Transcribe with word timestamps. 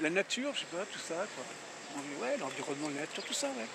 la 0.00 0.10
nature, 0.10 0.54
je 0.54 0.60
sais 0.60 0.66
pas, 0.66 0.84
tout 0.86 0.98
ça, 0.98 1.26
quoi. 1.34 1.44
Ouais, 2.20 2.36
l'environnement, 2.36 2.88
la 2.88 3.00
nature, 3.00 3.24
tout 3.24 3.34
ça, 3.34 3.48
ouais. 3.48 3.66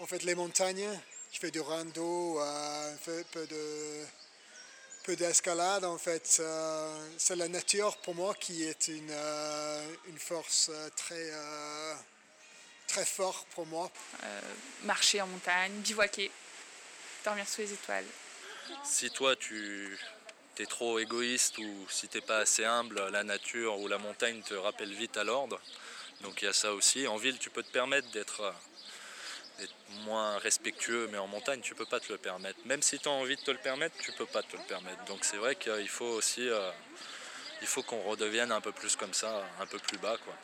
En 0.00 0.06
fait, 0.06 0.22
les 0.22 0.34
montagnes, 0.34 0.88
je 1.32 1.38
fais 1.38 1.50
du 1.50 1.60
rando, 1.60 2.40
euh, 2.40 2.94
un 2.94 2.96
peu 2.96 3.46
de 3.46 4.06
peu 5.08 5.16
d'escalade 5.16 5.86
en 5.86 5.96
fait. 5.96 6.36
Euh, 6.38 7.08
c'est 7.16 7.34
la 7.34 7.48
nature 7.48 7.96
pour 7.98 8.14
moi 8.14 8.34
qui 8.34 8.64
est 8.64 8.88
une, 8.88 9.10
euh, 9.10 9.94
une 10.06 10.18
force 10.18 10.70
euh, 10.70 10.90
très, 10.94 11.30
très 12.86 13.06
forte 13.06 13.46
pour 13.54 13.66
moi. 13.66 13.90
marcher 14.84 15.22
en 15.22 15.26
montagne, 15.26 15.72
bivouaquer, 15.80 16.30
dormir 17.24 17.48
sous 17.48 17.62
les 17.62 17.72
étoiles. 17.72 18.04
Si 18.84 19.10
toi 19.10 19.34
tu 19.34 19.98
es 20.62 20.66
trop 20.66 20.98
égoïste 20.98 21.58
ou 21.58 21.86
si 21.88 22.08
t'es 22.08 22.20
pas 22.20 22.38
assez 22.38 22.64
humble, 22.64 23.08
la 23.10 23.24
nature 23.24 23.78
ou 23.80 23.88
la 23.88 23.98
montagne 23.98 24.42
te 24.42 24.54
rappelle 24.54 24.92
vite 24.92 25.16
à 25.16 25.24
l'ordre. 25.24 25.60
Donc 26.22 26.42
il 26.42 26.46
y 26.46 26.48
a 26.48 26.52
ça 26.52 26.72
aussi. 26.72 27.06
En 27.06 27.16
ville, 27.16 27.38
tu 27.38 27.50
peux 27.50 27.62
te 27.62 27.70
permettre 27.70 28.10
d'être 28.10 28.54
être 29.60 29.74
moins 30.04 30.38
respectueux, 30.38 31.08
mais 31.10 31.18
en 31.18 31.26
montagne, 31.26 31.60
tu 31.60 31.74
peux 31.74 31.84
pas 31.84 32.00
te 32.00 32.12
le 32.12 32.18
permettre. 32.18 32.58
Même 32.64 32.82
si 32.82 32.98
tu 32.98 33.08
as 33.08 33.12
envie 33.12 33.36
de 33.36 33.40
te 33.40 33.50
le 33.50 33.58
permettre, 33.58 33.96
tu 33.98 34.12
peux 34.12 34.26
pas 34.26 34.42
te 34.42 34.56
le 34.56 34.62
permettre. 34.64 35.04
Donc 35.04 35.24
c'est 35.24 35.36
vrai 35.36 35.56
qu'il 35.56 35.88
faut 35.88 36.04
aussi, 36.06 36.48
euh, 36.48 36.70
il 37.60 37.66
faut 37.66 37.82
qu'on 37.82 38.02
redevienne 38.02 38.52
un 38.52 38.60
peu 38.60 38.72
plus 38.72 38.96
comme 38.96 39.14
ça, 39.14 39.44
un 39.60 39.66
peu 39.66 39.78
plus 39.78 39.98
bas, 39.98 40.16
quoi. 40.24 40.34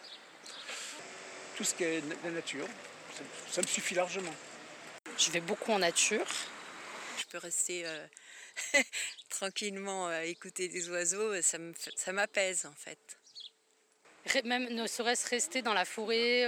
Tout 1.56 1.64
ce 1.64 1.74
qui 1.74 1.84
est 1.84 2.02
la 2.24 2.30
nature, 2.30 2.66
ça, 3.50 3.62
me 3.62 3.66
suffit 3.66 3.94
largement. 3.94 4.34
Je 5.16 5.30
vais 5.30 5.40
beaucoup 5.40 5.70
en 5.70 5.78
nature. 5.78 6.26
Je 7.18 7.24
peux 7.26 7.38
rester 7.38 7.86
euh, 7.86 8.06
tranquillement 9.28 10.08
à 10.08 10.24
écouter 10.24 10.68
des 10.68 10.88
oiseaux, 10.90 11.40
ça 11.42 12.12
m'apaise 12.12 12.66
en 12.66 12.74
fait. 12.74 13.18
Même 14.44 14.68
ne 14.70 14.86
serait-ce 14.86 15.28
rester 15.28 15.62
dans 15.62 15.74
la 15.74 15.84
forêt, 15.84 16.46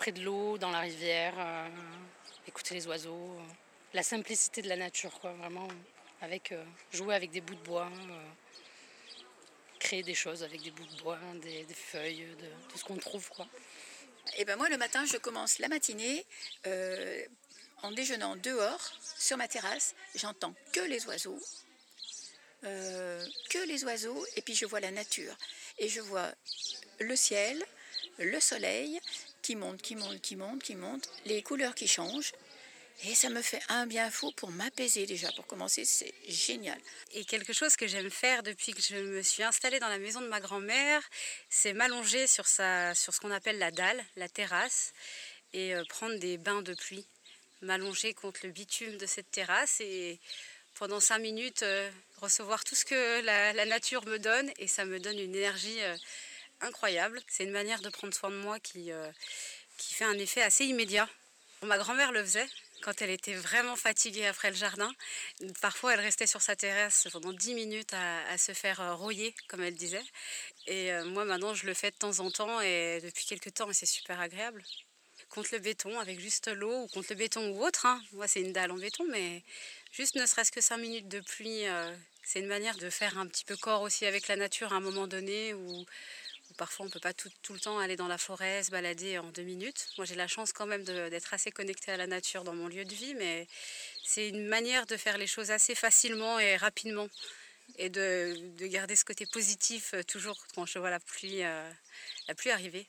près 0.00 0.12
de 0.12 0.22
l'eau, 0.22 0.56
dans 0.56 0.70
la 0.70 0.80
rivière, 0.80 1.34
euh, 1.36 1.68
écouter 2.48 2.74
les 2.74 2.86
oiseaux, 2.86 3.36
euh, 3.38 3.42
la 3.92 4.02
simplicité 4.02 4.62
de 4.62 4.68
la 4.70 4.76
nature, 4.76 5.12
quoi, 5.20 5.34
vraiment, 5.34 5.68
avec 6.22 6.52
euh, 6.52 6.64
jouer 6.90 7.14
avec 7.14 7.30
des 7.30 7.42
bouts 7.42 7.54
de 7.54 7.60
bois, 7.60 7.90
créer 9.78 10.02
des 10.02 10.14
choses 10.14 10.42
avec 10.42 10.62
des 10.62 10.70
bouts 10.70 10.86
de 10.86 11.02
bois, 11.02 11.18
des, 11.42 11.66
feuilles, 11.74 12.24
de, 12.40 12.46
tout 12.70 12.78
ce 12.78 12.84
qu'on 12.84 12.96
trouve, 12.96 13.28
quoi. 13.28 13.46
Et 14.38 14.42
eh 14.42 14.44
ben 14.46 14.56
moi, 14.56 14.70
le 14.70 14.78
matin, 14.78 15.04
je 15.04 15.18
commence 15.18 15.58
la 15.58 15.68
matinée 15.68 16.24
en 17.82 17.92
déjeunant 17.92 18.36
dehors, 18.36 18.92
sur 19.18 19.36
ma 19.36 19.48
terrasse. 19.48 19.94
J'entends 20.14 20.54
que 20.72 20.80
les 20.80 21.06
oiseaux, 21.06 21.40
que 22.62 23.66
les 23.66 23.84
oiseaux, 23.84 24.26
et 24.36 24.42
puis 24.42 24.54
je 24.54 24.66
vois 24.66 24.80
la 24.80 24.90
nature. 24.90 25.36
Et 25.78 25.88
je 25.88 26.00
vois 26.00 26.30
le 26.98 27.16
ciel, 27.16 27.64
le 28.18 28.40
soleil, 28.40 29.00
qui 29.42 29.56
monte, 29.56 29.80
qui 29.82 29.96
monte, 29.96 30.20
qui 30.20 30.36
monte, 30.36 30.62
qui 30.62 30.74
monte, 30.74 31.08
les 31.24 31.42
couleurs 31.42 31.74
qui 31.74 31.88
changent. 31.88 32.32
Et 33.04 33.14
ça 33.14 33.30
me 33.30 33.40
fait 33.40 33.62
un 33.70 33.86
bien 33.86 34.10
fou 34.10 34.30
pour 34.32 34.50
m'apaiser 34.50 35.06
déjà. 35.06 35.32
Pour 35.32 35.46
commencer, 35.46 35.86
c'est 35.86 36.12
génial. 36.28 36.78
Et 37.12 37.24
quelque 37.24 37.54
chose 37.54 37.74
que 37.74 37.86
j'aime 37.86 38.10
faire 38.10 38.42
depuis 38.42 38.74
que 38.74 38.82
je 38.82 38.96
me 38.96 39.22
suis 39.22 39.42
installée 39.42 39.80
dans 39.80 39.88
la 39.88 39.98
maison 39.98 40.20
de 40.20 40.28
ma 40.28 40.38
grand-mère, 40.38 41.02
c'est 41.48 41.72
m'allonger 41.72 42.26
sur, 42.26 42.46
sa, 42.46 42.94
sur 42.94 43.14
ce 43.14 43.20
qu'on 43.20 43.30
appelle 43.30 43.58
la 43.58 43.70
dalle, 43.70 44.04
la 44.16 44.28
terrasse, 44.28 44.92
et 45.54 45.74
euh, 45.74 45.82
prendre 45.88 46.18
des 46.18 46.36
bains 46.36 46.60
de 46.60 46.74
pluie. 46.74 47.06
M'allonger 47.62 48.14
contre 48.14 48.40
le 48.44 48.52
bitume 48.52 48.96
de 48.96 49.06
cette 49.06 49.30
terrasse 49.30 49.80
et 49.80 50.18
pendant 50.80 50.98
cinq 50.98 51.18
minutes 51.18 51.62
euh, 51.62 51.90
recevoir 52.22 52.64
tout 52.64 52.74
ce 52.74 52.86
que 52.86 53.20
la, 53.22 53.66
nature 53.66 54.04
me 54.06 54.18
donne. 54.18 54.50
Et 54.58 54.66
ça 54.66 54.84
me 54.84 54.98
donne 54.98 55.18
une 55.18 55.34
énergie. 55.34 55.80
Euh, 55.82 55.96
incroyable. 56.62 57.20
C'est 57.26 57.44
une 57.44 57.52
manière 57.52 57.80
de 57.80 57.88
prendre 57.88 58.12
soin 58.12 58.30
de 58.30 58.36
moi 58.36 58.58
qui, 58.60 58.92
euh, 58.92 59.10
qui 59.78 59.94
fait 59.94 60.04
un 60.04 60.18
effet 60.18 60.42
assez 60.42 60.66
immédiat. 60.66 61.08
Ma 61.62 61.78
grand-mère 61.78 62.12
le 62.12 62.22
faisait 62.22 62.46
quand 62.82 63.00
elle 63.00 63.10
était 63.10 63.34
vraiment 63.34 63.76
fatiguée 63.76 64.26
après 64.26 64.50
le 64.50 64.56
jardin. 64.56 64.90
Parfois, 65.60 65.94
elle 65.94 66.00
restait 66.00 66.26
sur 66.26 66.42
sa 66.42 66.56
terrasse 66.56 67.08
pendant 67.12 67.32
10 67.32 67.54
minutes 67.54 67.94
à, 67.94 68.38
se 68.38 68.52
faire 68.52 68.98
rouiller, 68.98 69.34
comme 69.48 69.62
elle 69.62 69.74
disait. 69.74 70.04
Et 70.66 70.90
moi, 71.04 71.26
maintenant, 71.26 71.54
je 71.54 71.66
le 71.66 71.74
fais 71.74 71.90
de 71.90 71.96
temps 71.96 72.20
en 72.20 72.30
temps 72.30 72.60
et 72.62 73.00
depuis 73.02 73.26
quelques 73.26 73.52
temps, 73.52 73.70
c'est 73.72 73.84
super 73.84 74.18
agréable. 74.20 74.62
Contre 75.30 75.50
le 75.52 75.60
béton, 75.60 75.98
avec 75.98 76.20
juste 76.20 76.48
l'eau, 76.48 76.82
ou 76.82 76.86
contre 76.88 77.08
le 77.10 77.16
béton 77.16 77.50
ou 77.50 77.64
autre. 77.64 77.86
Hein. 77.86 78.02
Moi, 78.12 78.28
c'est 78.28 78.40
une 78.40 78.52
dalle 78.52 78.72
en 78.72 78.76
béton, 78.76 79.04
mais 79.10 79.42
juste 79.92 80.16
ne 80.16 80.26
serait-ce 80.26 80.52
que 80.52 80.60
5 80.60 80.76
minutes 80.76 81.08
de 81.08 81.20
pluie, 81.20 81.64
c'est 82.24 82.40
une 82.40 82.48
manière 82.48 82.76
de 82.76 82.90
faire 82.90 83.16
un 83.16 83.26
petit 83.26 83.44
peu 83.44 83.56
corps 83.56 83.82
aussi 83.82 84.06
avec 84.06 84.26
la 84.26 84.36
nature 84.36 84.72
à 84.72 84.76
un 84.76 84.80
moment 84.80 85.06
donné, 85.06 85.54
où 85.54 85.86
Parfois, 86.56 86.84
on 86.84 86.88
ne 86.88 86.92
peut 86.92 87.00
pas 87.00 87.12
tout, 87.12 87.30
le 87.50 87.60
temps 87.60 87.78
aller 87.78 87.96
dans 87.96 88.08
la 88.08 88.18
forêt, 88.18 88.62
se 88.62 88.70
balader 88.70 89.18
en 89.18 89.30
deux 89.30 89.42
minutes. 89.42 89.88
Moi, 89.96 90.04
j'ai 90.04 90.14
la 90.14 90.26
chance 90.26 90.52
quand 90.52 90.66
même 90.66 90.84
d'être 90.84 91.32
assez 91.32 91.50
connectée 91.50 91.92
à 91.92 91.96
la 91.96 92.06
nature 92.06 92.44
dans 92.44 92.54
mon 92.54 92.68
lieu 92.68 92.84
de 92.84 92.94
vie, 92.94 93.14
mais 93.14 93.46
c'est 94.04 94.28
une 94.28 94.46
manière 94.46 94.86
de 94.86 94.96
faire 94.96 95.16
les 95.16 95.26
choses 95.26 95.50
assez 95.50 95.74
facilement 95.74 96.38
et 96.38 96.56
rapidement 96.56 97.08
et 97.78 97.88
de, 97.88 98.52
garder 98.66 98.96
ce 98.96 99.04
côté 99.04 99.26
positif 99.26 99.94
euh, 99.94 100.02
toujours 100.02 100.36
quand 100.54 100.66
je 100.66 100.78
vois 100.78 100.90
la 100.90 101.00
pluie, 101.00 101.44
euh, 101.44 101.70
la 102.28 102.34
pluie 102.34 102.50
arriver. 102.50 102.86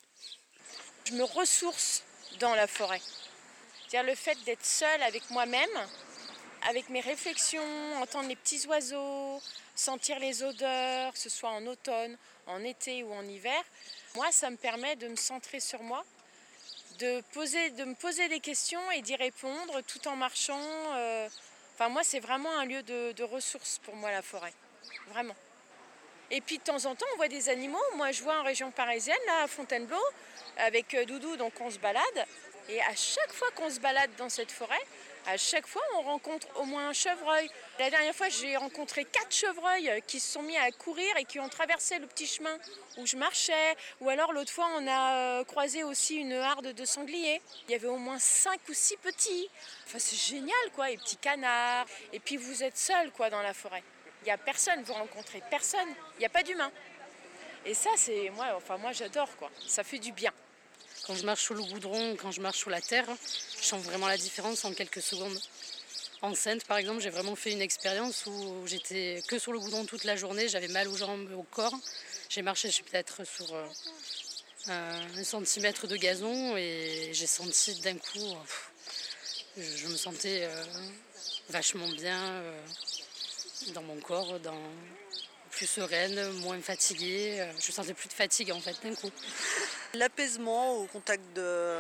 Je 1.07 1.13
me 1.13 1.24
ressource 1.24 2.03
dans 2.41 2.56
la 2.56 2.68
forêt. 2.68 3.02
C'est-à-dire 3.88 4.09
le 4.09 4.16
fait 4.16 4.38
d'être 4.46 4.66
seule 4.66 5.03
avec 5.03 5.29
moi-même, 5.29 5.69
avec 6.68 6.90
mes 6.90 7.00
réflexions, 7.00 7.96
entendre 8.02 8.28
les 8.28 8.35
petits 8.35 8.66
oiseaux, 8.68 9.41
sentir 9.75 10.19
les 10.19 10.44
odeurs, 10.44 11.13
que 11.13 11.19
ce 11.19 11.30
soit 11.30 11.51
en 11.51 11.66
automne, 11.68 12.18
en 12.47 12.63
été 12.63 13.03
ou 13.03 13.13
en 13.13 13.24
hiver, 13.24 13.63
moi, 14.16 14.31
ça 14.31 14.50
me 14.50 14.57
permet 14.57 14.96
de 14.96 15.07
me 15.07 15.16
centrer 15.16 15.59
sur 15.59 15.81
moi, 15.84 16.03
de, 17.00 17.22
poser, 17.34 17.69
de 17.72 17.85
me 17.85 17.96
poser 17.96 18.28
des 18.28 18.40
questions 18.40 18.91
et 18.91 19.01
d'y 19.01 19.16
répondre 19.16 19.81
tout 19.81 20.06
en 20.07 20.16
marchant. 20.16 20.59
Euh, 20.96 21.30
enfin, 21.75 21.90
moi, 21.90 22.03
c'est 22.03 22.19
vraiment 22.19 22.51
un 22.59 22.66
lieu 22.66 22.84
de 22.84 23.24
ressources 23.24 23.80
pour 23.84 23.96
moi, 23.96 24.12
la 24.12 24.22
forêt. 24.22 24.53
Vraiment. 25.07 25.35
Et 26.34 26.40
puis 26.40 26.58
de 26.58 26.64
temps 26.64 26.86
en 26.86 26.96
temps, 26.96 27.06
on 27.14 27.18
voit 27.18 27.28
des 27.28 27.50
animaux. 27.50 27.78
Moi, 27.97 28.12
je 28.14 28.24
vois 28.24 28.40
en 28.40 28.44
région 28.44 28.72
parisienne, 28.72 29.18
là, 29.28 29.44
à 29.44 29.47
Fontainebleau, 29.47 30.02
avec 30.58 30.94
euh, 30.94 31.03
Doudou, 31.03 31.36
donc 31.36 31.52
on 31.59 31.69
se 31.69 31.78
balade. 31.78 32.25
Et 32.69 32.81
à 32.81 32.96
chaque 32.96 33.34
fois 33.34 33.50
qu'on 33.56 33.69
se 33.69 33.81
balade 33.81 34.12
dans 34.18 34.30
cette 34.30 34.52
forêt, 34.52 34.80
à 35.28 35.36
chaque 35.36 35.68
fois, 35.68 35.81
on 35.97 36.02
rencontre 36.03 36.47
au 36.56 36.64
moins 36.64 36.90
un 36.90 36.94
chevreuil. 36.94 37.50
La 37.80 37.90
dernière 37.90 38.16
fois, 38.16 38.30
j'ai 38.30 38.56
rencontré 38.56 39.03
quatre 39.03 39.34
chevreuils 39.34 40.02
qui 40.08 40.22
se 40.22 40.31
sont 40.31 40.42
mis 40.42 40.56
à 40.58 40.72
courir 40.72 41.16
et 41.18 41.25
qui 41.25 41.40
ont 41.40 41.50
traversé 41.50 42.00
le 42.00 42.08
petit 42.08 42.25
chemin 42.25 42.58
où 42.98 43.06
je 43.06 43.18
marchais. 43.18 43.75
Ou 44.00 44.09
alors, 44.09 44.31
l'autre 44.31 44.53
fois, 44.53 44.69
on 44.78 44.88
a 44.88 45.16
euh, 45.16 45.44
croisé 45.44 45.84
aussi 45.84 46.16
une 46.16 46.34
harde 46.34 46.74
de 46.74 46.86
sangliers. 46.86 47.42
Il 47.68 47.72
y 47.72 47.75
avait 47.75 47.88
au 47.88 47.98
moins 47.98 48.19
cinq 48.19 48.62
ou 48.69 48.74
six 48.74 48.98
petits. 48.98 49.50
Enfin, 49.86 50.00
c'est 50.00 50.16
génial, 50.16 50.72
quoi. 50.74 50.90
Et 50.92 50.98
petits 50.98 51.18
canards. 51.18 51.88
Et 52.13 52.19
puis, 52.19 52.38
vous 52.38 52.63
êtes 52.63 52.78
seul, 52.78 53.12
quoi, 53.12 53.30
dans 53.30 53.42
la 53.42 53.53
forêt. 53.53 53.84
Il 54.22 54.26
n'y 54.26 54.32
a 54.32 54.38
personne, 54.38 54.82
vous 54.84 54.94
rencontrez 54.94 55.42
personne. 55.50 55.90
Il 56.16 56.20
n'y 56.20 56.26
a 56.26 56.30
pas 56.30 56.44
d'humain. 56.44 56.72
Et 57.66 57.74
ça, 57.74 57.90
c'est 57.96 58.30
moi, 58.32 58.48
enfin, 58.56 58.78
moi, 58.78 58.92
j'adore, 58.92 59.30
quoi. 59.38 59.50
Ça 59.68 59.84
fait 59.84 60.00
du 60.00 60.12
bien. 60.12 60.32
Quand 61.06 61.16
je 61.16 61.26
marche 61.26 61.42
sur 61.42 61.56
le 61.56 61.64
goudron, 61.64 62.16
quand 62.16 62.31
je 62.31 62.42
marche 62.42 62.58
sur 62.58 62.70
la 62.70 62.81
terre, 62.81 63.08
je 63.60 63.64
sens 63.64 63.81
vraiment 63.81 64.08
la 64.08 64.18
différence 64.18 64.66
en 64.66 64.74
quelques 64.74 65.02
secondes. 65.02 65.40
En 66.22 66.36
Sainte, 66.36 66.66
par 66.66 66.78
exemple, 66.78 67.02
j'ai 67.02 67.10
vraiment 67.10 67.36
fait 67.36 67.52
une 67.52 67.62
expérience 67.62 68.28
où 68.28 68.68
j'étais 68.68 69.24
que 69.28 69.40
sur 69.40 69.52
le 69.54 69.60
goudron 69.60 69.86
toute 69.86 70.04
la 70.04 70.16
journée, 70.16 70.48
j'avais 70.48 70.68
mal 70.68 70.88
aux 70.88 70.96
jambes, 70.96 71.31
au 71.36 71.42
corps. 71.42 71.74
J'ai 72.30 72.44
marché, 72.44 72.68
je 72.70 72.76
suis 72.76 72.84
peut-être 72.84 73.26
sur 73.26 73.56
euh, 73.56 73.68
un 74.68 75.24
centimètre 75.24 75.88
de 75.88 75.96
gazon 75.96 76.56
et 76.56 77.10
j'ai 77.14 77.26
senti 77.26 77.74
d'un 77.81 77.98
coup, 77.98 78.38
je, 79.58 79.88
me 79.88 79.98
sentais 79.98 80.44
euh, 80.44 80.64
vachement 81.50 81.90
bien 81.90 82.22
euh, 82.22 82.62
dans 83.70 83.84
mon 83.84 83.98
corps, 83.98 84.40
plus 85.52 85.68
sereine, 85.68 86.31
moins 86.40 86.60
fatiguée. 86.62 87.42
Euh, 87.42 87.52
je 87.63 87.72
sentais 87.72 87.94
plus 87.94 88.08
de 88.08 88.13
fatigue 88.13 88.52
en 88.52 88.60
fait 88.60 88.75
d'un 88.84 88.96
coup. 88.96 89.12
L'apaisement 89.94 90.78
au 90.78 90.86
contact 90.86 91.24
de 91.36 91.78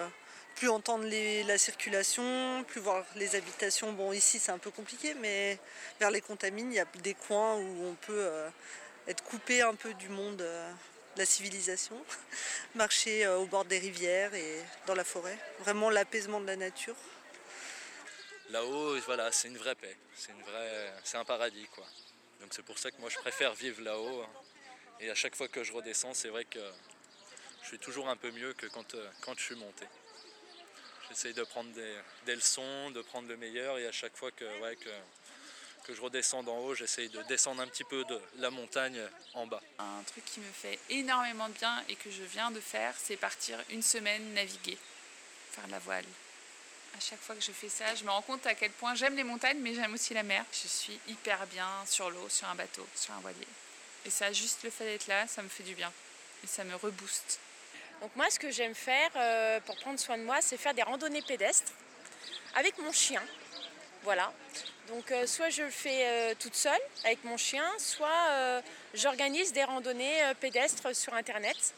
plus 0.55 0.69
entendre 0.69 1.05
la 1.47 1.57
circulation, 1.57 2.63
plus 2.67 2.81
voir 2.81 3.05
les 3.15 3.35
habitations. 3.35 3.93
Bon, 3.93 4.11
ici 4.11 4.37
c'est 4.39 4.51
un 4.51 4.57
peu 4.57 4.69
compliqué, 4.69 5.13
mais 5.15 5.57
vers 5.99 6.11
les 6.11 6.21
contamines, 6.21 6.71
il 6.71 6.75
y 6.75 6.79
a 6.79 6.85
des 7.01 7.13
coins 7.13 7.55
où 7.55 7.85
on 7.85 7.95
peut 7.95 8.13
euh, 8.13 8.49
être 9.07 9.23
coupé 9.23 9.61
un 9.61 9.73
peu 9.73 9.93
du 9.93 10.09
monde 10.09 10.41
euh, 10.41 10.71
la 11.17 11.25
civilisation, 11.25 11.95
marcher 12.75 13.27
au 13.27 13.45
bord 13.45 13.65
des 13.65 13.79
rivières 13.79 14.33
et 14.33 14.57
dans 14.85 14.95
la 14.95 15.03
forêt. 15.03 15.37
Vraiment 15.59 15.89
l'apaisement 15.89 16.39
de 16.39 16.47
la 16.47 16.55
nature. 16.55 16.95
Là-haut, 18.51 18.99
voilà, 19.05 19.31
c'est 19.31 19.47
une 19.47 19.57
vraie 19.57 19.75
paix, 19.75 19.95
c'est 20.13 20.33
vraie, 20.33 20.93
un 21.13 21.23
paradis 21.23 21.67
quoi. 21.73 21.85
Donc 22.41 22.53
c'est 22.53 22.63
pour 22.63 22.77
ça 22.77 22.91
que 22.91 22.99
moi 22.99 23.09
je 23.09 23.17
préfère 23.17 23.53
vivre 23.53 23.81
là-haut. 23.81 24.25
Et 24.99 25.09
à 25.09 25.15
chaque 25.15 25.37
fois 25.37 25.47
que 25.47 25.63
je 25.63 25.71
redescends, 25.71 26.13
c'est 26.13 26.27
vrai 26.27 26.43
que 26.43 26.59
je 27.61 27.67
suis 27.69 27.79
toujours 27.79 28.09
un 28.09 28.17
peu 28.17 28.29
mieux 28.31 28.53
que 28.53 28.65
quand, 28.67 28.93
euh, 28.95 29.09
je 29.37 29.41
suis 29.41 29.55
monté. 29.55 29.85
J'essaye 31.07 31.33
de 31.33 31.43
prendre 31.43 31.71
des, 31.71 32.35
leçons, 32.35 32.91
de 32.91 33.01
prendre 33.01 33.29
le 33.29 33.37
meilleur 33.37 33.77
et 33.77 33.87
à 33.87 33.91
chaque 33.93 34.17
fois 34.17 34.31
que, 34.31 34.45
je 35.87 36.01
redescende 36.01 36.49
en 36.49 36.59
haut, 36.59 36.75
j'essaye 36.75 37.07
de 37.07 37.21
descendre 37.23 37.61
un 37.61 37.67
petit 37.67 37.85
peu 37.85 38.03
de 38.03 38.19
la 38.37 38.49
montagne 38.49 39.01
en 39.33 39.47
bas. 39.47 39.61
Un 39.79 40.03
truc 40.03 40.25
qui 40.25 40.41
me 40.41 40.51
fait 40.51 40.77
énormément 40.89 41.47
de 41.47 41.53
bien 41.53 41.83
et 41.87 41.95
que 41.95 42.11
je 42.11 42.23
viens 42.23 42.51
de 42.51 42.59
faire, 42.59 42.95
c'est 42.97 43.17
partir 43.17 43.59
une 43.69 43.81
semaine 43.81 44.33
naviguer, 44.33 44.77
faire 45.51 45.67
la 45.69 45.79
voile. 45.79 46.05
À 46.95 46.99
chaque 46.99 47.19
fois 47.19 47.35
que 47.35 47.41
je 47.41 47.51
fais 47.51 47.69
ça, 47.69 47.95
je 47.95 48.03
me 48.03 48.09
rends 48.09 48.21
compte 48.21 48.45
à 48.45 48.53
quel 48.53 48.71
point 48.71 48.95
j'aime 48.95 49.15
les 49.15 49.23
montagnes, 49.23 49.59
mais 49.59 49.73
j'aime 49.73 49.93
aussi 49.93 50.13
la 50.13 50.23
mer. 50.23 50.45
Je 50.51 50.67
suis 50.67 50.99
hyper 51.07 51.47
bien 51.47 51.67
sur 51.85 52.09
l'eau, 52.09 52.27
sur 52.29 52.47
un 52.47 52.55
bateau, 52.55 52.85
sur 52.95 53.13
un 53.13 53.19
voilier. 53.19 53.47
Et 54.05 54.09
ça, 54.09 54.31
juste 54.31 54.63
le 54.63 54.69
fait 54.69 54.85
d'être 54.85 55.07
là, 55.07 55.27
ça 55.27 55.41
me 55.41 55.49
fait 55.49 55.63
du 55.63 55.75
bien. 55.75 55.91
Et 56.43 56.47
ça 56.47 56.63
me 56.63 56.75
rebooste. 56.75 57.39
Donc 58.01 58.15
moi, 58.15 58.29
ce 58.31 58.39
que 58.39 58.49
j'aime 58.49 58.73
faire 58.73 59.11
euh, 59.15 59.59
pour 59.61 59.75
prendre 59.77 59.99
soin 59.99 60.17
de 60.17 60.23
moi, 60.23 60.41
c'est 60.41 60.57
faire 60.57 60.73
des 60.73 60.81
randonnées 60.81 61.21
pédestres 61.21 61.71
avec 62.55 62.77
mon 62.79 62.91
chien. 62.91 63.21
Voilà. 64.03 64.33
Donc 64.87 65.11
euh, 65.11 65.27
soit 65.27 65.49
je 65.49 65.61
le 65.61 65.69
fais 65.69 66.07
euh, 66.07 66.33
toute 66.39 66.55
seule 66.55 66.81
avec 67.03 67.23
mon 67.23 67.37
chien, 67.37 67.63
soit 67.77 68.61
j'organise 68.95 69.53
des 69.53 69.63
randonnées 69.63 70.19
pédestres 70.39 70.95
sur 70.95 71.13
Internet. 71.13 71.75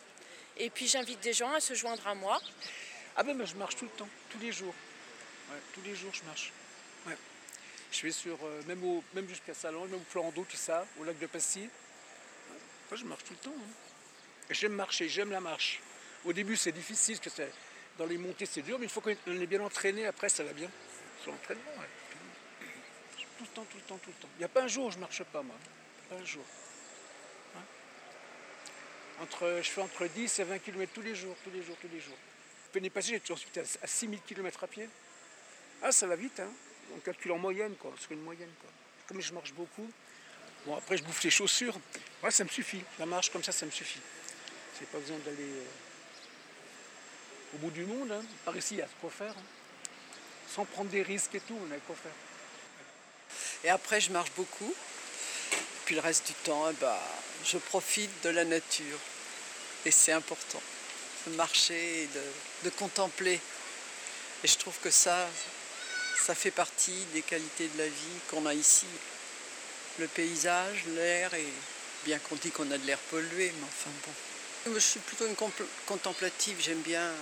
Et 0.58 0.70
puis 0.70 0.88
j'invite 0.88 1.20
des 1.20 1.34
gens 1.34 1.52
à 1.52 1.60
se 1.60 1.74
joindre 1.74 2.08
à 2.08 2.16
moi. 2.16 2.40
Ah 3.18 3.24
ben, 3.24 3.38
ben 3.38 3.46
je 3.46 3.56
marche 3.56 3.76
tout 3.76 3.86
le 3.86 3.92
temps, 3.92 4.10
tous 4.30 4.40
les 4.40 4.54
jours. 4.54 4.74
Ouais, 5.54 5.60
tous 5.74 5.82
les 5.82 5.96
jours 5.96 6.12
je 6.14 6.24
marche. 6.24 6.52
Ouais. 7.06 7.18
Je 7.92 8.02
vais 8.02 8.12
sur, 8.12 8.40
même, 8.68 8.84
au, 8.84 9.04
même 9.14 9.30
jusqu'à 9.30 9.54
Salon, 9.54 9.86
même 9.86 9.96
au 9.96 10.12
plan 10.12 10.32
d'eau, 10.32 10.46
tout 10.50 10.58
ça, 10.58 10.86
au 11.00 11.04
lac 11.04 11.20
de 11.20 11.28
Passy. 11.28 11.70
Moi 12.90 12.98
je 12.98 13.06
marche 13.06 13.24
tout 13.24 13.34
le 13.34 13.40
temps. 13.40 13.56
Hein. 13.56 13.84
J'aime 14.50 14.74
marcher, 14.74 15.08
j'aime 15.08 15.30
la 15.30 15.40
marche. 15.40 15.80
Au 16.26 16.34
début, 16.34 16.56
c'est 16.56 16.72
difficile, 16.72 17.20
parce 17.24 17.36
que 17.36 17.44
dans 17.98 18.06
les 18.06 18.18
montées, 18.18 18.46
c'est 18.46 18.62
dur, 18.62 18.80
mais 18.80 18.86
une 18.86 18.90
fois 18.90 19.04
qu'on 19.04 19.12
est 19.42 19.48
bien 19.48 19.62
entraîné, 19.62 20.06
après, 20.08 20.30
ça 20.30 20.44
va 20.44 20.54
bien. 20.54 20.70
Sur 21.22 21.32
l'entraînement, 21.32 21.72
Tout 23.38 23.44
le 23.44 23.48
temps, 23.48 23.66
tout 23.66 23.78
le 23.78 23.84
temps, 23.84 23.98
tout 23.98 24.10
le 24.10 24.22
temps. 24.22 24.30
Il 24.36 24.40
n'y 24.40 24.46
a 24.46 24.50
pas 24.50 24.64
un 24.64 24.68
jour 24.68 24.86
où 24.86 24.92
je 24.92 24.96
ne 24.96 25.02
marche 25.02 25.24
pas, 25.24 25.42
moi. 25.44 25.56
Pas 26.10 26.16
un 26.16 26.26
jour. 26.26 26.44
Hein 27.56 27.62
entre, 29.22 29.60
je 29.62 29.70
fais 29.70 29.82
entre 29.82 30.08
10 30.08 30.40
et 30.40 30.44
20 30.44 30.60
km 30.60 30.92
tous 30.94 31.02
les 31.02 31.16
jours, 31.16 31.36
tous 31.44 31.52
les 31.52 31.62
jours, 31.62 31.78
tous 31.80 31.90
les 31.92 32.00
jours. 32.00 32.18
L'année 32.74 32.90
passée, 32.90 33.10
j'étais 33.10 33.32
ensuite 33.32 33.58
à 33.58 33.88
6000 33.88 34.20
km 34.22 34.64
à 34.64 34.68
pied. 34.68 34.90
Ah, 35.84 35.92
ça 35.92 36.08
va 36.08 36.16
vite, 36.16 36.40
hein. 36.40 36.50
On 36.96 37.00
calcule 37.00 37.34
en 37.34 37.38
moyenne, 37.38 37.76
quoi, 37.76 37.94
sur 38.00 38.12
une 38.12 38.22
moyenne, 38.22 38.52
quoi. 38.62 38.70
Comme 39.08 39.22
je 39.22 39.34
marche 39.34 39.54
beaucoup, 39.54 39.90
bon, 40.66 40.76
après, 40.76 40.98
je 40.98 41.04
bouffe 41.04 41.24
les 41.24 41.30
chaussures. 41.30 41.78
Ouais, 42.24 42.32
ça 42.32 42.44
me 42.44 42.50
suffit. 42.50 42.82
La 43.00 43.06
marche 43.06 43.30
comme 43.30 43.44
ça, 43.44 43.52
ça 43.52 43.66
me 43.66 43.72
suffit. 43.72 44.00
J'ai 44.80 44.86
pas 44.86 44.98
besoin 44.98 45.18
d'aller 45.20 45.44
euh, 45.44 45.66
au 47.56 47.58
bout 47.58 47.72
du 47.72 47.86
monde. 47.86 48.12
Hein. 48.12 48.24
Par 48.46 48.56
ici, 48.56 48.76
il 48.76 48.78
y 48.78 48.82
a 48.82 48.88
quoi 49.02 49.10
faire. 49.10 49.36
Hein. 49.38 49.44
Sans 50.48 50.66
prendre 50.66 50.90
des 50.90 51.02
risques 51.02 51.36
et 51.36 51.42
tout, 51.42 51.58
on 51.60 51.72
a 51.72 51.78
quoi 51.80 51.96
faire. 51.96 52.12
Et 53.64 53.70
après, 53.70 54.00
je 54.00 54.12
marche 54.12 54.32
beaucoup. 54.36 54.74
Puis 55.86 55.96
le 55.96 56.02
reste 56.02 56.28
du 56.28 56.34
temps, 56.34 56.70
eh 56.70 56.74
ben, 56.80 56.98
je 57.44 57.58
profite 57.58 58.10
de 58.24 58.30
la 58.30 58.46
nature. 58.46 59.00
Et 59.86 59.92
c'est 59.92 60.14
important 60.14 60.62
de 61.28 61.36
marcher 61.36 62.04
et 62.04 62.10
de, 62.64 62.70
contempler. 62.72 63.40
Et 64.44 64.48
je 64.48 64.58
trouve 64.58 64.78
que 64.80 64.90
ça, 64.90 65.28
ça 66.18 66.36
fait 66.36 66.52
partie 66.52 67.06
des 67.14 67.22
qualités 67.22 67.68
de 67.68 67.78
la 67.78 67.88
vie 67.88 68.20
qu'on 68.30 68.46
a 68.46 68.54
ici. 68.54 68.88
Le 70.00 70.08
paysage, 70.08 70.86
l'air, 70.96 71.34
et 71.34 71.48
bien 72.06 72.20
qu'on 72.20 72.36
dit 72.36 72.52
qu'on 72.52 72.70
a 72.72 72.78
de 72.78 72.86
l'air 72.86 72.98
pollué, 73.10 73.52
mais 73.56 73.64
enfin 73.66 73.92
bon. 74.06 74.74
Je 74.74 74.80
suis 74.80 75.00
plutôt 75.02 75.28
une 75.28 75.36
contemplative, 75.86 76.58
j'aime 76.62 76.82
bien, 76.82 77.02
euh, 77.02 77.16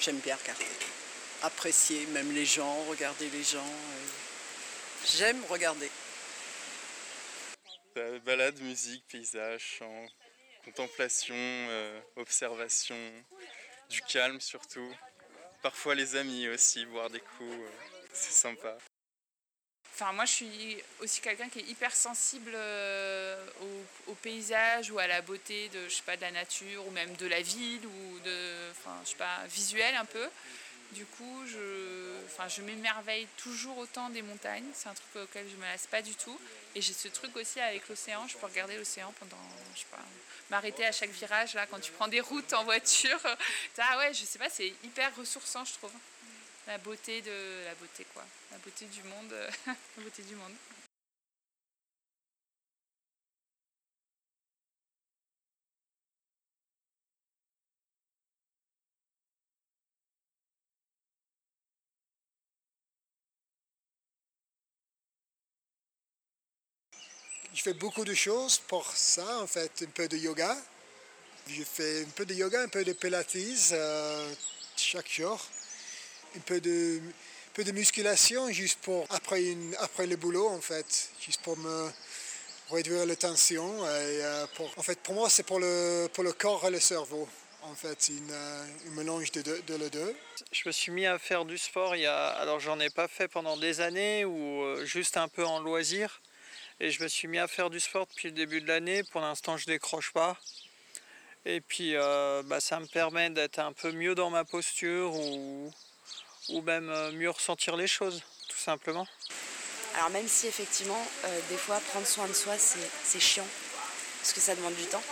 j'aime 0.00 0.18
bien 0.18 0.36
regarder, 0.36 0.66
apprécier 1.42 2.06
même 2.06 2.32
les 2.32 2.46
gens, 2.46 2.84
regarder 2.84 3.28
les 3.30 3.42
gens. 3.42 3.74
J'aime 5.04 5.42
regarder. 5.48 5.90
Balade, 8.24 8.60
musique, 8.60 9.04
paysage, 9.08 9.78
chant, 9.78 10.06
contemplation, 10.64 11.34
euh, 11.34 12.00
observation, 12.16 12.98
du 13.88 14.02
calme 14.02 14.40
surtout. 14.40 14.94
Parfois 15.62 15.94
les 15.94 16.16
amis 16.16 16.48
aussi, 16.48 16.84
boire 16.86 17.10
des 17.10 17.20
coups, 17.20 17.52
euh, 17.52 17.68
c'est 18.12 18.32
sympa. 18.32 18.76
Enfin, 19.92 20.12
moi, 20.12 20.26
je 20.26 20.32
suis 20.32 20.76
aussi 21.00 21.22
quelqu'un 21.22 21.48
qui 21.48 21.60
est 21.60 21.68
hyper 21.70 21.94
sensible 21.94 22.52
euh, 22.54 23.46
au, 24.06 24.14
paysage 24.14 24.90
ou 24.90 24.98
à 24.98 25.06
la 25.06 25.22
beauté 25.22 25.70
de, 25.70 25.88
je 25.88 25.94
sais 25.94 26.02
pas, 26.02 26.16
de 26.16 26.20
la 26.20 26.32
nature 26.32 26.86
ou 26.86 26.90
même 26.90 27.16
de 27.16 27.26
la 27.26 27.40
ville 27.40 27.86
ou 27.86 28.18
de, 28.20 28.70
enfin, 28.72 28.94
je 29.04 29.10
sais 29.10 29.16
pas, 29.16 29.46
visuel 29.46 29.94
un 29.94 30.04
peu. 30.04 30.28
Du 30.92 31.04
coup, 31.04 31.44
je, 31.46 32.62
m'émerveille 32.62 33.26
toujours 33.36 33.76
autant 33.78 34.08
des 34.10 34.22
montagnes. 34.22 34.64
C'est 34.72 34.88
un 34.88 34.94
truc 34.94 35.24
auquel 35.24 35.46
je 35.48 35.56
me 35.56 35.62
lasse 35.62 35.86
pas 35.86 36.02
du 36.02 36.14
tout. 36.14 36.38
Et 36.74 36.80
j'ai 36.80 36.92
ce 36.92 37.08
truc 37.08 37.36
aussi 37.36 37.60
avec 37.60 37.88
l'océan. 37.88 38.26
Je 38.28 38.36
peux 38.36 38.46
regarder 38.46 38.76
l'océan 38.76 39.12
pendant, 39.18 39.42
je 39.74 39.80
sais 39.80 39.86
pas, 39.90 40.04
m'arrêter 40.50 40.86
à 40.86 40.92
chaque 40.92 41.10
virage 41.10 41.54
là 41.54 41.66
quand 41.66 41.80
tu 41.80 41.92
prends 41.92 42.08
des 42.08 42.20
routes 42.20 42.52
en 42.52 42.64
voiture. 42.64 43.20
ah 43.78 43.98
ouais, 43.98 44.14
je 44.14 44.24
sais 44.24 44.38
pas, 44.38 44.48
c'est 44.48 44.72
hyper 44.84 45.14
ressourçant, 45.16 45.64
je 45.64 45.74
trouve 45.74 45.92
la 46.66 46.78
beauté 46.78 47.22
de 47.22 47.64
la 47.64 47.74
beauté 47.74 48.04
quoi, 48.12 48.24
la 48.50 48.58
beauté 48.58 48.86
du 48.86 49.02
monde, 49.04 49.32
la 49.66 50.02
beauté 50.02 50.22
du 50.22 50.34
monde. 50.34 50.52
Je 67.56 67.62
fais 67.62 67.72
beaucoup 67.72 68.04
de 68.04 68.12
choses 68.12 68.58
pour 68.58 68.86
ça, 68.94 69.38
en 69.40 69.46
fait, 69.46 69.82
un 69.82 69.90
peu 69.90 70.06
de 70.06 70.18
yoga. 70.18 70.54
Je 71.48 71.62
fais 71.62 72.02
un 72.02 72.10
peu 72.14 72.26
de 72.26 72.34
yoga, 72.34 72.60
un 72.60 72.68
peu 72.68 72.84
de 72.84 72.92
pilates 72.92 73.34
euh, 73.72 74.34
chaque 74.76 75.10
jour 75.10 75.40
un 76.36 76.40
peu 76.40 76.60
de, 76.60 77.00
peu 77.54 77.64
de 77.64 77.72
musculation 77.72 78.50
juste 78.50 78.80
pour 78.80 79.06
après, 79.08 79.42
une, 79.42 79.74
après 79.78 80.06
le 80.06 80.16
boulot 80.16 80.48
en 80.48 80.60
fait, 80.60 81.08
juste 81.18 81.40
pour 81.40 81.56
me 81.56 81.90
réduire 82.70 83.06
la 83.06 83.16
tension. 83.16 83.66
Et, 83.86 84.22
euh, 84.22 84.46
pour, 84.54 84.70
en 84.76 84.82
fait, 84.82 84.98
pour 85.00 85.14
moi, 85.14 85.30
c'est 85.30 85.44
pour 85.44 85.58
le, 85.58 86.08
pour 86.12 86.24
le 86.24 86.32
corps 86.34 86.66
et 86.66 86.70
le 86.70 86.80
cerveau. 86.80 87.26
En 87.62 87.74
fait, 87.74 88.10
une, 88.10 88.32
euh, 88.32 88.66
un 88.86 88.90
mélange 88.96 89.32
de, 89.32 89.40
de, 89.42 89.74
les 89.76 89.88
deux. 89.88 90.14
Je 90.52 90.62
me 90.66 90.72
suis 90.72 90.92
mis 90.92 91.06
à 91.06 91.18
faire 91.18 91.46
du 91.46 91.56
sport 91.56 91.96
il 91.96 92.02
y 92.02 92.06
a, 92.06 92.28
alors 92.28 92.60
j'en 92.60 92.78
ai 92.80 92.90
pas 92.90 93.08
fait 93.08 93.28
pendant 93.28 93.56
des 93.56 93.80
années 93.80 94.26
ou 94.26 94.84
juste 94.84 95.16
un 95.16 95.28
peu 95.28 95.46
en 95.46 95.58
loisir. 95.58 96.20
Et 96.80 96.90
je 96.90 97.02
me 97.02 97.08
suis 97.08 97.28
mis 97.28 97.38
à 97.38 97.48
faire 97.48 97.70
du 97.70 97.80
sport 97.80 98.06
depuis 98.06 98.28
le 98.28 98.34
début 98.34 98.60
de 98.60 98.68
l'année. 98.68 99.02
Pour 99.02 99.20
l'instant, 99.20 99.56
je 99.56 99.66
décroche 99.66 100.12
pas. 100.12 100.36
Et 101.44 101.60
puis, 101.60 101.94
bah, 101.94 102.60
ça 102.60 102.80
me 102.80 102.86
permet 102.86 103.30
d'être 103.30 103.58
un 103.58 103.72
peu 103.72 103.92
mieux 103.92 104.14
dans 104.14 104.30
ma 104.30 104.44
posture 104.44 105.14
ou, 105.14 105.72
ou 106.48 106.60
même 106.62 106.88
euh, 106.90 107.12
mieux 107.12 107.30
ressentir 107.30 107.76
les 107.76 107.86
choses, 107.86 108.22
tout 108.48 108.58
simplement. 108.58 109.06
Alors 109.96 110.10
même 110.10 110.28
si 110.28 110.46
effectivement, 110.46 111.06
euh, 111.24 111.40
des 111.48 111.56
fois, 111.56 111.80
prendre 111.90 112.06
soin 112.06 112.26
de 112.28 112.32
soi, 112.32 112.54
c'est 112.58 113.20
chiant, 113.20 113.46
parce 114.20 114.32
que 114.32 114.40
ça 114.40 114.54
demande 114.54 114.74
du 114.74 114.84
temps. 114.84 115.02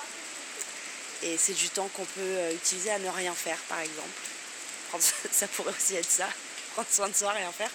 Et 1.22 1.38
c'est 1.38 1.54
du 1.54 1.68
temps 1.70 1.88
qu'on 1.88 2.04
peut 2.04 2.20
euh, 2.20 2.54
utiliser 2.54 2.90
à 2.90 2.98
ne 2.98 3.08
rien 3.08 3.34
faire, 3.34 3.58
par 3.68 3.80
exemple. 3.80 4.08
ça 5.30 5.48
pourrait 5.48 5.72
aussi 5.72 5.96
être 5.96 6.10
ça, 6.10 6.28
prendre 6.74 6.88
soin 6.88 7.08
de 7.08 7.14
soi, 7.14 7.30
rien 7.30 7.50
faire. 7.50 7.70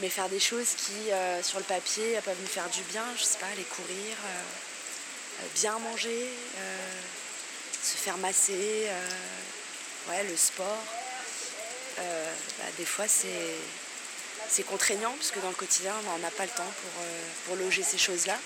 Mais 0.00 0.08
faire 0.08 0.28
des 0.28 0.40
choses 0.40 0.74
qui, 0.76 1.10
sur 1.42 1.58
le 1.58 1.64
papier, 1.64 2.18
peuvent 2.24 2.40
nous 2.40 2.46
faire 2.46 2.68
du 2.70 2.82
bien, 2.84 3.04
je 3.18 3.22
sais 3.22 3.38
pas, 3.38 3.46
aller 3.46 3.64
courir, 3.64 4.16
bien 5.56 5.78
manger, 5.78 6.28
se 7.82 7.96
faire 7.96 8.16
masser, 8.16 8.88
ouais, 10.08 10.24
le 10.24 10.36
sport. 10.36 10.84
Euh, 12.00 12.32
bah, 12.58 12.64
des 12.78 12.84
fois 12.84 13.06
c'est 13.08 14.62
contraignant 14.64 15.12
parce 15.12 15.30
que 15.30 15.40
dans 15.40 15.48
le 15.48 15.54
quotidien 15.54 15.92
on 16.14 16.18
n'a 16.18 16.30
pas 16.30 16.44
le 16.44 16.50
temps 16.50 16.62
pour, 16.62 17.02
euh, 17.02 17.28
pour 17.46 17.56
loger 17.56 17.82
ces 17.82 17.98
choses-là. 17.98 18.38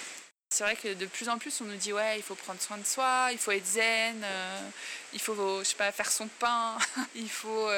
C'est 0.50 0.64
vrai 0.64 0.76
que 0.76 0.94
de 0.94 1.06
plus 1.06 1.28
en 1.28 1.38
plus 1.38 1.60
on 1.60 1.64
nous 1.64 1.76
dit 1.76 1.92
ouais 1.92 2.16
il 2.18 2.22
faut 2.22 2.34
prendre 2.34 2.60
soin 2.60 2.78
de 2.78 2.86
soi, 2.86 3.28
il 3.32 3.38
faut 3.38 3.52
être 3.52 3.66
zen, 3.66 4.22
euh, 4.24 4.68
il 5.12 5.20
faut 5.20 5.60
je 5.60 5.64
sais 5.64 5.76
pas 5.76 5.92
faire 5.92 6.10
son 6.10 6.26
pain, 6.26 6.78
il 7.14 7.30
faut 7.30 7.68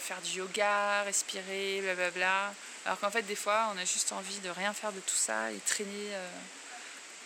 faire 0.00 0.20
du 0.22 0.38
yoga, 0.38 1.02
respirer, 1.02 1.80
blablabla. 1.82 2.52
Alors 2.86 2.98
qu'en 3.00 3.10
fait 3.10 3.22
des 3.22 3.36
fois 3.36 3.72
on 3.74 3.78
a 3.78 3.84
juste 3.84 4.12
envie 4.12 4.38
de 4.38 4.48
rien 4.48 4.72
faire 4.72 4.92
de 4.92 5.00
tout 5.00 5.14
ça 5.16 5.52
et 5.52 5.58
traîner 5.66 6.12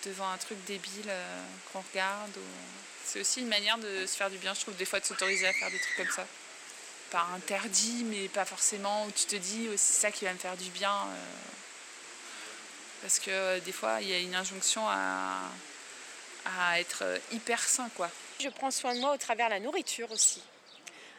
devant 0.05 0.29
un 0.31 0.39
truc 0.39 0.59
débile 0.65 1.13
qu'on 1.73 1.83
regarde. 1.93 2.37
C'est 3.05 3.21
aussi 3.21 3.41
une 3.41 3.49
manière 3.49 3.79
de 3.79 4.07
se 4.07 4.17
faire 4.17 4.31
du 4.31 4.39
bien 4.39 4.55
je 4.55 4.61
trouve 4.61 4.77
des 4.77 4.85
fois 4.85 5.01
de 5.01 5.05
s'autoriser 5.05 5.47
à 5.47 5.53
faire 5.53 5.71
des 5.71 5.79
trucs 5.79 5.97
comme 5.97 6.11
ça 6.11 6.27
pas 7.11 7.27
interdit, 7.35 8.05
mais 8.05 8.29
pas 8.29 8.45
forcément 8.45 9.05
où 9.07 9.11
tu 9.11 9.25
te 9.25 9.37
dis 9.37 9.69
oh, 9.69 9.75
c'est 9.77 10.01
ça 10.01 10.11
qui 10.11 10.25
va 10.25 10.33
me 10.33 10.39
faire 10.39 10.57
du 10.57 10.71
bien. 10.71 10.93
Euh. 10.93 11.17
parce 13.03 13.19
que 13.19 13.31
euh, 13.31 13.61
des 13.61 13.73
fois, 13.73 14.01
il 14.01 14.09
y 14.09 14.15
a 14.15 14.19
une 14.19 14.35
injonction 14.35 14.89
à, 14.89 15.51
être 16.79 17.03
euh, 17.03 17.19
hyper 17.33 17.61
sain. 17.61 17.91
Quoi. 17.97 18.11
Je 18.41 18.49
prends 18.49 18.71
soin 18.71 18.95
de 18.95 19.01
moi 19.01 19.13
au 19.13 19.17
travers 19.17 19.49
de 19.49 19.55
la 19.55 19.61
nourriture 19.61 20.11
aussi. 20.13 20.43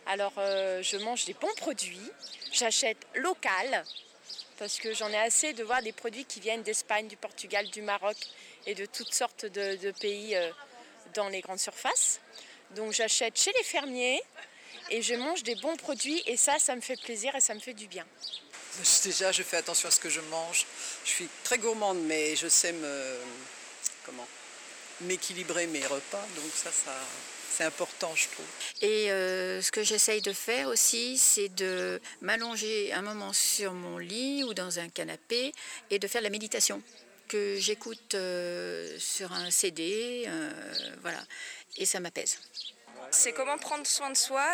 Alors, 0.07 0.33
je 0.35 0.97
mange 1.03 1.25
des 1.25 1.35
bons 1.35 1.53
produits, 1.57 2.11
j'achète 2.51 2.97
local, 3.13 3.85
parce 4.61 4.77
que 4.77 4.93
j'en 4.93 5.09
ai 5.09 5.17
assez 5.17 5.53
de 5.53 5.63
voir 5.63 5.81
des 5.81 5.91
produits 5.91 6.23
qui 6.23 6.39
viennent 6.39 6.61
d'Espagne, 6.61 7.07
du 7.07 7.17
Portugal, 7.17 7.67
du 7.71 7.81
Maroc 7.81 8.15
et 8.67 8.75
de 8.75 8.85
toutes 8.85 9.11
sortes 9.11 9.47
de, 9.47 9.91
pays 9.99 10.35
euh, 10.35 10.51
dans 11.15 11.29
les 11.29 11.41
grandes 11.41 11.57
surfaces. 11.57 12.19
Donc 12.75 12.93
j'achète 12.93 13.39
chez 13.39 13.51
les 13.57 13.63
fermiers 13.63 14.21
et 14.91 15.01
je 15.01 15.15
mange 15.15 15.41
des 15.41 15.55
bons 15.55 15.75
produits 15.77 16.21
et 16.27 16.37
ça, 16.37 16.59
ça 16.59 16.75
me 16.75 16.81
fait 16.81 17.01
plaisir 17.01 17.35
et 17.35 17.41
ça 17.41 17.55
me 17.55 17.59
fait 17.59 17.73
du 17.73 17.87
bien. 17.87 18.05
Déjà, 19.03 19.31
je 19.31 19.41
fais 19.41 19.57
attention 19.57 19.87
à 19.87 19.91
ce 19.91 19.99
que 19.99 20.11
je 20.11 20.21
mange. 20.21 20.67
Je 21.05 21.09
suis 21.09 21.29
très 21.43 21.57
gourmande, 21.57 21.99
mais 22.03 22.35
je 22.35 22.47
sais 22.47 22.71
me 22.71 23.17
comment 24.05 24.27
m'équilibrer 25.01 25.65
mes 25.65 25.87
repas, 25.87 26.23
donc 26.35 26.51
ça, 26.53 26.71
ça 26.71 26.93
c'est 27.51 27.65
important, 27.65 28.13
je 28.15 28.29
trouve. 28.29 28.45
Et 28.81 29.11
euh, 29.11 29.61
ce 29.61 29.71
que 29.71 29.83
j'essaye 29.83 30.21
de 30.21 30.33
faire 30.33 30.67
aussi, 30.67 31.17
c'est 31.17 31.49
de 31.49 32.01
m'allonger 32.21 32.93
un 32.93 33.01
moment 33.01 33.33
sur 33.33 33.73
mon 33.73 33.97
lit 33.97 34.43
ou 34.43 34.53
dans 34.53 34.79
un 34.79 34.89
canapé 34.89 35.51
et 35.89 35.99
de 35.99 36.07
faire 36.07 36.21
la 36.21 36.29
méditation 36.29 36.81
que 37.27 37.57
j'écoute 37.59 38.15
euh, 38.15 38.97
sur 38.99 39.31
un 39.31 39.51
CD, 39.51 40.23
euh, 40.27 40.51
voilà, 41.01 41.19
et 41.77 41.85
ça 41.85 41.99
m'apaise. 41.99 42.39
C'est 43.09 43.33
comment 43.33 43.57
prendre 43.57 43.85
soin 43.85 44.09
de 44.09 44.17
soi, 44.17 44.47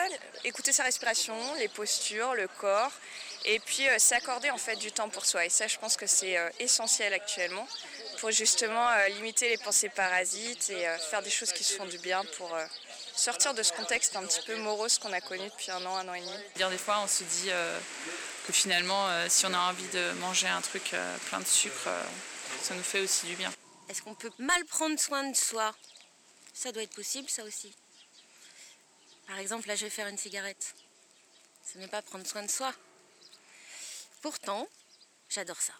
écouter 0.43 0.71
sa 0.71 0.83
respiration, 0.83 1.35
les 1.59 1.67
postures, 1.67 2.33
le 2.33 2.47
corps, 2.47 2.91
et 3.45 3.59
puis 3.59 3.85
s'accorder 3.99 4.49
en 4.49 4.57
fait 4.57 4.75
du 4.77 4.91
temps 4.91 5.09
pour 5.09 5.25
soi. 5.25 5.45
Et 5.45 5.49
ça, 5.49 5.67
je 5.67 5.77
pense 5.77 5.95
que 5.95 6.07
c'est 6.07 6.37
essentiel 6.59 7.13
actuellement 7.13 7.67
pour 8.19 8.31
justement 8.31 8.87
limiter 9.09 9.49
les 9.49 9.57
pensées 9.57 9.89
parasites 9.89 10.71
et 10.71 10.87
faire 11.11 11.21
des 11.21 11.29
choses 11.29 11.53
qui 11.53 11.63
se 11.63 11.75
font 11.75 11.85
du 11.85 11.99
bien 11.99 12.23
pour 12.37 12.57
sortir 13.17 13.53
de 13.53 13.63
ce 13.63 13.73
contexte 13.73 14.15
un 14.15 14.25
petit 14.25 14.41
peu 14.45 14.55
morose 14.57 14.99
qu'on 14.99 15.11
a 15.11 15.21
connu 15.21 15.49
depuis 15.49 15.71
un 15.71 15.83
an, 15.85 15.97
un 15.97 16.07
an 16.07 16.13
et 16.13 16.21
demi. 16.21 16.37
Dire 16.55 16.69
des 16.69 16.77
fois, 16.77 16.99
on 17.03 17.07
se 17.07 17.23
dit 17.23 17.49
euh, 17.49 17.79
que 18.45 18.53
finalement, 18.53 19.09
euh, 19.09 19.27
si 19.29 19.45
on 19.45 19.53
a 19.53 19.59
envie 19.59 19.87
de 19.87 20.11
manger 20.19 20.47
un 20.47 20.61
truc 20.61 20.93
euh, 20.93 21.17
plein 21.27 21.39
de 21.39 21.45
sucre, 21.45 21.89
ça 22.61 22.75
nous 22.75 22.83
fait 22.83 23.01
aussi 23.01 23.25
du 23.25 23.35
bien. 23.35 23.51
Est-ce 23.89 24.01
qu'on 24.01 24.15
peut 24.15 24.31
mal 24.37 24.63
prendre 24.65 24.99
soin 24.99 25.23
de 25.29 25.35
soi? 25.35 25.73
Ça 26.53 26.71
doit 26.71 26.83
être 26.83 26.95
possible, 26.95 27.29
ça 27.29 27.43
aussi. 27.43 27.73
Par 29.27 29.39
exemple, 29.39 29.67
là, 29.67 29.75
je 29.75 29.85
vais 29.85 29.91
faire 29.91 30.07
une 30.07 30.17
cigarette. 30.17 30.75
Ce 31.65 31.77
n'est 31.77 31.87
pas 31.87 32.01
prendre 32.01 32.25
soin 32.25 32.43
de 32.43 32.49
soi. 32.49 32.73
Pourtant, 34.21 34.67
j'adore 35.29 35.59
ça. 35.59 35.73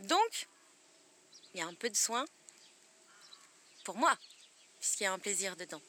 Donc, 0.00 0.48
il 1.54 1.60
y 1.60 1.62
a 1.62 1.66
un 1.66 1.74
peu 1.74 1.90
de 1.90 1.96
soin 1.96 2.24
pour 3.84 3.96
moi, 3.96 4.16
puisqu'il 4.80 5.04
y 5.04 5.06
a 5.06 5.12
un 5.12 5.18
plaisir 5.18 5.56
dedans. 5.56 5.80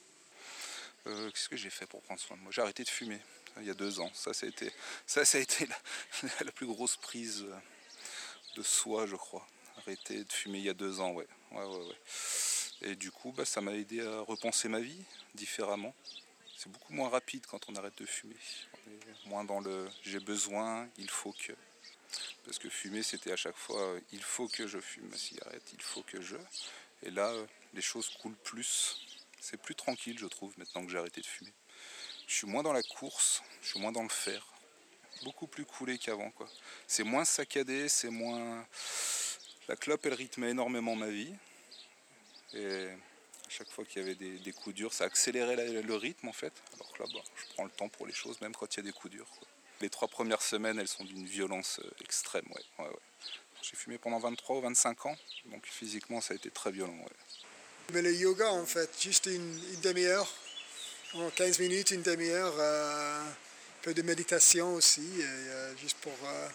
Euh, 1.08 1.32
qu'est-ce 1.32 1.50
que 1.50 1.58
j'ai 1.58 1.70
fait 1.70 1.86
pour 1.86 2.02
prendre 2.02 2.20
soin 2.20 2.38
de 2.38 2.42
moi? 2.42 2.52
J'ai 2.52 2.62
arrêté 2.62 2.84
de 2.84 2.90
fumer 2.90 3.20
il 3.60 3.68
y 3.68 3.70
a 3.70 3.74
deux 3.74 4.00
ans. 4.00 4.12
Ça, 4.14 4.34
ça 4.34 4.46
a 4.46 4.50
été, 4.50 4.72
ça, 5.06 5.26
ça 5.26 5.38
a 5.38 5.42
été 5.42 5.68
la, 6.46 6.52
plus 6.52 6.68
grosse 6.68 6.98
prise 6.98 7.44
euh, 7.48 7.56
de 8.58 8.64
soi, 8.64 9.06
je 9.06 9.16
crois. 9.16 9.46
Arrêter 9.78 10.24
de 10.24 10.32
fumer 10.32 10.60
il 10.60 10.66
y 10.66 10.70
a 10.70 10.74
deux 10.74 11.00
ans, 11.00 11.12
ouais. 11.12 11.28
ouais, 11.52 11.66
ouais. 11.66 11.96
Et 12.82 12.96
du 12.96 13.12
coup, 13.12 13.32
bah, 13.32 13.46
ça 13.46 13.62
m'a 13.62 13.74
aidé 13.74 14.02
à 14.02 14.22
repenser 14.22 14.70
ma 14.70 14.80
vie 14.80 15.04
différemment. 15.36 15.94
C'est 16.58 16.72
beaucoup 16.72 16.94
moins 16.94 17.10
rapide 17.10 17.46
quand 17.46 17.70
on 17.70 17.76
arrête 17.76 17.98
de 17.98 18.06
fumer. 18.06 18.36
moins 19.26 19.44
dans 19.44 19.60
le 19.62 19.90
j'ai 20.04 20.20
besoin, 20.20 20.88
il 20.98 21.10
faut 21.10 21.32
que. 21.32 21.54
Parce 22.46 22.58
que 22.58 22.70
fumer, 22.70 23.04
c'était 23.04 23.32
à 23.32 23.36
chaque 23.36 23.56
fois 23.56 23.80
euh, 23.80 24.02
il 24.12 24.24
faut 24.24 24.48
que 24.48 24.68
je 24.68 24.80
fume 24.80 25.08
ma 25.10 25.18
cigarette, 25.18 25.64
il 25.74 25.82
faut 25.82 26.02
que 26.04 26.22
je. 26.22 26.38
Et 27.04 27.12
là, 27.12 27.34
les 27.74 27.82
choses 27.82 28.10
coulent 28.10 28.36
plus 28.44 29.08
c'est 29.40 29.62
plus 29.62 29.76
tranquille, 29.76 30.18
je 30.20 30.26
trouve, 30.26 30.54
maintenant 30.58 30.86
que 30.86 30.92
j'ai 30.92 30.98
arrêté 30.98 31.22
de 31.22 31.26
fumer. 31.26 31.54
Je 32.28 32.36
suis 32.36 32.48
moins 32.48 32.64
dans 32.64 32.74
la 32.74 32.84
course, 32.84 33.42
je 33.62 33.70
suis 33.70 33.80
moins 33.80 33.92
dans 33.92 34.04
le 34.04 34.10
faire. 34.10 34.46
Beaucoup 35.24 35.48
plus 35.48 35.66
coulé 35.66 35.98
qu'avant. 35.98 36.32
C'est 36.88 37.04
moins 37.04 37.26
saccadé, 37.26 37.90
c'est 37.90 38.10
moins. 38.10 38.66
La 39.68 39.76
clope, 39.76 40.06
elle 40.06 40.14
rythmait 40.14 40.52
énormément 40.52 40.96
ma 40.96 41.10
vie. 41.10 41.34
Et 42.54 42.88
à 42.88 43.50
chaque 43.50 43.70
fois 43.70 43.84
qu'il 43.84 44.02
y 44.02 44.06
avait 44.06 44.16
des, 44.16 44.54
coups 44.54 44.76
durs, 44.76 44.94
ça 44.94 45.06
accélérait 45.06 45.82
le 45.82 45.96
rythme, 45.96 46.28
en 46.28 46.34
fait. 46.34 46.54
Alors 46.76 46.92
que 46.94 47.04
là, 47.04 47.10
bah, 47.14 47.22
je 47.36 47.54
prends 47.54 47.66
le 47.66 47.72
temps 47.72 47.90
pour 47.90 48.06
les 48.06 48.14
choses, 48.14 48.40
même 48.42 48.56
quand 48.56 48.74
il 48.76 48.78
y 48.78 48.80
a 48.82 48.84
des 48.84 48.92
coups 48.92 49.12
durs. 49.14 49.28
Les 49.82 49.90
trois 49.90 50.08
premières 50.08 50.42
semaines, 50.42 50.80
elles 50.80 50.88
sont 50.88 51.04
d'une 51.04 51.26
violence 51.26 51.80
euh, 51.84 52.04
extrême. 52.04 52.46
J'ai 53.62 53.76
fumé 53.76 53.98
pendant 53.98 54.20
23 54.20 54.58
ou 54.58 54.62
25 54.62 55.06
ans, 55.08 55.16
donc 55.46 55.66
physiquement, 55.66 56.22
ça 56.22 56.34
a 56.34 56.38
été 56.38 56.52
très 56.52 56.72
violent. 56.72 56.96
Mais 57.94 58.02
le 58.04 58.14
yoga, 58.14 58.52
en 58.52 58.66
fait, 58.66 58.90
juste 59.02 59.26
une, 59.26 59.60
demi-heure, 59.82 60.32
15 61.36 61.60
minutes, 61.60 61.92
une 61.92 62.04
demi-heure, 62.04 62.54
euh, 62.60 63.22
un 63.22 63.82
peu 63.82 63.94
de 63.94 64.02
méditation 64.04 64.76
aussi, 64.76 65.08
euh, 65.22 65.74
juste 65.78 65.98
pour... 65.98 66.14
Euh, 66.24 66.48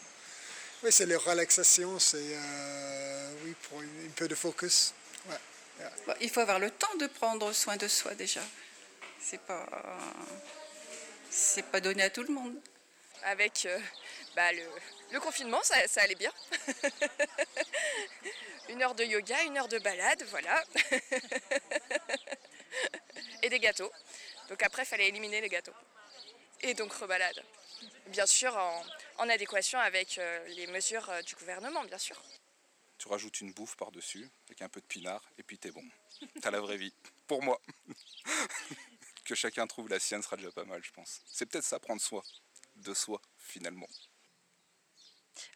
oui, 0.85 0.93
c'est 0.93 1.07
la 1.07 1.19
relaxation, 1.19 1.99
c'est 1.99 2.37
oui, 3.45 3.55
pour 3.69 3.81
un 3.81 4.11
peu 4.14 4.29
de 4.29 4.35
focus. 4.35 4.93
il 6.21 6.31
faut 6.31 6.41
avoir 6.41 6.59
le 6.59 6.71
temps 6.71 6.95
de 7.00 7.07
prendre 7.07 7.53
soin 7.53 7.76
de 7.76 7.88
soi 7.88 8.14
déjà. 8.14 8.43
C'est 9.19 9.41
pas, 9.41 9.67
c'est 11.31 11.64
pas 11.64 11.81
donné 11.81 12.03
à 12.03 12.11
tout 12.11 12.23
le 12.23 12.33
monde. 12.33 12.55
Avec 13.25 13.67
bah, 14.37 14.53
le, 14.53 14.62
confinement, 15.20 15.62
ça, 15.62 15.87
ça 15.88 16.02
allait 16.02 16.14
bien. 16.14 16.32
une 18.68 18.82
heure 18.82 18.94
de 18.94 19.04
yoga, 19.04 19.42
une 19.44 19.58
heure 19.58 19.68
de 19.68 19.78
balade, 19.78 20.23
voilà. 20.30 20.64
et 23.42 23.49
des 23.49 23.61
gâteaux. 23.61 23.90
Donc 24.49 24.62
après, 24.62 24.82
il 24.82 24.87
fallait 24.87 25.08
éliminer 25.08 25.40
les 25.40 25.49
gâteaux. 25.49 25.75
Et 26.61 26.75
donc 26.75 26.92
rebalade. 26.92 27.42
Bien 28.08 28.26
sûr, 28.26 28.56
en, 29.18 29.28
adéquation 29.28 29.78
avec 29.78 30.18
euh, 30.18 30.46
les 30.49 30.66
mesures 30.66 31.08
euh, 31.11 31.23
du 31.23 31.34
gouvernement, 31.34 31.84
bien 31.84 31.99
sûr. 31.99 32.20
Tu 32.99 33.08
rajoutes 33.08 33.40
une 33.40 33.52
bouffe 33.52 33.76
par-dessus, 33.76 34.28
avec 34.46 34.62
un 34.62 34.68
peu 34.68 34.80
de 34.80 34.87
pinard, 34.87 35.23
et 35.38 35.42
puis 35.42 35.58
t'es 35.58 35.70
bon. 35.70 35.84
T'as 36.40 36.50
la 36.50 36.61
vraie 36.61 36.76
vie. 36.76 36.94
Pour 37.26 37.42
moi. 37.42 37.61
que 39.25 39.34
chacun 39.34 39.66
trouve 39.66 39.88
la 39.88 39.99
sienne 39.99 40.23
sera 40.23 40.37
déjà 40.37 40.52
pas 40.52 40.64
mal, 40.64 40.82
je 40.84 40.92
pense. 40.92 41.23
C'est 41.26 41.46
peut-être 41.46 41.64
ça, 41.64 41.78
prendre 41.78 42.00
soin 42.00 42.23
de 42.76 42.94
soi, 42.94 43.20
finalement. 43.38 43.88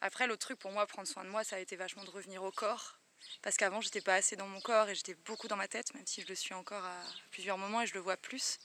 Après, 0.00 0.26
l'autre 0.26 0.40
truc 0.40 0.58
pour 0.58 0.73
moi, 0.73 0.87
prendre 0.87 1.08
soin 1.08 1.25
de 1.25 1.30
moi, 1.30 1.44
ça 1.44 1.56
a 1.56 1.58
été 1.58 1.76
vachement 1.76 2.04
de 2.04 2.11
revenir 2.11 2.42
au 2.42 2.50
corps. 2.50 2.99
Parce 3.42 3.56
qu'avant, 3.56 3.80
j'étais 3.80 4.00
pas 4.00 4.14
assez 4.14 4.37
dans 4.37 4.49
mon 4.49 4.61
corps 4.61 4.88
et 4.88 4.94
j'étais 4.94 5.14
beaucoup 5.14 5.49
dans 5.49 5.56
ma 5.56 5.68
tête, 5.68 5.92
même 5.94 6.06
si 6.06 6.23
je 6.23 6.28
le 6.28 6.35
suis 6.35 6.54
encore 6.54 6.85
à 6.85 7.02
plusieurs 7.30 7.58
moments 7.58 7.82
et 7.82 7.87
je 7.87 7.94
le 7.94 8.00
vois 8.00 8.16
plus. 8.16 8.58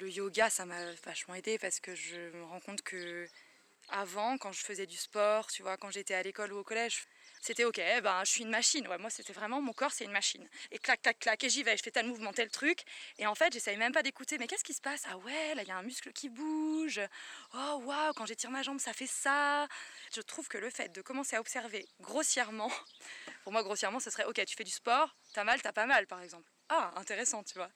Le 0.00 0.10
yoga, 0.10 0.50
ça 0.50 0.66
m'a 0.66 0.92
vachement 1.04 1.34
aidé 1.34 1.58
parce 1.58 1.80
que 1.80 1.94
je 1.94 2.30
me 2.30 2.44
rends 2.44 2.60
compte 2.60 2.82
que 2.82 3.28
avant, 3.88 4.36
quand 4.38 4.52
je 4.52 4.60
faisais 4.60 4.86
du 4.86 4.96
sport, 4.96 5.48
tu 5.48 5.62
vois, 5.62 5.76
quand 5.76 5.90
j'étais 5.90 6.14
à 6.14 6.22
l'école 6.22 6.52
ou 6.52 6.58
au 6.58 6.64
collège, 6.64 7.06
c'était 7.40 7.64
ok, 7.64 7.80
ben 8.02 8.24
je 8.24 8.30
suis 8.30 8.42
une 8.42 8.50
machine. 8.50 8.86
Ouais, 8.88 8.98
moi, 8.98 9.10
c'était 9.10 9.32
vraiment 9.32 9.60
mon 9.60 9.72
corps, 9.72 9.92
c'est 9.92 10.04
une 10.04 10.12
machine. 10.12 10.48
Et 10.70 10.78
clac, 10.78 11.02
clac, 11.02 11.18
clac, 11.18 11.42
et 11.44 11.48
j'y 11.48 11.62
vais, 11.62 11.76
je 11.76 11.82
fais 11.82 11.90
tel 11.90 12.06
mouvement, 12.06 12.32
tel 12.32 12.50
truc. 12.50 12.82
Et 13.18 13.26
en 13.26 13.34
fait, 13.34 13.52
j'essayais 13.52 13.76
même 13.76 13.92
pas 13.92 14.02
d'écouter, 14.02 14.38
mais 14.38 14.46
qu'est-ce 14.46 14.64
qui 14.64 14.74
se 14.74 14.80
passe? 14.80 15.02
Ah 15.08 15.16
ouais, 15.18 15.54
là, 15.54 15.62
il 15.62 15.68
y 15.68 15.70
a 15.70 15.76
un 15.76 15.82
muscle 15.82 16.12
qui 16.12 16.28
bouge. 16.28 17.00
Oh 17.54 17.82
waouh, 17.84 18.12
quand 18.14 18.26
j'étire 18.26 18.50
ma 18.50 18.62
jambe, 18.62 18.80
ça 18.80 18.92
fait 18.92 19.06
ça. 19.06 19.66
Je 20.14 20.20
trouve 20.20 20.48
que 20.48 20.58
le 20.58 20.70
fait 20.70 20.88
de 20.88 21.02
commencer 21.02 21.36
à 21.36 21.40
observer 21.40 21.86
grossièrement, 22.00 22.70
pour 23.44 23.52
moi, 23.52 23.62
grossièrement, 23.62 24.00
ce 24.00 24.10
serait 24.10 24.24
ok, 24.24 24.44
tu 24.44 24.56
fais 24.56 24.64
du 24.64 24.70
sport, 24.70 25.16
t'as 25.34 25.44
mal, 25.44 25.60
t'as 25.62 25.72
pas 25.72 25.86
mal, 25.86 26.06
par 26.06 26.20
exemple. 26.22 26.50
Ah, 26.70 26.92
intéressant, 26.96 27.42
tu 27.42 27.54
vois. 27.54 27.70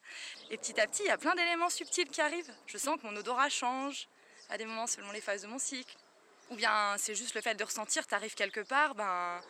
Et 0.51 0.57
petit 0.57 0.79
à 0.79 0.85
petit, 0.85 1.03
il 1.03 1.07
y 1.07 1.11
a 1.11 1.17
plein 1.17 1.33
d'éléments 1.33 1.69
subtils 1.69 2.09
qui 2.09 2.21
arrivent. 2.21 2.53
Je 2.67 2.77
sens 2.77 2.99
que 2.99 3.07
mon 3.07 3.15
odorat 3.15 3.49
change 3.49 4.07
à 4.49 4.57
des 4.57 4.65
moments 4.65 4.87
selon 4.87 5.11
les 5.11 5.21
phases 5.21 5.41
de 5.41 5.47
mon 5.47 5.57
cycle. 5.57 5.95
Ou 6.53 6.55
bien 6.55 6.95
c'est 6.99 7.15
juste 7.15 7.33
le 7.33 7.41
fait 7.41 7.55
de 7.55 7.63
ressentir, 7.63 8.05
tu 8.05 8.13
arrives 8.13 8.35
quelque 8.35 8.59
part, 8.59 8.93
ben 8.93 9.41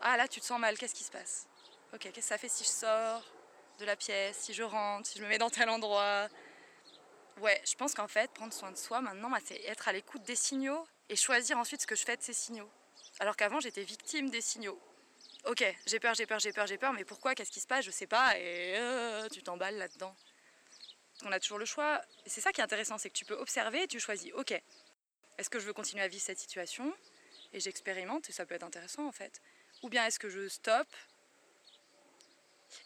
ah 0.00 0.16
là 0.16 0.26
tu 0.26 0.40
te 0.40 0.44
sens 0.44 0.58
mal, 0.58 0.76
qu'est-ce 0.76 0.96
qui 0.96 1.04
se 1.04 1.10
passe? 1.12 1.46
Ok, 1.92 2.00
qu'est-ce 2.00 2.14
que 2.14 2.22
ça 2.22 2.38
fait 2.38 2.48
si 2.48 2.64
je 2.64 2.68
sors 2.68 3.22
de 3.78 3.84
la 3.84 3.94
pièce, 3.94 4.36
si 4.36 4.52
je 4.52 4.64
rentre, 4.64 5.08
si 5.08 5.20
je 5.20 5.22
me 5.22 5.28
mets 5.28 5.38
dans 5.38 5.48
tel 5.48 5.68
endroit? 5.68 6.26
Ouais, 7.40 7.62
je 7.64 7.76
pense 7.76 7.94
qu'en 7.94 8.08
fait, 8.08 8.32
prendre 8.32 8.52
soin 8.52 8.72
de 8.72 8.76
soi 8.76 9.00
maintenant, 9.00 9.30
bah, 9.30 9.38
c'est 9.44 9.62
être 9.62 9.86
à 9.86 9.92
l'écoute 9.92 10.24
des 10.24 10.34
signaux 10.34 10.84
et 11.08 11.14
choisir 11.14 11.56
ensuite 11.56 11.82
ce 11.82 11.86
que 11.86 11.94
je 11.94 12.04
fais 12.04 12.16
de 12.16 12.22
ces 12.22 12.32
signaux. 12.32 12.68
Alors 13.20 13.36
qu'avant, 13.36 13.60
j'étais 13.60 13.84
victime 13.84 14.28
des 14.28 14.40
signaux. 14.40 14.80
Ok, 15.44 15.64
j'ai 15.86 16.00
peur, 16.00 16.14
j'ai 16.14 16.26
peur, 16.26 16.40
j'ai 16.40 16.52
peur, 16.52 16.66
j'ai 16.66 16.78
peur, 16.78 16.92
mais 16.92 17.04
pourquoi? 17.04 17.36
Qu'est-ce 17.36 17.52
qui 17.52 17.60
se 17.60 17.68
passe? 17.68 17.84
Je 17.84 17.92
sais 17.92 18.08
pas, 18.08 18.36
et 18.36 18.76
euh, 18.76 19.28
tu 19.28 19.40
t'emballes 19.40 19.78
là-dedans. 19.78 20.16
On 21.22 21.30
a 21.30 21.38
toujours 21.38 21.58
le 21.58 21.64
choix, 21.64 22.00
c'est 22.26 22.40
ça 22.40 22.50
qui 22.50 22.60
est 22.60 22.64
intéressant, 22.64 22.98
c'est 22.98 23.08
que 23.08 23.16
tu 23.16 23.24
peux 23.24 23.34
observer 23.34 23.84
et 23.84 23.86
tu 23.86 24.00
choisis, 24.00 24.32
ok, 24.34 24.60
est-ce 25.40 25.48
que 25.48 25.58
je 25.58 25.66
veux 25.66 25.72
continuer 25.72 26.02
à 26.02 26.08
vivre 26.08 26.22
cette 26.22 26.38
situation 26.38 26.94
Et 27.54 27.60
j'expérimente 27.60 28.28
et 28.28 28.32
ça 28.32 28.44
peut 28.44 28.54
être 28.54 28.62
intéressant 28.62 29.06
en 29.06 29.12
fait. 29.12 29.40
Ou 29.82 29.88
bien 29.88 30.04
est-ce 30.06 30.18
que 30.18 30.28
je 30.28 30.48
stoppe 30.48 30.94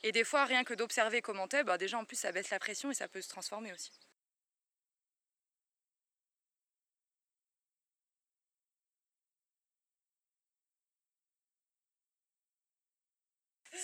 Et 0.04 0.12
des 0.12 0.22
fois, 0.22 0.44
rien 0.44 0.62
que 0.62 0.72
d'observer 0.74 1.20
comment 1.20 1.48
t'es, 1.48 1.64
bah 1.64 1.78
déjà 1.78 1.98
en 1.98 2.04
plus 2.04 2.16
ça 2.16 2.30
baisse 2.30 2.50
la 2.50 2.60
pression 2.60 2.92
et 2.92 2.94
ça 2.94 3.08
peut 3.08 3.20
se 3.22 3.28
transformer 3.28 3.72
aussi. 3.72 3.90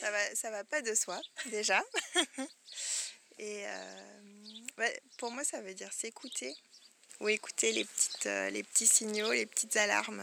Ça 0.01 0.11
va, 0.13 0.51
va 0.51 0.65
pas 0.65 0.81
de 0.83 0.95
soi, 0.95 1.21
déjà. 1.47 1.83
Et 3.39 3.67
euh, 3.67 4.91
pour 5.19 5.31
moi, 5.33 5.43
ça 5.45 5.61
veut 5.61 5.75
dire 5.75 5.93
s'écouter 5.93 6.55
ou 7.21 7.29
écouter 7.29 7.73
les, 7.73 7.85
petites, 7.85 8.27
euh, 8.27 8.51
les 8.51 8.63
petits 8.63 8.87
signaux, 8.87 9.33
les 9.33 9.47
petites 9.47 9.77
alarmes. 9.77 10.23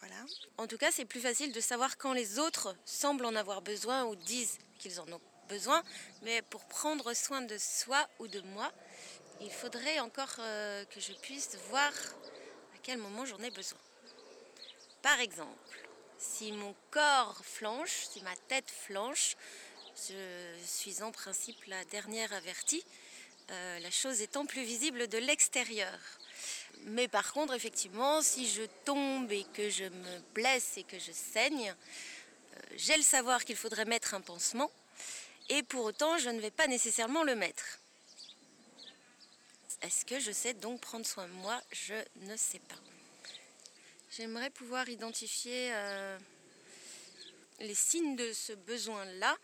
voilà. 0.00 0.16
En 0.58 0.66
tout 0.66 0.78
cas, 0.78 0.90
c'est 0.92 1.04
plus 1.04 1.20
facile 1.20 1.52
de 1.52 1.60
savoir 1.60 1.96
quand 1.96 2.12
les 2.12 2.38
autres 2.38 2.76
semblent 2.84 3.26
en 3.26 3.34
avoir 3.34 3.62
besoin 3.62 4.04
ou 4.04 4.14
disent 4.16 4.58
qu'ils 4.78 5.00
en 5.00 5.10
ont 5.10 5.20
besoin. 5.48 5.82
Mais 6.22 6.42
pour 6.42 6.64
prendre 6.66 7.14
soin 7.14 7.42
de 7.42 7.56
soi 7.58 8.06
ou 8.18 8.28
de 8.28 8.40
moi, 8.40 8.72
il 9.40 9.50
faudrait 9.50 9.98
encore 10.00 10.36
euh, 10.38 10.84
que 10.86 11.00
je 11.00 11.12
puisse 11.12 11.56
voir 11.70 11.92
à 12.74 12.78
quel 12.82 12.98
moment 12.98 13.24
j'en 13.24 13.42
ai 13.42 13.50
besoin. 13.50 13.78
Par 15.02 15.20
exemple, 15.20 15.88
si 16.18 16.52
mon 16.52 16.74
corps 16.90 17.40
flanche, 17.44 18.06
si 18.10 18.22
ma 18.22 18.34
tête 18.48 18.70
flanche, 18.70 19.36
je 20.08 20.54
suis 20.64 21.02
en 21.02 21.12
principe 21.12 21.62
la 21.66 21.84
dernière 21.86 22.32
avertie, 22.32 22.84
euh, 23.50 23.78
la 23.80 23.90
chose 23.90 24.20
étant 24.20 24.46
plus 24.46 24.64
visible 24.64 25.08
de 25.08 25.18
l'extérieur. 25.18 25.98
Mais 26.86 27.08
par 27.08 27.32
contre, 27.32 27.54
effectivement, 27.54 28.22
si 28.22 28.48
je 28.48 28.62
tombe 28.84 29.30
et 29.32 29.44
que 29.54 29.70
je 29.70 29.84
me 29.84 30.18
blesse 30.34 30.76
et 30.76 30.82
que 30.82 30.98
je 30.98 31.12
saigne, 31.12 31.70
euh, 31.70 32.60
j'ai 32.76 32.96
le 32.96 33.02
savoir 33.02 33.44
qu'il 33.44 33.56
faudrait 33.56 33.84
mettre 33.84 34.14
un 34.14 34.20
pansement, 34.20 34.70
et 35.48 35.62
pour 35.62 35.84
autant, 35.84 36.18
je 36.18 36.30
ne 36.30 36.40
vais 36.40 36.50
pas 36.50 36.66
nécessairement 36.66 37.22
le 37.22 37.34
mettre. 37.34 37.78
Est-ce 39.82 40.06
que 40.06 40.18
je 40.18 40.32
sais 40.32 40.54
donc 40.54 40.80
prendre 40.80 41.04
soin 41.04 41.26
de 41.28 41.32
moi? 41.32 41.60
Je 41.70 41.94
ne 42.16 42.36
sais 42.36 42.60
pas. 42.60 42.76
J'aimerais 44.16 44.48
pouvoir 44.48 44.88
identifier 44.88 45.70
euh, 45.72 46.18
les 47.60 47.74
signes 47.74 48.16
de 48.16 48.32
ce 48.32 48.52
besoin-là, 48.52 49.36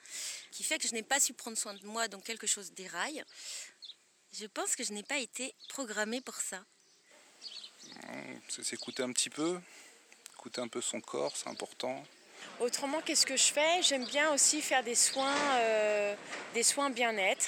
qui 0.51 0.63
fait 0.63 0.79
que 0.79 0.89
je 0.89 0.95
n'ai 0.95 1.03
pas 1.03 1.21
su 1.21 1.33
prendre 1.35 1.59
soin 1.59 1.75
de 1.75 1.85
moi, 1.85 2.09
donc 2.09 2.25
quelque 2.25 2.47
chose 2.47 2.73
déraille. 2.73 3.23
Je 4.33 4.47
pense 4.47 4.77
que 4.77 4.85
je 4.85 4.93
n'ai 4.93 5.03
pas 5.03 5.19
été 5.19 5.55
programmée 5.69 6.21
pour 6.21 6.37
ça. 6.37 6.65
C'est 8.49 8.65
s'écouter 8.65 9.03
un 9.03 9.13
petit 9.13 9.31
peu, 9.31 9.61
écouter 10.35 10.61
un 10.61 10.69
peu 10.69 10.81
son 10.81 11.01
corps, 11.01 11.37
c'est 11.37 11.49
important. 11.49 12.05
Autrement, 12.59 13.01
qu'est-ce 13.03 13.27
que 13.27 13.37
je 13.37 13.53
fais? 13.53 13.83
J'aime 13.83 14.07
bien 14.07 14.33
aussi 14.33 14.63
faire 14.63 14.83
des 14.83 14.95
soins, 14.95 15.37
euh, 15.59 16.15
des 16.55 16.63
soins 16.63 16.91
bien-être 16.91 17.47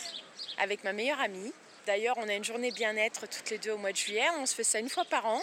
avec 0.58 0.84
ma 0.84 0.92
meilleure 0.92 1.20
amie. 1.20 1.52
D'ailleurs, 1.86 2.16
on 2.18 2.28
a 2.28 2.34
une 2.34 2.44
journée 2.44 2.70
bien-être 2.70 3.26
toutes 3.26 3.50
les 3.50 3.58
deux 3.58 3.72
au 3.72 3.78
mois 3.78 3.92
de 3.92 3.96
juillet. 3.96 4.28
On 4.38 4.46
se 4.46 4.54
fait 4.54 4.64
ça 4.64 4.78
une 4.78 4.88
fois 4.88 5.04
par 5.04 5.26
an. 5.26 5.42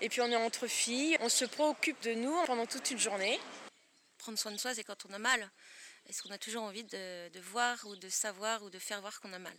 Et 0.00 0.08
puis 0.08 0.20
on 0.20 0.30
est 0.30 0.36
entre 0.36 0.66
filles. 0.66 1.16
On 1.20 1.28
se 1.28 1.44
préoccupe 1.44 2.00
de 2.02 2.14
nous 2.14 2.44
pendant 2.46 2.66
toute 2.66 2.90
une 2.90 2.98
journée. 2.98 3.38
Prendre 4.18 4.38
soin 4.38 4.52
de 4.52 4.58
soi, 4.58 4.74
c'est 4.74 4.84
quand 4.84 5.04
on 5.06 5.12
a 5.12 5.18
mal. 5.18 5.50
Est-ce 6.08 6.22
qu'on 6.22 6.30
a 6.30 6.38
toujours 6.38 6.62
envie 6.62 6.84
de, 6.84 7.28
de 7.28 7.40
voir 7.40 7.78
ou 7.86 7.96
de 7.96 8.08
savoir 8.08 8.62
ou 8.62 8.70
de 8.70 8.78
faire 8.78 9.00
voir 9.00 9.20
qu'on 9.20 9.32
a 9.32 9.38
mal? 9.38 9.56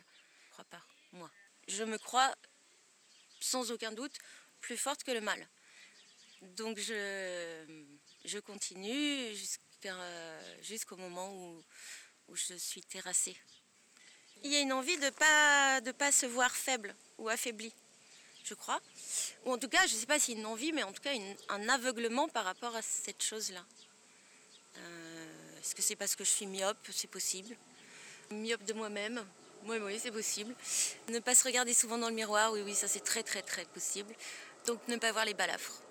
Je 0.47 0.53
crois 0.53 0.65
pas, 0.65 0.81
moi. 1.11 1.29
Je 1.67 1.83
me 1.83 1.97
crois, 1.97 2.33
sans 3.39 3.71
aucun 3.71 3.91
doute, 3.91 4.17
plus 4.61 4.77
forte 4.77 5.03
que 5.03 5.11
le 5.11 5.21
mal. 5.21 5.47
Donc 6.41 6.79
je, 6.79 7.85
je 8.25 8.39
continue 8.39 9.35
jusqu'au 10.61 10.97
moment 10.97 11.33
où, 11.33 11.63
où 12.27 12.35
je 12.35 12.53
suis 12.55 12.81
terrassée. 12.81 13.37
Il 14.43 14.51
y 14.51 14.55
a 14.55 14.61
une 14.61 14.71
envie 14.71 14.97
de 14.97 15.05
ne 15.05 15.09
pas, 15.09 15.81
de 15.81 15.91
pas 15.91 16.11
se 16.11 16.25
voir 16.25 16.55
faible 16.55 16.95
ou 17.17 17.27
affaiblie, 17.27 17.73
je 18.45 18.53
crois. 18.53 18.81
Ou 19.45 19.51
en 19.51 19.57
tout 19.57 19.67
cas, 19.67 19.85
je 19.85 19.95
ne 19.95 19.99
sais 19.99 20.05
pas 20.05 20.19
si 20.19 20.31
une 20.31 20.45
envie, 20.45 20.71
mais 20.71 20.83
en 20.83 20.93
tout 20.93 21.01
cas 21.01 21.11
un 21.49 21.69
aveuglement 21.69 22.29
par 22.29 22.45
rapport 22.45 22.75
à 22.75 22.81
cette 22.81 23.21
chose-là. 23.21 23.65
Euh, 24.77 25.59
Est-ce 25.59 25.75
que 25.75 25.81
c'est 25.81 25.97
parce 25.97 26.15
que 26.15 26.23
je 26.23 26.29
suis 26.29 26.45
myope? 26.45 26.87
C'est 26.91 27.09
possible. 27.09 27.57
Myope 28.31 28.63
de 28.63 28.73
moi-même 28.73 29.25
Oui, 29.65 29.77
oui, 29.81 29.99
c'est 30.01 30.11
possible. 30.11 30.55
Ne 31.09 31.19
pas 31.19 31.35
se 31.35 31.43
regarder 31.43 31.73
souvent 31.73 31.97
dans 31.97 32.09
le 32.09 32.15
miroir, 32.15 32.51
oui, 32.53 32.61
oui, 32.65 32.73
ça 32.75 32.87
c'est 32.87 33.03
très, 33.03 33.23
très, 33.23 33.41
très 33.41 33.65
possible. 33.65 34.13
Donc 34.65 34.79
ne 34.87 34.95
pas 34.97 35.11
voir 35.11 35.25
les 35.25 35.33
balafres. 35.33 35.81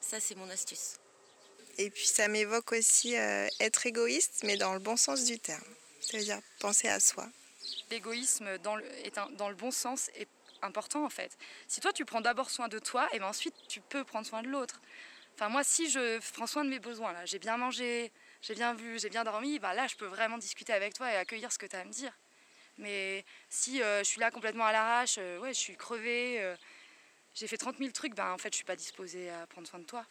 Ça, 0.00 0.20
c'est 0.20 0.34
mon 0.34 0.48
astuce. 0.50 0.96
Et 1.78 1.90
puis 1.90 2.06
ça 2.06 2.28
m'évoque 2.28 2.72
aussi 2.72 3.16
euh, 3.16 3.48
être 3.60 3.86
égoïste, 3.86 4.42
mais 4.44 4.56
dans 4.56 4.74
le 4.74 4.78
bon 4.78 4.96
sens 4.96 5.24
du 5.24 5.38
terme. 5.38 5.64
Ça 6.00 6.18
veut 6.18 6.24
dire 6.24 6.38
penser 6.60 6.88
à 6.88 7.00
soi. 7.00 7.26
L'égoïsme 7.90 8.58
dans 8.58 8.76
le, 8.76 8.84
est 9.04 9.18
un- 9.18 9.28
dans 9.30 9.48
le 9.48 9.54
bon 9.54 9.70
sens 9.70 10.08
est 10.14 10.28
important 10.62 11.04
en 11.04 11.10
fait. 11.10 11.36
Si 11.66 11.80
toi 11.80 11.92
tu 11.92 12.04
prends 12.04 12.20
d'abord 12.20 12.50
soin 12.50 12.68
de 12.68 12.78
toi, 12.78 13.08
et 13.12 13.18
ben 13.18 13.26
ensuite 13.26 13.54
tu 13.68 13.80
peux 13.80 14.04
prendre 14.04 14.26
soin 14.26 14.42
de 14.42 14.48
l'autre. 14.48 14.80
Enfin 15.34 15.48
moi 15.48 15.64
si 15.64 15.90
je 15.90 16.20
prends 16.34 16.46
soin 16.46 16.64
de 16.64 16.70
mes 16.70 16.78
besoins 16.78 17.12
là, 17.12 17.24
j'ai 17.26 17.38
bien 17.38 17.56
mangé, 17.56 18.12
j'ai 18.42 18.54
bien 18.54 18.74
vu, 18.74 18.98
j'ai 19.00 19.08
bien 19.10 19.24
dormi, 19.24 19.58
bah 19.58 19.74
là 19.74 19.86
je 19.86 19.96
peux 19.96 20.06
vraiment 20.06 20.38
discuter 20.38 20.72
avec 20.72 20.94
toi 20.94 21.10
et 21.12 21.16
accueillir 21.16 21.50
ce 21.52 21.58
que 21.58 21.66
tu 21.66 21.74
as 21.74 21.80
à 21.80 21.84
me 21.84 21.92
dire. 21.92 22.12
Mais 22.78 23.24
si 23.48 23.82
euh, 23.82 24.00
je 24.00 24.04
suis 24.04 24.20
là 24.20 24.30
complètement 24.30 24.64
à 24.66 24.72
l'arrache, 24.72 25.16
euh, 25.18 25.38
ouais 25.38 25.54
je 25.54 25.58
suis 25.58 25.76
crevée, 25.76 26.40
euh, 26.42 26.56
j'ai 27.34 27.46
fait 27.46 27.56
30 27.56 27.78
000 27.78 27.90
trucs, 27.92 28.14
ben 28.14 28.32
en 28.32 28.38
fait 28.38 28.50
je 28.50 28.56
suis 28.56 28.64
pas 28.64 28.76
disposée 28.76 29.30
à 29.30 29.46
prendre 29.46 29.68
soin 29.68 29.78
de 29.78 29.84
toi. 29.84 30.04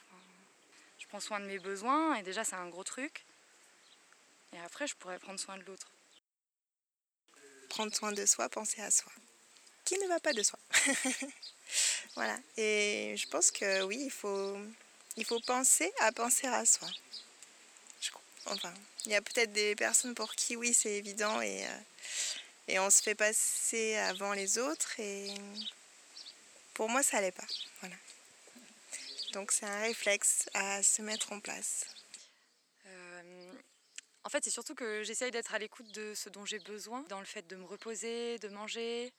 Je 0.98 1.08
prends 1.08 1.20
soin 1.20 1.40
de 1.40 1.46
mes 1.46 1.60
besoins 1.60 2.16
et 2.16 2.24
déjà 2.24 2.44
c'est 2.44 2.56
un 2.56 2.70
gros 2.70 2.84
truc. 2.84 3.26
Et 4.54 4.60
après 4.60 4.88
je 4.88 4.96
pourrais 4.96 5.20
prendre 5.20 5.40
soin 5.40 5.58
de 5.58 5.64
l'autre. 5.64 5.88
Prendre 7.70 7.94
soin 7.94 8.12
de 8.12 8.26
soi, 8.26 8.48
penser 8.50 8.82
à 8.82 8.92
soi. 8.92 9.12
Qui 9.84 9.98
ne 9.98 10.08
va 10.08 10.20
pas 10.20 10.34
de 10.34 10.44
soi? 10.44 10.60
Voilà. 12.16 12.38
Et 12.58 13.16
je 13.18 13.28
pense 13.28 13.50
que 13.50 13.82
oui, 13.82 14.04
il 14.06 14.12
faut, 14.12 14.56
il 15.18 15.26
faut 15.26 15.40
penser 15.40 15.92
à 16.02 16.12
penser 16.12 16.46
à 16.46 16.64
soi. 16.64 16.88
Enfin, 18.46 18.74
il 19.06 19.12
y 19.12 19.16
a 19.16 19.22
peut-être 19.22 19.54
des 19.54 19.76
personnes 19.76 20.14
pour 20.14 20.36
qui 20.36 20.56
oui, 20.56 20.74
c'est 20.74 20.92
évident 20.92 21.42
et, 21.42 21.66
et 22.68 22.80
on 22.80 22.90
se 22.90 23.02
fait 23.02 23.16
passer 23.16 23.96
avant 23.96 24.34
les 24.34 24.58
autres 24.58 25.00
et 25.00 25.34
pour 26.74 26.90
moi, 26.90 27.04
ça 27.04 27.18
n'allait 27.18 27.32
pas. 27.32 27.46
Voilà. 27.82 27.96
Donc 29.34 29.52
c'est 29.52 29.66
un 29.66 29.82
réflexe 29.82 30.50
à 30.54 30.82
se 30.82 31.02
mettre 31.02 31.32
en 31.32 31.40
place. 31.40 31.86
Euh, 32.88 33.54
en 34.24 34.30
fait, 34.30 34.44
c'est 34.44 34.50
surtout 34.52 34.76
que 34.76 35.04
j'essaye 35.04 35.32
d'être 35.32 35.54
à 35.54 35.60
l'écoute 35.60 35.92
de 35.92 36.14
ce 36.16 36.30
dont 36.30 36.46
j'ai 36.46 36.60
besoin, 36.60 37.04
dans 37.10 37.20
le 37.20 37.26
fait 37.26 37.46
de 37.48 37.56
me 37.56 37.66
reposer, 37.66 38.40
de 38.40 38.48
manger, 38.50 39.14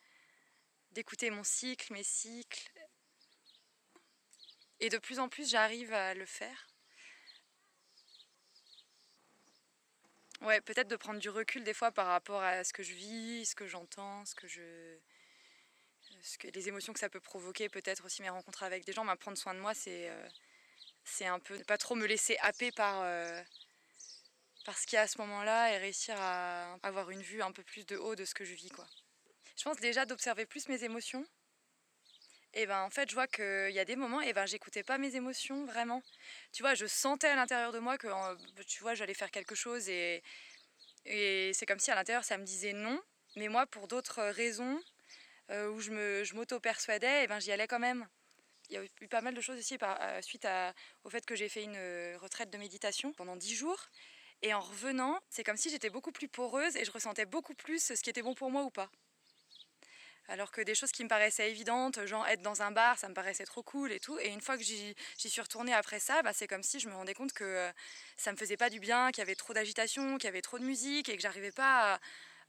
d'écouter 0.92 1.30
mon 1.30 1.44
cycle, 1.44 1.92
mes 1.92 2.04
cycles. 2.04 2.70
Et 4.80 4.88
de 4.88 4.98
plus 4.98 5.18
en 5.18 5.28
plus, 5.28 5.48
j'arrive 5.48 5.92
à 5.92 6.14
le 6.14 6.26
faire. 6.26 6.73
Ouais, 10.42 10.60
peut-être 10.60 10.88
de 10.88 10.96
prendre 10.96 11.20
du 11.20 11.30
recul 11.30 11.64
des 11.64 11.74
fois 11.74 11.90
par 11.90 12.06
rapport 12.06 12.42
à 12.42 12.64
ce 12.64 12.72
que 12.72 12.82
je 12.82 12.92
vis, 12.92 13.46
ce 13.46 13.54
que 13.54 13.66
j'entends, 13.66 14.24
ce 14.26 14.34
que 14.34 14.46
je. 14.48 14.98
Ce 16.22 16.38
que, 16.38 16.48
les 16.48 16.68
émotions 16.68 16.92
que 16.92 17.00
ça 17.00 17.08
peut 17.08 17.20
provoquer, 17.20 17.68
peut-être 17.68 18.04
aussi 18.04 18.22
mes 18.22 18.30
rencontres 18.30 18.62
avec 18.62 18.84
des 18.84 18.92
gens. 18.92 19.04
Mais 19.04 19.16
prendre 19.16 19.36
soin 19.36 19.54
de 19.54 19.60
moi, 19.60 19.74
c'est 19.74 20.08
euh, 20.08 20.28
un 21.22 21.38
peu 21.38 21.56
ne 21.56 21.64
pas 21.64 21.78
trop 21.78 21.94
me 21.94 22.06
laisser 22.06 22.36
happer 22.38 22.72
par, 22.72 23.02
euh, 23.02 23.42
par 24.64 24.78
ce 24.78 24.86
qu'il 24.86 24.96
y 24.96 24.98
a 24.98 25.02
à 25.02 25.08
ce 25.08 25.18
moment-là 25.18 25.72
et 25.72 25.78
réussir 25.78 26.14
à 26.18 26.78
avoir 26.82 27.10
une 27.10 27.22
vue 27.22 27.42
un 27.42 27.52
peu 27.52 27.62
plus 27.62 27.84
de 27.86 27.96
haut 27.96 28.14
de 28.14 28.24
ce 28.24 28.34
que 28.34 28.44
je 28.44 28.54
vis. 28.54 28.70
Quoi. 28.70 28.86
Je 29.56 29.64
pense 29.64 29.78
déjà 29.78 30.06
d'observer 30.06 30.46
plus 30.46 30.68
mes 30.68 30.82
émotions. 30.84 31.26
Et 32.54 32.66
ben 32.66 32.82
en 32.82 32.90
fait, 32.90 33.08
je 33.10 33.14
vois 33.14 33.26
qu'il 33.26 33.70
y 33.72 33.78
a 33.80 33.84
des 33.84 33.96
moments, 33.96 34.20
et 34.20 34.32
ben 34.32 34.46
j'écoutais 34.46 34.84
pas 34.84 34.96
mes 34.98 35.16
émotions 35.16 35.64
vraiment. 35.66 36.02
Tu 36.52 36.62
vois, 36.62 36.74
je 36.74 36.86
sentais 36.86 37.26
à 37.28 37.34
l'intérieur 37.36 37.72
de 37.72 37.80
moi 37.80 37.98
que 37.98 38.06
tu 38.64 38.80
vois, 38.82 38.94
j'allais 38.94 39.14
faire 39.14 39.30
quelque 39.32 39.54
chose 39.56 39.88
et, 39.88 40.22
et 41.06 41.52
c'est 41.54 41.66
comme 41.66 41.80
si 41.80 41.90
à 41.90 41.96
l'intérieur 41.96 42.24
ça 42.24 42.38
me 42.38 42.44
disait 42.44 42.72
non, 42.74 43.00
mais 43.36 43.48
moi 43.48 43.66
pour 43.66 43.88
d'autres 43.88 44.22
raisons 44.24 44.80
euh, 45.50 45.70
où 45.70 45.80
je 45.80 45.90
me 45.92 46.24
je 46.24 46.34
m'auto-persuadais, 46.36 47.24
et 47.24 47.26
ben 47.28 47.40
j'y 47.40 47.52
allais 47.52 47.68
quand 47.68 47.80
même. 47.80 48.08
Il 48.70 48.74
y 48.76 48.78
a 48.78 48.84
eu 49.02 49.08
pas 49.08 49.20
mal 49.22 49.34
de 49.34 49.40
choses 49.42 49.58
aussi 49.58 49.78
par, 49.78 49.98
euh, 50.02 50.22
suite 50.22 50.44
à- 50.46 50.74
au 51.04 51.10
fait 51.10 51.26
que 51.26 51.36
j'ai 51.36 51.48
fait 51.50 51.64
une 51.64 51.76
euh, 51.76 52.18
retraite 52.18 52.50
de 52.50 52.58
méditation 52.58 53.12
pendant 53.14 53.36
10 53.36 53.54
jours. 53.56 53.80
Et 54.42 54.54
en 54.54 54.60
revenant, 54.60 55.20
c'est 55.30 55.44
comme 55.44 55.56
si 55.58 55.70
j'étais 55.70 55.90
beaucoup 55.90 56.12
plus 56.12 56.28
poreuse 56.28 56.76
et 56.76 56.84
je 56.86 56.92
ressentais 56.92 57.26
beaucoup 57.26 57.54
plus 57.54 57.82
ce 57.94 58.02
qui 58.02 58.10
était 58.10 58.22
bon 58.22 58.34
pour 58.34 58.50
moi 58.52 58.64
ou 58.64 58.70
pas. 58.70 58.90
Alors 60.28 60.50
que 60.50 60.62
des 60.62 60.74
choses 60.74 60.90
qui 60.90 61.04
me 61.04 61.08
paraissaient 61.08 61.50
évidentes, 61.50 62.04
genre 62.06 62.26
être 62.26 62.40
dans 62.40 62.62
un 62.62 62.70
bar, 62.70 62.98
ça 62.98 63.08
me 63.08 63.14
paraissait 63.14 63.44
trop 63.44 63.62
cool 63.62 63.92
et 63.92 64.00
tout. 64.00 64.18
Et 64.20 64.28
une 64.28 64.40
fois 64.40 64.56
que 64.56 64.64
j'y 64.64 64.94
suis 65.18 65.40
retournée 65.40 65.74
après 65.74 66.00
ça, 66.00 66.22
bah, 66.22 66.32
c'est 66.32 66.46
comme 66.46 66.62
si 66.62 66.80
je 66.80 66.88
me 66.88 66.94
rendais 66.94 67.12
compte 67.12 67.34
que 67.34 67.44
euh, 67.44 67.72
ça 68.16 68.32
me 68.32 68.36
faisait 68.36 68.56
pas 68.56 68.70
du 68.70 68.80
bien, 68.80 69.10
qu'il 69.10 69.18
y 69.18 69.22
avait 69.22 69.34
trop 69.34 69.52
d'agitation, 69.52 70.16
qu'il 70.16 70.24
y 70.24 70.28
avait 70.28 70.40
trop 70.40 70.58
de 70.58 70.64
musique 70.64 71.10
et 71.10 71.16
que 71.16 71.22
j'arrivais 71.22 71.52
pas 71.52 72.00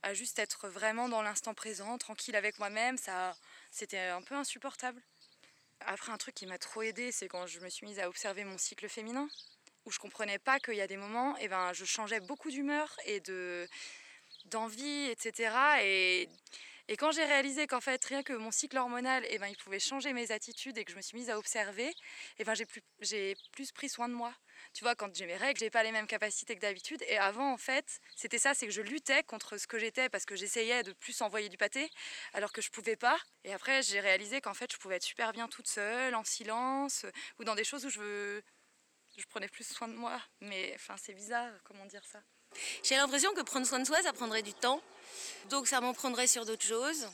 à, 0.02 0.14
juste 0.14 0.38
être 0.38 0.68
vraiment 0.68 1.08
dans 1.08 1.20
l'instant 1.20 1.52
présent, 1.52 1.98
tranquille 1.98 2.36
avec 2.36 2.58
moi-même. 2.58 2.96
Ça, 2.96 3.36
c'était 3.70 3.98
un 3.98 4.22
peu 4.22 4.34
insupportable. 4.36 5.02
Après, 5.80 6.12
un 6.12 6.16
truc 6.16 6.34
qui 6.34 6.46
m'a 6.46 6.58
trop 6.58 6.82
aidée, 6.82 7.12
c'est 7.12 7.28
quand 7.28 7.46
je 7.46 7.60
me 7.60 7.68
suis 7.68 7.86
mise 7.86 7.98
à 7.98 8.08
observer 8.08 8.44
mon 8.44 8.56
cycle 8.56 8.88
féminin, 8.88 9.28
où 9.84 9.90
je 9.90 9.98
comprenais 9.98 10.38
pas 10.38 10.58
qu'il 10.60 10.74
y 10.74 10.80
a 10.80 10.86
des 10.86 10.96
moments, 10.96 11.36
et 11.38 11.48
ben, 11.48 11.72
je 11.74 11.84
changeais 11.84 12.20
beaucoup 12.20 12.50
d'humeur 12.50 12.96
et 13.04 13.20
de 13.20 13.68
d'envie, 14.46 15.06
etc. 15.10 15.52
Et, 15.82 16.28
et 16.88 16.96
quand 16.96 17.10
j'ai 17.12 17.24
réalisé 17.24 17.66
qu'en 17.66 17.80
fait, 17.80 18.04
rien 18.04 18.22
que 18.22 18.32
mon 18.32 18.50
cycle 18.50 18.76
hormonal, 18.78 19.24
et 19.30 19.38
ben, 19.38 19.48
il 19.48 19.56
pouvait 19.56 19.80
changer 19.80 20.12
mes 20.12 20.30
attitudes 20.32 20.78
et 20.78 20.84
que 20.84 20.92
je 20.92 20.96
me 20.96 21.02
suis 21.02 21.16
mise 21.16 21.30
à 21.30 21.38
observer, 21.38 21.92
et 22.38 22.44
ben, 22.44 22.54
j'ai 22.54 22.64
plus, 22.66 22.82
plus 23.52 23.72
pris 23.72 23.88
soin 23.88 24.08
de 24.08 24.14
moi. 24.14 24.32
Tu 24.72 24.84
vois, 24.84 24.94
quand 24.94 25.14
j'ai 25.14 25.26
mes 25.26 25.36
règles, 25.36 25.58
j'ai 25.58 25.70
pas 25.70 25.82
les 25.82 25.92
mêmes 25.92 26.06
capacités 26.06 26.54
que 26.54 26.60
d'habitude. 26.60 27.02
Et 27.08 27.18
avant, 27.18 27.52
en 27.52 27.56
fait, 27.58 28.00
c'était 28.14 28.38
ça, 28.38 28.54
c'est 28.54 28.66
que 28.66 28.72
je 28.72 28.82
luttais 28.82 29.22
contre 29.24 29.58
ce 29.58 29.66
que 29.66 29.78
j'étais 29.78 30.08
parce 30.08 30.24
que 30.24 30.36
j'essayais 30.36 30.82
de 30.82 30.92
plus 30.92 31.20
envoyer 31.22 31.48
du 31.48 31.56
pâté, 31.56 31.90
alors 32.32 32.52
que 32.52 32.62
je 32.62 32.70
pouvais 32.70 32.96
pas. 32.96 33.18
Et 33.44 33.52
après, 33.52 33.82
j'ai 33.82 34.00
réalisé 34.00 34.40
qu'en 34.40 34.54
fait, 34.54 34.72
je 34.72 34.78
pouvais 34.78 34.96
être 34.96 35.04
super 35.04 35.32
bien 35.32 35.48
toute 35.48 35.68
seule, 35.68 36.14
en 36.14 36.24
silence, 36.24 37.04
ou 37.38 37.44
dans 37.44 37.54
des 37.54 37.64
choses 37.64 37.84
où 37.86 37.90
je 37.90 38.40
je 39.16 39.26
prenais 39.26 39.48
plus 39.48 39.66
soin 39.66 39.88
de 39.88 39.94
moi. 39.94 40.20
Mais 40.40 40.72
enfin, 40.74 40.96
c'est 40.96 41.14
bizarre, 41.14 41.52
comment 41.64 41.86
dire 41.86 42.04
ça? 42.04 42.22
J'ai 42.82 42.96
l'impression 42.96 43.32
que 43.34 43.42
prendre 43.42 43.66
soin 43.66 43.78
de 43.78 43.84
soi, 43.84 44.02
ça 44.02 44.12
prendrait 44.12 44.42
du 44.42 44.52
temps. 44.52 44.80
Donc 45.50 45.66
ça 45.66 45.80
m'en 45.80 45.94
prendrait 45.94 46.26
sur 46.26 46.44
d'autres 46.44 46.64
choses. 46.64 47.08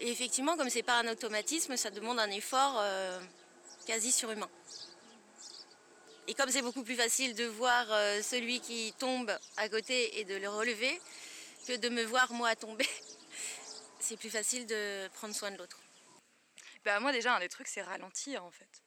Et 0.00 0.10
effectivement, 0.10 0.56
comme 0.56 0.70
c'est 0.70 0.82
pas 0.82 0.98
un 0.98 1.08
automatisme, 1.08 1.76
ça 1.76 1.90
demande 1.90 2.18
un 2.18 2.30
effort 2.30 2.76
euh, 2.78 3.20
quasi 3.86 4.12
surhumain. 4.12 4.50
Et 6.28 6.34
comme 6.34 6.50
c'est 6.50 6.62
beaucoup 6.62 6.82
plus 6.82 6.96
facile 6.96 7.34
de 7.34 7.44
voir 7.44 7.86
euh, 7.90 8.20
celui 8.20 8.60
qui 8.60 8.92
tombe 8.98 9.30
à 9.56 9.68
côté 9.68 10.18
et 10.18 10.24
de 10.24 10.34
le 10.34 10.48
relever 10.48 11.00
que 11.68 11.76
de 11.76 11.88
me 11.88 12.02
voir 12.02 12.32
moi 12.32 12.54
tomber, 12.56 12.88
c'est 14.00 14.16
plus 14.16 14.30
facile 14.30 14.66
de 14.66 15.08
prendre 15.14 15.34
soin 15.34 15.50
de 15.50 15.56
l'autre. 15.56 15.78
Bah 16.84 17.00
moi 17.00 17.12
déjà, 17.12 17.34
un 17.34 17.40
des 17.40 17.48
trucs, 17.48 17.68
c'est 17.68 17.82
ralentir 17.82 18.44
en 18.44 18.50
fait. 18.50 18.85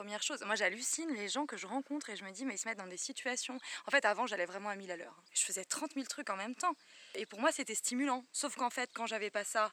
Première 0.00 0.22
chose, 0.22 0.40
moi 0.46 0.54
j'hallucine 0.54 1.12
les 1.12 1.28
gens 1.28 1.44
que 1.44 1.58
je 1.58 1.66
rencontre 1.66 2.08
et 2.08 2.16
je 2.16 2.24
me 2.24 2.30
dis, 2.30 2.46
mais 2.46 2.54
ils 2.54 2.58
se 2.58 2.66
mettent 2.66 2.78
dans 2.78 2.86
des 2.86 2.96
situations. 2.96 3.58
En 3.86 3.90
fait, 3.90 4.06
avant, 4.06 4.26
j'allais 4.26 4.46
vraiment 4.46 4.70
à 4.70 4.74
1000 4.74 4.90
à 4.90 4.96
l'heure. 4.96 5.22
Je 5.34 5.42
faisais 5.42 5.62
30 5.62 5.92
000 5.92 6.06
trucs 6.06 6.30
en 6.30 6.38
même 6.38 6.54
temps. 6.54 6.74
Et 7.14 7.26
pour 7.26 7.38
moi, 7.38 7.52
c'était 7.52 7.74
stimulant. 7.74 8.24
Sauf 8.32 8.56
qu'en 8.56 8.70
fait, 8.70 8.88
quand 8.94 9.04
j'avais 9.04 9.28
pas 9.28 9.44
ça, 9.44 9.70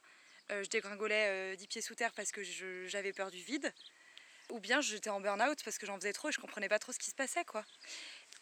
euh, 0.52 0.62
je 0.62 0.68
dégringolais 0.68 1.54
euh, 1.54 1.56
10 1.56 1.66
pieds 1.68 1.80
sous 1.80 1.94
terre 1.94 2.12
parce 2.12 2.30
que 2.30 2.42
j'avais 2.86 3.14
peur 3.14 3.30
du 3.30 3.38
vide. 3.38 3.72
Ou 4.50 4.60
bien 4.60 4.82
j'étais 4.82 5.08
en 5.08 5.18
burn-out 5.18 5.64
parce 5.64 5.78
que 5.78 5.86
j'en 5.86 5.96
faisais 5.96 6.12
trop 6.12 6.28
et 6.28 6.32
je 6.32 6.40
comprenais 6.40 6.68
pas 6.68 6.78
trop 6.78 6.92
ce 6.92 6.98
qui 6.98 7.08
se 7.08 7.14
passait, 7.14 7.46
quoi. 7.46 7.64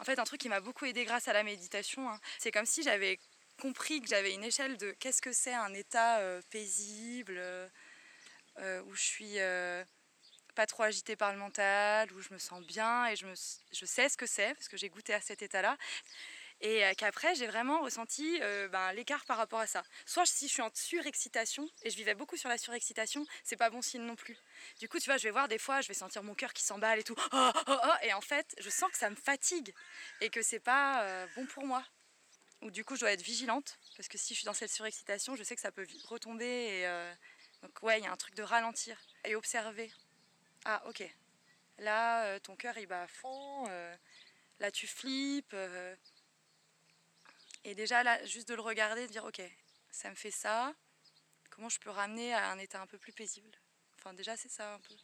En 0.00 0.04
fait, 0.04 0.18
un 0.18 0.24
truc 0.24 0.40
qui 0.40 0.48
m'a 0.48 0.58
beaucoup 0.58 0.86
aidé 0.86 1.04
grâce 1.04 1.28
à 1.28 1.32
la 1.32 1.44
méditation, 1.44 2.10
hein, 2.10 2.18
c'est 2.40 2.50
comme 2.50 2.66
si 2.66 2.82
j'avais 2.82 3.20
compris 3.62 4.00
que 4.00 4.08
j'avais 4.08 4.34
une 4.34 4.42
échelle 4.42 4.76
de 4.76 4.90
qu'est-ce 4.90 5.22
que 5.22 5.32
c'est 5.32 5.54
un 5.54 5.72
état 5.72 6.18
euh, 6.18 6.42
paisible, 6.50 7.38
euh, 7.38 8.82
où 8.86 8.94
je 8.94 9.02
suis 9.02 9.38
pas 10.56 10.66
trop 10.66 10.82
agitée 10.82 11.14
par 11.14 11.32
le 11.32 11.38
mental, 11.38 12.10
où 12.12 12.20
je 12.20 12.32
me 12.32 12.38
sens 12.38 12.60
bien 12.62 13.06
et 13.06 13.14
je, 13.14 13.26
me, 13.26 13.34
je 13.34 13.84
sais 13.84 14.08
ce 14.08 14.16
que 14.16 14.26
c'est 14.26 14.54
parce 14.54 14.68
que 14.68 14.76
j'ai 14.76 14.88
goûté 14.88 15.14
à 15.14 15.20
cet 15.20 15.42
état-là. 15.42 15.76
Et 16.62 16.84
euh, 16.84 16.94
qu'après, 16.96 17.34
j'ai 17.34 17.46
vraiment 17.46 17.82
ressenti 17.82 18.38
euh, 18.40 18.66
ben, 18.68 18.92
l'écart 18.94 19.26
par 19.26 19.36
rapport 19.36 19.60
à 19.60 19.66
ça. 19.66 19.84
Soit 20.06 20.24
si 20.24 20.48
je 20.48 20.54
suis 20.54 20.62
en 20.62 20.70
surexcitation, 20.72 21.68
et 21.82 21.90
je 21.90 21.96
vivais 21.96 22.14
beaucoup 22.14 22.38
sur 22.38 22.48
la 22.48 22.56
surexcitation, 22.56 23.26
c'est 23.44 23.56
pas 23.56 23.68
bon 23.68 23.82
signe 23.82 24.02
non 24.02 24.16
plus. 24.16 24.38
Du 24.80 24.88
coup, 24.88 24.98
tu 24.98 25.04
vois, 25.04 25.18
je 25.18 25.24
vais 25.24 25.30
voir 25.30 25.48
des 25.48 25.58
fois, 25.58 25.82
je 25.82 25.88
vais 25.88 25.94
sentir 25.94 26.22
mon 26.22 26.34
cœur 26.34 26.54
qui 26.54 26.62
s'emballe 26.62 26.98
et 26.98 27.04
tout. 27.04 27.16
Oh, 27.32 27.50
oh, 27.68 27.76
oh, 27.84 27.92
et 28.02 28.14
en 28.14 28.22
fait, 28.22 28.56
je 28.58 28.70
sens 28.70 28.90
que 28.90 28.96
ça 28.96 29.10
me 29.10 29.16
fatigue 29.16 29.74
et 30.22 30.30
que 30.30 30.40
c'est 30.40 30.60
pas 30.60 31.02
euh, 31.02 31.26
bon 31.36 31.44
pour 31.44 31.66
moi. 31.66 31.84
Ou 32.62 32.70
du 32.70 32.84
coup, 32.84 32.94
je 32.94 33.00
dois 33.00 33.12
être 33.12 33.22
vigilante 33.22 33.78
parce 33.98 34.08
que 34.08 34.16
si 34.16 34.32
je 34.32 34.38
suis 34.38 34.46
dans 34.46 34.54
cette 34.54 34.72
surexcitation, 34.72 35.36
je 35.36 35.42
sais 35.42 35.54
que 35.54 35.60
ça 35.60 35.70
peut 35.70 35.86
retomber. 36.08 36.46
Et, 36.46 36.86
donc, 37.62 37.82
ouais, 37.82 38.00
il 38.00 38.04
y 38.04 38.06
a 38.06 38.12
un 38.12 38.16
truc 38.16 38.34
de 38.34 38.42
ralentir 38.42 38.98
et 39.24 39.36
observer. 39.36 39.92
Ah, 40.68 40.82
ok. 40.86 41.02
Là, 41.78 42.26
euh, 42.26 42.38
ton 42.40 42.56
cœur 42.56 42.76
il 42.78 42.86
bat 42.86 43.02
à 43.04 43.08
fond. 43.08 43.66
euh, 43.70 43.96
là, 44.60 44.70
tu 44.72 44.86
flippes. 44.88 45.54
euh, 45.54 45.96
et 47.64 47.74
déjà, 47.74 48.02
là, 48.02 48.24
juste 48.24 48.48
de 48.48 48.54
le 48.54 48.62
regarder, 48.62 49.06
de 49.06 49.12
dire 49.12 49.24
ok, 49.24 49.42
ça 49.90 50.08
me 50.10 50.14
fait 50.14 50.30
ça. 50.30 50.74
Comment 51.50 51.68
je 51.70 51.80
peux 51.80 51.90
ramener 51.90 52.34
à 52.34 52.50
un 52.52 52.58
état 52.58 52.80
un 52.82 52.86
peu 52.88 52.98
plus 52.98 53.12
paisible? 53.12 53.50
Enfin, 53.98 54.14
déjà, 54.14 54.36
c'est 54.36 54.50
ça 54.50 54.74
un 54.74 54.80
peu. 54.80 54.94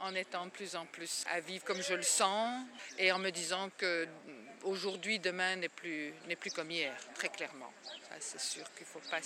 En 0.00 0.14
étant 0.14 0.46
de 0.46 0.50
plus 0.50 0.76
en 0.76 0.86
plus 0.86 1.24
à 1.30 1.40
vivre 1.40 1.64
comme 1.64 1.82
je 1.82 1.94
le 1.94 2.02
sens 2.02 2.64
et 2.98 3.12
en 3.12 3.18
me 3.18 3.30
disant 3.30 3.70
que 3.78 4.06
aujourd'hui, 4.64 5.18
demain 5.18 5.56
n'est 5.56 5.68
plus, 5.68 6.12
n'est 6.26 6.36
plus 6.36 6.50
comme 6.50 6.70
hier, 6.70 6.94
très 7.14 7.28
clairement. 7.28 7.72
C'est 8.20 8.40
sûr 8.40 8.64
qu'il 8.76 8.86
faut 8.86 9.00
pas 9.10 9.20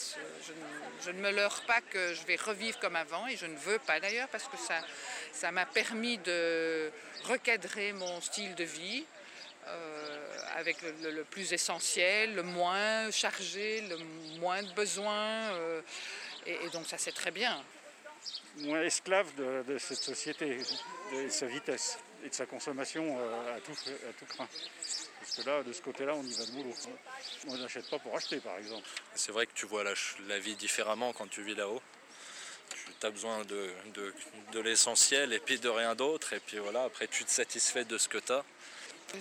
je, 1.03 1.11
ne, 1.11 1.21
me 1.21 1.31
leurre 1.31 1.63
pas 1.67 1.81
que 1.81 2.13
je 2.13 2.23
vais 2.27 2.37
revivre 2.37 2.79
comme 2.79 2.97
avant 2.97 3.27
et 3.27 3.37
je 3.37 3.47
ne 3.47 3.57
veux 3.57 3.79
pas 3.79 4.01
d'ailleurs 4.01 4.29
parce 4.29 4.49
que 4.49 4.59
ça, 4.59 4.81
ça 5.33 5.51
m'a 5.51 5.65
permis 5.65 6.19
de 6.19 6.93
recadrer 7.25 7.93
mon 7.93 8.21
style 8.21 8.55
de 8.55 8.65
vie. 8.65 9.05
euh, 9.69 10.37
avec 10.57 10.77
le, 11.03 11.23
plus 11.25 11.53
essentiel, 11.53 12.35
le 12.35 12.43
moins 12.43 13.11
chargé, 13.11 13.81
le 13.83 13.97
moins 14.41 14.63
de 14.63 14.73
besoins. 14.73 15.55
euh, 15.55 15.81
et 16.47 16.69
donc 16.73 16.87
ça 16.87 16.99
c'est 16.99 17.13
très 17.13 17.31
bien. 17.31 17.63
Moins 18.59 18.83
esclave 18.83 19.29
de, 19.37 19.79
cette 19.79 20.03
société, 20.03 20.59
de 21.13 21.29
sa 21.29 21.47
vitesse 21.47 21.99
et 22.25 22.29
de 22.29 22.35
sa 22.35 22.47
consommation 22.47 23.19
euh, 23.19 23.57
à 23.57 23.61
tout, 23.61 23.73
à 23.73 24.13
tout 24.13 24.27
craint. 24.27 24.49
Parce 25.21 25.37
que 25.37 25.49
là, 25.49 25.63
de 25.63 25.73
ce 25.73 25.83
côté-là, 25.83 26.15
on 26.15 26.23
y 26.23 26.35
va 26.35 26.47
de 26.47 26.51
boulot. 26.53 26.75
On 27.49 27.57
n'achète 27.57 27.89
pas 27.91 27.99
pour 27.99 28.15
acheter, 28.17 28.39
par 28.39 28.57
exemple. 28.59 28.87
C'est 29.15 29.33
vrai 29.33 29.47
que 29.47 29.53
tu 29.55 29.67
vois 29.67 29.85
la, 29.85 30.39
vie 30.39 30.57
différemment 30.57 31.13
quand 31.13 31.29
tu 31.29 31.43
vis 31.43 31.55
là-haut. 31.55 31.83
Tu 33.01 33.07
as 33.07 33.11
besoin 33.11 33.45
de, 33.45 33.71
de- 33.95 34.15
de 34.53 34.61
l'essentiel 34.61 35.33
et 35.33 35.41
puis 35.41 35.59
de 35.59 35.69
rien 35.69 35.95
d'autre. 35.95 36.33
Et 36.33 36.41
puis 36.41 36.59
voilà, 36.59 36.85
après 36.85 37.09
tu 37.09 37.25
te 37.25 37.31
satisfais 37.31 37.85
de 37.85 37.99
ce 37.99 38.09
que 38.09 38.19
tu 38.19 38.33
as. 38.33 38.45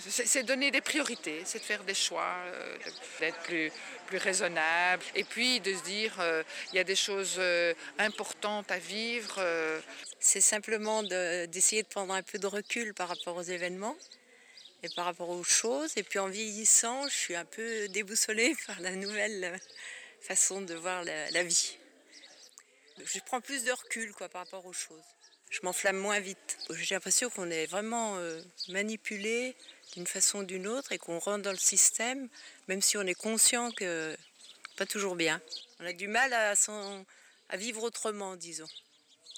C'est 0.00 0.42
donner 0.42 0.70
des 0.70 0.80
priorités, 0.80 1.42
c'est 1.44 1.58
de 1.58 1.64
faire 1.64 1.84
des 1.84 1.94
choix, 1.94 2.34
euh, 2.46 2.78
d'être 3.20 3.38
plus, 3.40 3.70
plus 4.06 4.16
raisonnable. 4.16 5.02
Et 5.14 5.24
puis 5.24 5.60
de 5.60 5.74
se 5.74 5.82
dire, 5.82 6.18
euh, 6.18 6.42
il 6.72 6.76
y 6.76 6.78
a 6.78 6.84
des 6.84 6.96
choses 6.96 7.36
euh, 7.38 7.74
importantes 7.98 8.70
à 8.70 8.78
vivre. 8.78 9.38
C'est 10.18 10.40
simplement 10.40 11.02
de- 11.02 11.46
d'essayer 11.46 11.82
de, 11.82 11.88
prendre 11.88 12.14
un 12.14 12.22
peu 12.22 12.38
de 12.38 12.46
recul 12.46 12.94
par 12.94 13.08
rapport 13.08 13.36
aux 13.36 13.42
événements 13.42 13.96
et 14.82 14.88
par 14.96 15.04
rapport 15.04 15.28
aux 15.28 15.44
choses. 15.44 15.92
Et 15.96 16.02
puis 16.02 16.18
en 16.18 16.28
vieillissant, 16.28 17.06
je 17.08 17.14
suis 17.14 17.36
un 17.36 17.44
peu 17.44 17.88
déboussolée 17.88 18.56
par 18.66 18.80
la 18.80 18.92
nouvelle 18.92 19.60
façon 20.20 20.62
de 20.62 20.74
voir 20.74 21.04
la, 21.04 21.42
vie. 21.42 21.76
Je 23.04 23.18
prends 23.26 23.40
plus 23.42 23.64
de 23.64 23.72
recul 23.72 24.12
quoi, 24.14 24.28
par 24.30 24.44
rapport 24.44 24.64
aux 24.64 24.72
choses. 24.72 25.04
Je 25.50 25.60
m'enflamme 25.64 25.98
moins 25.98 26.20
vite. 26.20 26.56
J'ai 26.70 26.94
l'impression 26.94 27.28
qu'on 27.28 27.50
est 27.50 27.66
vraiment 27.66 28.16
manipulé 28.68 29.54
d'une 29.92 30.06
façon 30.06 30.40
ou 30.40 30.44
d'une 30.44 30.66
autre 30.66 30.92
et 30.92 30.98
qu'on 30.98 31.18
rentre 31.18 31.42
dans 31.42 31.52
le 31.52 31.56
système, 31.56 32.28
même 32.68 32.82
si 32.82 32.96
on 32.96 33.02
est 33.02 33.14
conscient 33.14 33.70
que 33.72 34.16
pas 34.76 34.86
toujours 34.86 35.16
bien. 35.16 35.40
On 35.80 35.86
a 35.86 35.92
du 35.92 36.08
mal 36.08 36.32
à, 36.32 36.54
vivre 37.56 37.82
autrement, 37.82 38.36
disons 38.36 38.68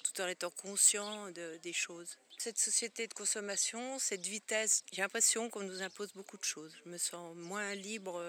tout 0.04 0.20
en 0.20 0.28
étant 0.28 0.50
conscient 0.50 1.30
de- 1.30 1.58
des 1.62 1.72
choses. 1.72 2.18
Cette 2.38 2.58
société 2.58 3.06
de 3.08 3.14
consommation, 3.14 3.98
cette 3.98 4.26
vitesse, 4.26 4.84
j'ai 4.92 5.02
l'impression 5.02 5.48
qu'on 5.48 5.62
nous 5.62 5.82
impose 5.82 6.12
beaucoup 6.12 6.36
de 6.36 6.44
choses. 6.44 6.72
Je 6.84 6.90
me 6.90 6.98
sens 6.98 7.34
moins 7.34 7.74
libre 7.74 8.22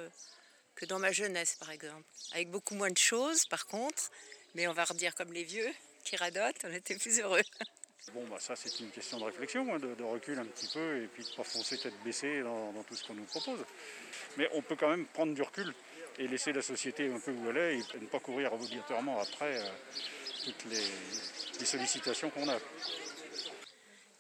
que 0.76 0.86
dans 0.86 1.00
ma 1.00 1.12
jeunesse, 1.12 1.56
par 1.60 1.72
exemple. 1.72 2.06
Avec 2.32 2.50
beaucoup 2.50 2.76
moins 2.76 2.92
de 2.92 2.98
choses, 2.98 3.46
par 3.46 3.66
contre, 3.66 4.12
mais 4.54 4.68
on 4.68 4.74
va 4.74 4.86
redire 4.86 5.16
comme 5.16 5.34
les 5.34 5.44
vieux 5.44 5.74
qui 6.04 6.16
radotent, 6.16 6.64
on 6.64 6.74
était 6.74 6.96
plus 6.96 7.20
heureux. 7.20 7.42
Bon, 8.14 8.24
bah, 8.30 8.38
ça, 8.40 8.56
c'est 8.56 8.80
une 8.80 8.92
question 8.92 9.20
de 9.20 9.26
réflexion, 9.26 9.74
hein, 9.74 9.80
de, 9.80 10.04
recul 10.04 10.38
un 10.40 10.46
petit 10.46 10.70
peu, 10.74 11.04
et 11.04 11.08
puis 11.08 11.24
de 11.24 11.30
ne 11.30 11.36
pas 11.36 11.44
foncer 11.44 11.78
tête 11.78 11.94
baissée 12.04 12.42
dans, 12.42 12.72
dans 12.72 12.84
tout 12.84 12.96
ce 12.96 13.04
qu'on 13.06 13.16
nous 13.16 13.24
propose. 13.24 13.60
Mais 14.38 14.48
on 14.54 14.62
peut 14.62 14.76
quand 14.76 14.90
même 14.90 15.06
prendre 15.08 15.34
du 15.34 15.42
recul 15.42 15.74
et 16.20 16.28
laisser 16.28 16.54
la 16.54 16.62
société 16.62 17.12
un 17.12 17.20
peu 17.20 17.32
où 17.32 17.50
elle 17.50 17.58
est, 17.58 17.76
et 17.76 18.00
ne 18.00 18.06
pas 18.06 18.20
courir 18.20 18.54
obligatoirement 18.54 19.20
après 19.20 19.60
euh, 19.60 19.70
toutes 20.44 20.66
les, 20.66 21.66
sollicitations 21.66 22.30
qu'on 22.30 22.48
a. 22.48 22.60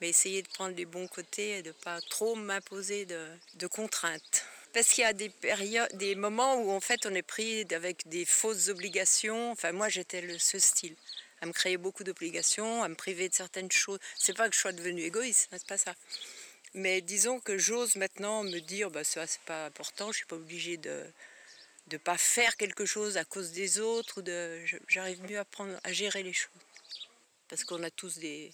mais 0.02 0.10
essayer 0.10 0.41
de 0.41 0.48
prendre 0.48 0.76
les 0.76 0.86
bons 0.86 1.08
côtés 1.08 1.60
et 1.60 1.62
de 1.62 1.71
pas 1.71 2.02
trop 2.02 2.36
m'imposer 2.36 3.06
de, 3.06 3.67
contraintes. 3.67 4.45
Parce 4.74 4.89
qu'il 4.89 5.04
y 5.04 5.08
a 5.08 5.13
des 5.13 5.30
périodes, 5.30 5.89
des 5.93 6.15
moments 6.15 6.56
où 6.56 6.71
en 6.71 6.82
fait 6.82 7.06
on 7.06 7.13
est 7.13 7.21
pris 7.21 7.65
avec 7.71 8.08
des 8.10 8.26
fausses 8.26 8.67
obligations. 8.67 9.52
Enfin 9.52 9.71
moi 9.71 9.88
j'étais 9.88 10.38
ce 10.38 10.60
style, 10.60 10.95
à 11.41 11.45
me 11.45 11.54
créer 11.54 11.78
beaucoup 11.78 12.04
d'obligations, 12.04 12.84
à 12.84 12.89
me 12.89 12.95
priver 12.95 13.30
de 13.30 13.34
certaines 13.34 13.71
choses. 13.71 14.00
C'est 14.17 14.36
pas 14.36 14.50
que 14.50 14.56
je 14.56 14.62
sois 14.62 14.71
devenue 14.71 15.04
égoïste, 15.04 15.50
hein, 15.52 15.58
c'est 15.60 15.67
pas 15.67 15.78
ça. 15.78 15.93
Mais 16.74 17.02
disons 17.02 17.39
que 17.39 17.58
j'ose 17.58 17.95
maintenant 17.95 18.43
me 18.43 18.60
dire, 18.60 18.91
bah 18.91 19.04
ça 19.04 19.26
c'est 19.28 19.41
pas 19.41 19.67
important, 19.67 20.12
je 20.12 20.17
suis 20.17 20.26
pas 20.26 20.36
obligée 20.36 20.78
de 20.78 21.06
de 21.88 21.98
pas 21.98 22.17
faire 22.17 22.58
quelque 22.58 22.86
chose 22.86 23.17
à 23.17 23.26
cause 23.26 23.52
des 23.52 23.80
autres 23.80 24.21
de, 24.21 24.60
j'arrive 24.88 25.21
mieux 25.24 25.38
à 25.38 25.45
prendre, 25.45 25.80
à 25.84 25.93
gérer 25.93 26.24
les 26.24 26.34
choses. 26.34 26.50
Parce 27.48 27.63
qu'on 27.63 27.84
a 27.84 27.91
tous 27.91 28.17
des, 28.17 28.52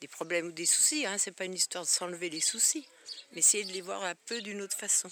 des 0.00 0.08
problèmes 0.08 0.46
ou 0.46 0.52
des 0.52 0.66
soucis. 0.66 1.06
Hein. 1.06 1.18
C'est 1.18 1.32
pas 1.32 1.44
une 1.44 1.54
histoire 1.54 1.84
de 1.84 1.88
s'enlever 1.88 2.30
les 2.30 2.40
soucis, 2.40 2.86
mais 3.32 3.40
essayer 3.40 3.64
de 3.64 3.72
les 3.72 3.80
voir 3.80 4.04
un 4.04 4.14
peu 4.26 4.40
d'une 4.42 4.62
autre 4.62 4.76
façon. 4.76 5.08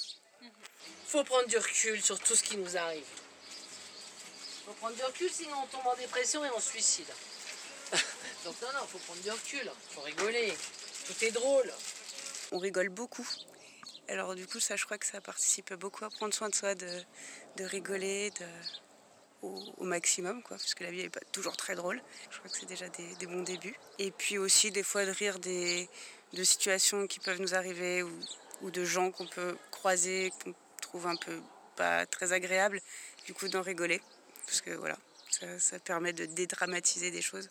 faut 1.06 1.24
prendre 1.24 1.48
du 1.48 1.58
recul 1.58 2.00
sur 2.00 2.18
tout 2.20 2.36
ce 2.36 2.42
qui 2.42 2.56
nous 2.56 2.76
arrive. 2.76 3.04
Faut 4.66 4.72
prendre 4.72 4.96
du 4.96 5.04
recul, 5.04 5.30
sinon 5.30 5.56
on 5.62 5.66
tombe 5.68 5.86
en 5.86 5.94
dépression 5.94 6.44
et 6.44 6.50
on 6.50 6.60
se 6.60 6.70
suicide. 6.70 7.06
Donc 8.44 8.60
non, 8.60 8.68
non, 8.74 8.86
faut 8.88 8.98
prendre 8.98 9.22
du 9.22 9.30
recul, 9.30 9.70
faut 9.90 10.00
rigoler. 10.00 10.52
Tout 11.06 11.24
est 11.24 11.30
drôle. 11.30 11.72
On 12.50 12.58
rigole 12.58 12.88
beaucoup. 12.88 13.26
Alors 14.08 14.34
du 14.34 14.46
coup, 14.46 14.58
ça, 14.58 14.74
je 14.74 14.84
crois 14.84 14.98
que 14.98 15.06
ça 15.06 15.20
participe 15.20 15.72
beaucoup 15.74 16.04
à 16.04 16.10
prendre 16.10 16.34
soin 16.34 16.48
de 16.48 16.54
soi, 16.54 16.74
de, 16.74 17.04
rigoler, 17.60 18.32
au, 19.42 19.84
maximum, 19.84 20.42
quoi, 20.42 20.56
parce 20.56 20.74
que 20.74 20.82
la 20.82 20.90
vie 20.90 21.02
n'est 21.02 21.10
pas 21.10 21.20
toujours 21.30 21.56
très 21.56 21.76
drôle. 21.76 22.02
Je 22.30 22.38
crois 22.38 22.50
que 22.50 22.58
c'est 22.58 22.66
déjà 22.66 22.88
des, 22.88 23.26
bons 23.26 23.42
débuts. 23.42 23.78
Et 24.00 24.10
puis 24.10 24.36
aussi 24.36 24.72
des 24.72 24.82
fois 24.82 25.06
de 25.06 25.12
rire 25.12 25.38
des, 25.38 25.88
de 26.32 26.42
situations 26.42 27.06
qui 27.06 27.20
peuvent 27.20 27.40
nous 27.40 27.54
arriver 27.54 28.02
ou, 28.02 28.20
ou 28.62 28.72
de 28.72 28.84
gens 28.84 29.12
qu'on 29.12 29.28
peut 29.28 29.56
croiser, 29.70 30.32
qu'on 30.42 30.54
trouve 30.80 31.06
un 31.06 31.16
peu 31.16 31.40
pas 31.76 32.06
très 32.06 32.32
agréables, 32.32 32.80
du 33.26 33.34
coup 33.34 33.48
d'en 33.48 33.62
rigoler, 33.62 34.00
parce 34.46 34.60
que 34.60 34.70
voilà, 34.70 34.96
ça, 35.30 35.58
ça 35.58 35.78
permet 35.78 36.12
de 36.12 36.24
dédramatiser 36.24 37.10
des 37.10 37.22
choses. 37.22 37.48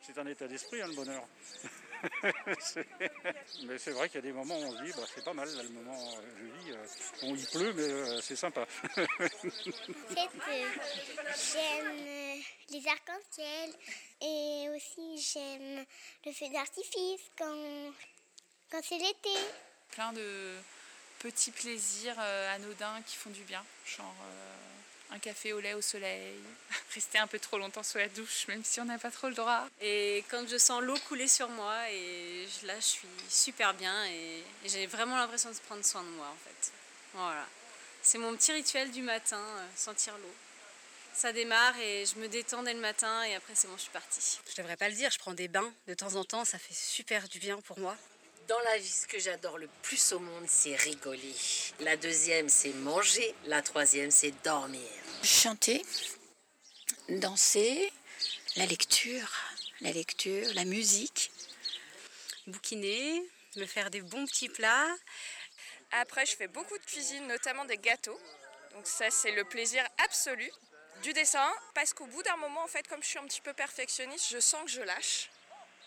C'est 0.00 0.18
un 0.18 0.26
état 0.26 0.46
d'esprit, 0.48 0.80
hein, 0.82 0.88
le 0.88 0.94
bonheur. 0.94 1.22
mais 3.64 3.78
c'est 3.78 3.90
vrai 3.90 4.08
qu'il 4.08 4.16
y 4.16 4.18
a 4.18 4.22
des 4.22 4.32
moments 4.32 4.58
où 4.58 4.62
on 4.64 4.72
se 4.72 4.82
dit, 4.82 4.92
bah, 4.96 5.02
c'est 5.14 5.24
pas 5.24 5.34
mal, 5.34 5.48
là, 5.54 5.62
le 5.62 5.68
moment 5.68 6.14
euh, 6.16 6.22
je 6.38 6.44
vis. 6.44 6.72
Euh, 6.72 6.86
bon, 7.22 7.34
il 7.34 7.46
pleut, 7.46 7.72
mais 7.74 7.82
euh, 7.82 8.20
c'est 8.20 8.36
sympa. 8.36 8.66
j'aime 11.52 11.92
les 12.70 12.86
arcs-en-ciel 12.86 13.70
et 14.22 14.68
aussi 14.74 15.18
j'aime 15.18 15.84
le 16.24 16.32
feu 16.32 16.48
d'artifice 16.52 17.30
quand, 17.36 17.92
quand 18.70 18.80
c'est 18.82 18.98
l'été. 18.98 19.34
Plein 19.90 20.12
de 20.12 20.56
petits 21.18 21.50
plaisirs 21.50 22.18
anodins 22.18 23.02
qui 23.06 23.16
font 23.16 23.30
du 23.30 23.42
bien, 23.42 23.64
genre 23.84 24.14
un 25.12 25.18
café 25.18 25.52
au 25.52 25.60
lait 25.60 25.74
au 25.74 25.80
soleil, 25.80 26.36
rester 26.94 27.18
un 27.18 27.26
peu 27.26 27.38
trop 27.38 27.58
longtemps 27.58 27.82
sous 27.82 27.98
la 27.98 28.08
douche, 28.08 28.46
même 28.48 28.64
si 28.64 28.80
on 28.80 28.84
n'a 28.84 28.98
pas 28.98 29.10
trop 29.10 29.28
le 29.28 29.34
droit. 29.34 29.66
Et 29.80 30.24
quand 30.30 30.48
je 30.48 30.56
sens 30.56 30.82
l'eau 30.82 30.96
couler 31.08 31.28
sur 31.28 31.48
moi, 31.48 31.90
et 31.90 32.46
là 32.64 32.74
je 32.76 32.84
suis 32.84 33.08
super 33.28 33.74
bien 33.74 34.06
et, 34.06 34.42
j'ai 34.64 34.86
vraiment 34.86 35.16
l'impression 35.16 35.50
de 35.50 35.56
prendre 35.66 35.84
soin 35.84 36.02
de 36.02 36.08
moi 36.08 36.26
en 36.28 36.48
fait. 36.48 36.72
Voilà. 37.14 37.46
C'est 38.02 38.18
mon 38.18 38.34
petit 38.36 38.52
rituel 38.52 38.90
du 38.90 39.02
matin, 39.02 39.40
euh, 39.40 39.66
sentir 39.76 40.16
l'eau. 40.18 40.34
Ça 41.12 41.32
démarre 41.32 41.78
et 41.80 42.06
je 42.06 42.18
me 42.18 42.28
détends 42.28 42.62
dès 42.62 42.72
le 42.72 42.80
matin 42.80 43.24
et 43.24 43.34
après 43.34 43.54
c'est 43.54 43.68
bon, 43.68 43.76
je 43.76 43.82
suis 43.82 43.90
partie. 43.90 44.38
Je 44.48 44.56
devrais 44.56 44.76
pas 44.76 44.88
le 44.88 44.94
dire, 44.94 45.10
je 45.10 45.18
prends 45.18 45.34
des 45.34 45.48
bains 45.48 45.72
de 45.88 45.94
temps 45.94 46.14
en 46.14 46.24
temps, 46.24 46.44
ça 46.44 46.58
fait 46.58 46.74
super 46.74 47.28
du 47.28 47.38
bien 47.38 47.60
pour 47.62 47.78
moi. 47.78 47.96
Dans 48.50 48.58
la 48.64 48.78
vie, 48.78 48.88
ce 48.88 49.06
que 49.06 49.20
j'adore 49.20 49.58
le 49.58 49.68
plus 49.80 50.10
au 50.10 50.18
monde, 50.18 50.44
c'est 50.48 50.74
rigoler. 50.74 51.36
La 51.78 51.96
deuxième, 51.96 52.48
c'est 52.48 52.72
manger. 52.72 53.32
La 53.44 53.62
troisième, 53.62 54.10
c'est 54.10 54.32
dormir. 54.42 54.90
Chanter, 55.22 55.86
danser, 57.08 57.92
la 58.56 58.66
lecture, 58.66 59.30
la 59.80 59.92
lecture, 59.92 60.52
la 60.54 60.64
musique. 60.64 61.30
Bouquiner, 62.48 63.22
me 63.54 63.66
faire 63.66 63.88
des 63.88 64.00
bons 64.00 64.26
petits 64.26 64.48
plats. 64.48 64.96
Après, 65.92 66.26
je 66.26 66.34
fais 66.34 66.48
beaucoup 66.48 66.76
de 66.76 66.84
cuisine, 66.84 67.28
notamment 67.28 67.66
des 67.66 67.78
gâteaux. 67.78 68.18
Donc 68.74 68.84
ça, 68.84 69.12
c'est 69.12 69.30
le 69.30 69.44
plaisir 69.44 69.86
absolu 70.04 70.50
du 71.04 71.12
dessin. 71.12 71.52
Parce 71.72 71.94
qu'au 71.94 72.06
bout 72.06 72.24
d'un 72.24 72.36
moment, 72.38 72.64
en 72.64 72.68
fait, 72.68 72.88
comme 72.88 73.00
je 73.00 73.10
suis 73.10 73.18
un 73.20 73.26
petit 73.28 73.42
peu 73.42 73.52
perfectionniste, 73.52 74.26
je 74.28 74.40
sens 74.40 74.64
que 74.64 74.70
je 74.72 74.82
lâche. 74.82 75.30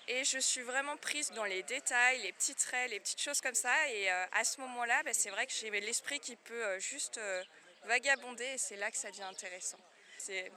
Et 0.09 0.25
je 0.25 0.37
suis 0.37 0.61
vraiment 0.61 0.97
prise 0.97 1.31
dans 1.31 1.45
les 1.45 1.63
détails, 1.63 2.21
les 2.23 2.33
petits 2.33 2.55
traits, 2.55 2.91
les 2.91 2.99
petites 2.99 3.21
choses 3.21 3.39
comme 3.39 3.55
ça. 3.55 3.73
Et 3.89 4.11
euh, 4.11 4.25
à 4.33 4.43
ce 4.43 4.59
moment-là, 4.59 5.01
bah, 5.03 5.13
c'est 5.13 5.29
vrai 5.29 5.47
que 5.47 5.53
j'ai 5.53 5.69
l'esprit 5.69 6.19
qui 6.19 6.35
peut 6.35 6.65
euh, 6.65 6.79
juste 6.79 7.17
euh, 7.17 7.41
vagabonder 7.85 8.43
et 8.43 8.57
c'est 8.57 8.75
là 8.75 8.91
que 8.91 8.97
ça 8.97 9.09
devient 9.11 9.23
intéressant. 9.23 9.79
C'est 10.17 10.51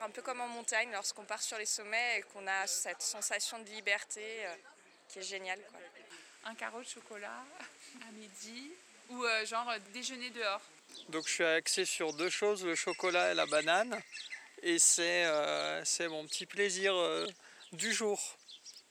un 0.00 0.10
peu 0.10 0.20
comme 0.20 0.40
en 0.42 0.48
montagne 0.48 0.90
lorsqu'on 0.92 1.24
part 1.24 1.40
sur 1.42 1.56
les 1.56 1.66
sommets 1.66 2.18
et 2.18 2.22
qu'on 2.22 2.46
a 2.46 2.66
cette 2.66 3.00
sensation 3.00 3.58
de 3.58 3.70
liberté 3.70 4.46
qui 5.08 5.18
est 5.18 5.22
géniale. 5.22 5.60
Un 6.44 6.54
carreau 6.54 6.80
de 6.80 6.88
chocolat 6.88 7.44
à 8.08 8.12
midi 8.12 8.70
ou 9.10 9.26
genre 9.44 9.70
déjeuner 9.92 10.30
dehors. 10.30 10.62
Donc 11.10 11.28
je 11.28 11.34
suis 11.34 11.44
axé 11.44 11.84
sur 11.84 12.14
deux 12.14 12.30
choses, 12.30 12.64
le 12.64 12.74
chocolat 12.74 13.32
et 13.32 13.34
la 13.34 13.44
banane. 13.44 14.00
Et 14.62 14.78
c'est 14.78 15.28
mon 16.08 16.26
petit 16.26 16.46
plaisir 16.46 16.94
du 17.72 17.92
jour. 17.92 18.38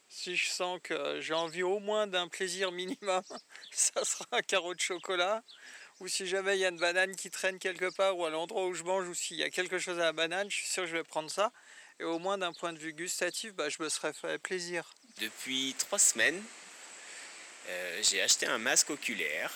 Si 0.09 0.35
je 0.35 0.49
sens 0.49 0.79
que 0.83 1.21
j'ai 1.21 1.35
envie 1.35 1.61
au 1.61 1.79
moins 1.79 2.07
d'un 2.07 2.27
plaisir 2.27 2.71
minimum, 2.71 3.21
ça 3.71 4.03
sera 4.03 4.25
un 4.31 4.41
carreau 4.41 4.73
de 4.73 4.79
chocolat. 4.79 5.43
Ou 5.99 6.07
si 6.07 6.27
jamais 6.27 6.57
il 6.57 6.61
y 6.61 6.65
a 6.65 6.69
une 6.69 6.79
banane 6.79 7.15
qui 7.15 7.29
traîne 7.29 7.59
quelque 7.59 7.93
part 7.93 8.17
ou 8.17 8.25
à 8.25 8.29
l'endroit 8.29 8.65
où 8.65 8.73
je 8.73 8.83
mange 8.83 9.07
ou 9.07 9.13
s'il 9.13 9.37
y 9.37 9.43
a 9.43 9.49
quelque 9.49 9.77
chose 9.77 9.99
à 9.99 10.05
la 10.05 10.13
banane, 10.13 10.49
je 10.49 10.55
suis 10.55 10.67
sûr 10.67 10.83
que 10.83 10.89
je 10.89 10.95
vais 10.95 11.03
prendre 11.03 11.29
ça. 11.29 11.51
Et 11.99 12.05
au 12.05 12.17
moins 12.17 12.37
d'un 12.37 12.53
point 12.53 12.73
de 12.73 12.79
vue 12.79 12.93
gustatif, 12.93 13.53
bah, 13.53 13.69
je 13.69 13.83
me 13.83 13.89
serais 13.89 14.13
fait 14.13 14.37
plaisir. 14.39 14.89
Depuis 15.19 15.75
trois 15.77 15.99
semaines, 15.99 16.41
euh, 17.67 17.99
j'ai 18.01 18.21
acheté 18.21 18.45
un 18.45 18.57
masque 18.57 18.89
oculaire 18.89 19.51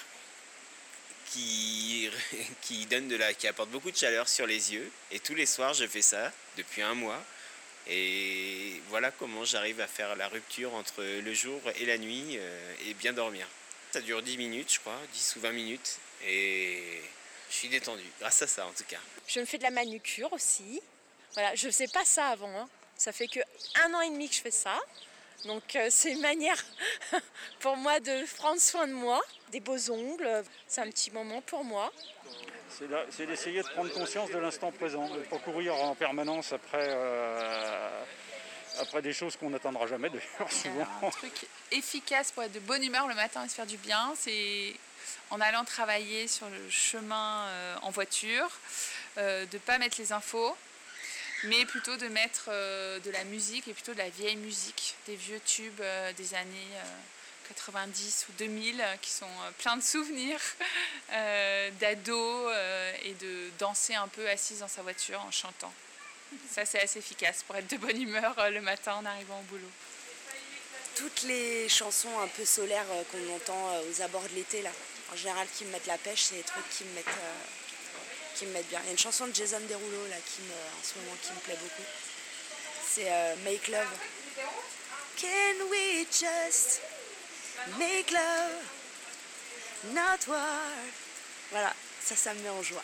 qui, 1.31 2.09
donne 2.89 3.07
de 3.07 3.15
la, 3.15 3.33
qui 3.33 3.47
apporte 3.47 3.69
beaucoup 3.69 3.89
de 3.89 3.97
chaleur 3.97 4.27
sur 4.27 4.45
les 4.45 4.73
yeux. 4.73 4.91
Et 5.11 5.19
tous 5.19 5.35
les 5.35 5.45
soirs, 5.45 5.73
je 5.73 5.87
fais 5.87 6.01
ça 6.01 6.31
depuis 6.57 6.81
un 6.81 6.93
mois. 6.93 7.23
Et 7.87 8.81
voilà 8.87 9.11
comment 9.11 9.43
j'arrive 9.43 9.81
à 9.81 9.87
faire 9.87 10.15
la 10.15 10.27
rupture 10.27 10.73
entre 10.73 11.03
le 11.03 11.33
jour 11.33 11.61
et 11.79 11.85
la 11.85 11.97
nuit 11.97 12.37
euh, 12.37 12.75
et 12.87 12.93
bien 12.93 13.13
dormir. 13.13 13.47
Ça 13.91 14.01
dure 14.01 14.21
10 14.21 14.37
minutes, 14.37 14.73
je 14.73 14.79
crois, 14.79 14.99
10 15.13 15.35
ou 15.35 15.39
20 15.41 15.51
minutes. 15.51 15.97
Et 16.25 17.01
je 17.49 17.55
suis 17.55 17.67
détendu, 17.67 18.03
grâce 18.19 18.41
à 18.41 18.47
ça 18.47 18.65
en 18.65 18.71
tout 18.71 18.85
cas. 18.87 18.99
Je 19.27 19.39
me 19.39 19.45
fais 19.45 19.57
de 19.57 19.63
la 19.63 19.71
manucure 19.71 20.31
aussi. 20.33 20.81
Voilà, 21.33 21.53
je 21.55 21.67
ne 21.67 21.71
faisais 21.71 21.87
pas 21.87 22.05
ça 22.05 22.29
avant. 22.29 22.57
Hein. 22.57 22.69
Ça 22.95 23.11
fait 23.11 23.27
que 23.27 23.39
un 23.83 23.93
an 23.93 24.01
et 24.01 24.09
demi 24.09 24.29
que 24.29 24.35
je 24.35 24.41
fais 24.41 24.51
ça. 24.51 24.79
Donc 25.45 25.75
euh, 25.75 25.87
c'est 25.89 26.11
une 26.11 26.21
manière 26.21 26.63
pour 27.59 27.75
moi 27.75 27.99
de 27.99 28.25
prendre 28.37 28.61
soin 28.61 28.87
de 28.87 28.93
moi. 28.93 29.21
Des 29.51 29.59
beaux 29.59 29.91
ongles, 29.91 30.43
c'est 30.67 30.81
un 30.81 30.89
petit 30.89 31.11
moment 31.11 31.41
pour 31.41 31.63
moi 31.63 31.91
c'est 33.09 33.25
d'essayer 33.25 33.61
de 33.61 33.67
prendre 33.67 33.91
conscience 33.91 34.29
de 34.29 34.37
l'instant 34.37 34.71
présent, 34.71 35.07
de 35.09 35.19
ne 35.19 35.23
pas 35.23 35.39
courir 35.39 35.75
en 35.75 35.95
permanence 35.95 36.53
après, 36.53 36.87
euh, 36.89 38.03
après 38.79 39.01
des 39.01 39.13
choses 39.13 39.35
qu'on 39.37 39.49
n'atteindra 39.49 39.87
jamais 39.87 40.09
d'ailleurs 40.09 40.51
souvent. 40.51 40.87
Un 41.01 41.09
truc 41.09 41.45
efficace 41.71 42.31
pour 42.31 42.43
être 42.43 42.51
de 42.51 42.59
bonne 42.59 42.83
humeur 42.83 43.07
le 43.07 43.15
matin 43.15 43.45
et 43.45 43.49
se 43.49 43.55
faire 43.55 43.65
du 43.65 43.77
bien, 43.77 44.13
c'est 44.17 44.73
en 45.29 45.41
allant 45.41 45.63
travailler 45.63 46.27
sur 46.27 46.49
le 46.49 46.69
chemin 46.69 47.45
euh, 47.45 47.75
en 47.81 47.91
voiture, 47.91 48.49
euh, 49.17 49.45
de 49.45 49.57
ne 49.57 49.61
pas 49.61 49.77
mettre 49.77 49.99
les 49.99 50.11
infos, 50.11 50.55
mais 51.45 51.65
plutôt 51.65 51.97
de 51.97 52.07
mettre 52.07 52.49
de 52.49 53.11
la 53.11 53.25
musique 53.25 53.67
et 53.67 53.73
plutôt 53.73 53.93
de 53.93 53.97
la 53.97 54.09
vieille 54.09 54.37
musique, 54.37 54.95
des 55.07 55.15
vieux 55.15 55.41
tubes 55.41 55.81
des 56.15 56.33
années 56.35 56.69
90 57.47 58.27
ou 58.29 58.31
2000 58.33 58.81
euh, 58.81 58.95
qui 59.01 59.11
sont 59.11 59.25
euh, 59.25 59.51
pleins 59.59 59.77
de 59.77 59.83
souvenirs 59.83 60.39
euh, 61.13 61.69
d'ados 61.79 62.53
et 63.03 63.13
de 63.13 63.49
danser 63.59 63.95
un 63.95 64.07
peu 64.07 64.27
assise 64.29 64.59
dans 64.59 64.67
sa 64.67 64.81
voiture 64.81 65.21
en 65.21 65.31
chantant. 65.31 65.73
Ça, 66.49 66.65
c'est 66.65 66.81
assez 66.81 66.99
efficace 66.99 67.43
pour 67.43 67.55
être 67.55 67.69
de 67.69 67.77
bonne 67.77 68.01
humeur 68.01 68.35
le 68.49 68.61
matin 68.61 68.95
en 68.95 69.05
arrivant 69.05 69.39
au 69.39 69.43
boulot. 69.43 69.69
Toutes 70.95 71.23
les 71.23 71.69
chansons 71.69 72.19
un 72.19 72.27
peu 72.27 72.45
solaires 72.45 72.85
qu'on 73.11 73.35
entend 73.35 73.79
aux 73.89 74.01
abords 74.01 74.27
de 74.29 74.35
l'été, 74.35 74.61
là, 74.61 74.71
en 75.11 75.15
général, 75.15 75.47
qui 75.55 75.65
me 75.65 75.71
mettent 75.71 75.85
la 75.85 75.97
pêche, 75.97 76.23
c'est 76.23 76.35
des 76.35 76.43
trucs 76.43 76.67
qui 76.69 76.85
me 76.85 76.93
mettent, 76.93 77.05
qui 78.35 78.45
me 78.47 78.53
mettent 78.53 78.69
bien. 78.69 78.79
Il 78.83 78.85
y 78.85 78.89
a 78.89 78.91
une 78.91 78.97
chanson 78.97 79.27
de 79.27 79.35
Jason 79.35 79.59
Derulo, 79.59 80.05
qui 80.25 80.41
me, 80.41 80.53
en 80.53 80.83
ce 80.83 80.97
moment, 80.99 81.15
qui 81.21 81.33
me 81.33 81.39
plaît 81.39 81.57
beaucoup. 81.61 81.87
C'est 82.87 83.11
Make 83.43 83.67
Love. 83.67 83.87
Can 85.17 85.69
we 85.69 86.05
just 86.05 86.81
Make 87.79 88.11
love, 88.11 88.61
not 89.93 90.27
war. 90.27 90.59
Voilà, 91.51 91.73
ça, 92.01 92.15
ça 92.15 92.33
me 92.33 92.41
met 92.41 92.49
en 92.49 92.61
joie. 92.61 92.83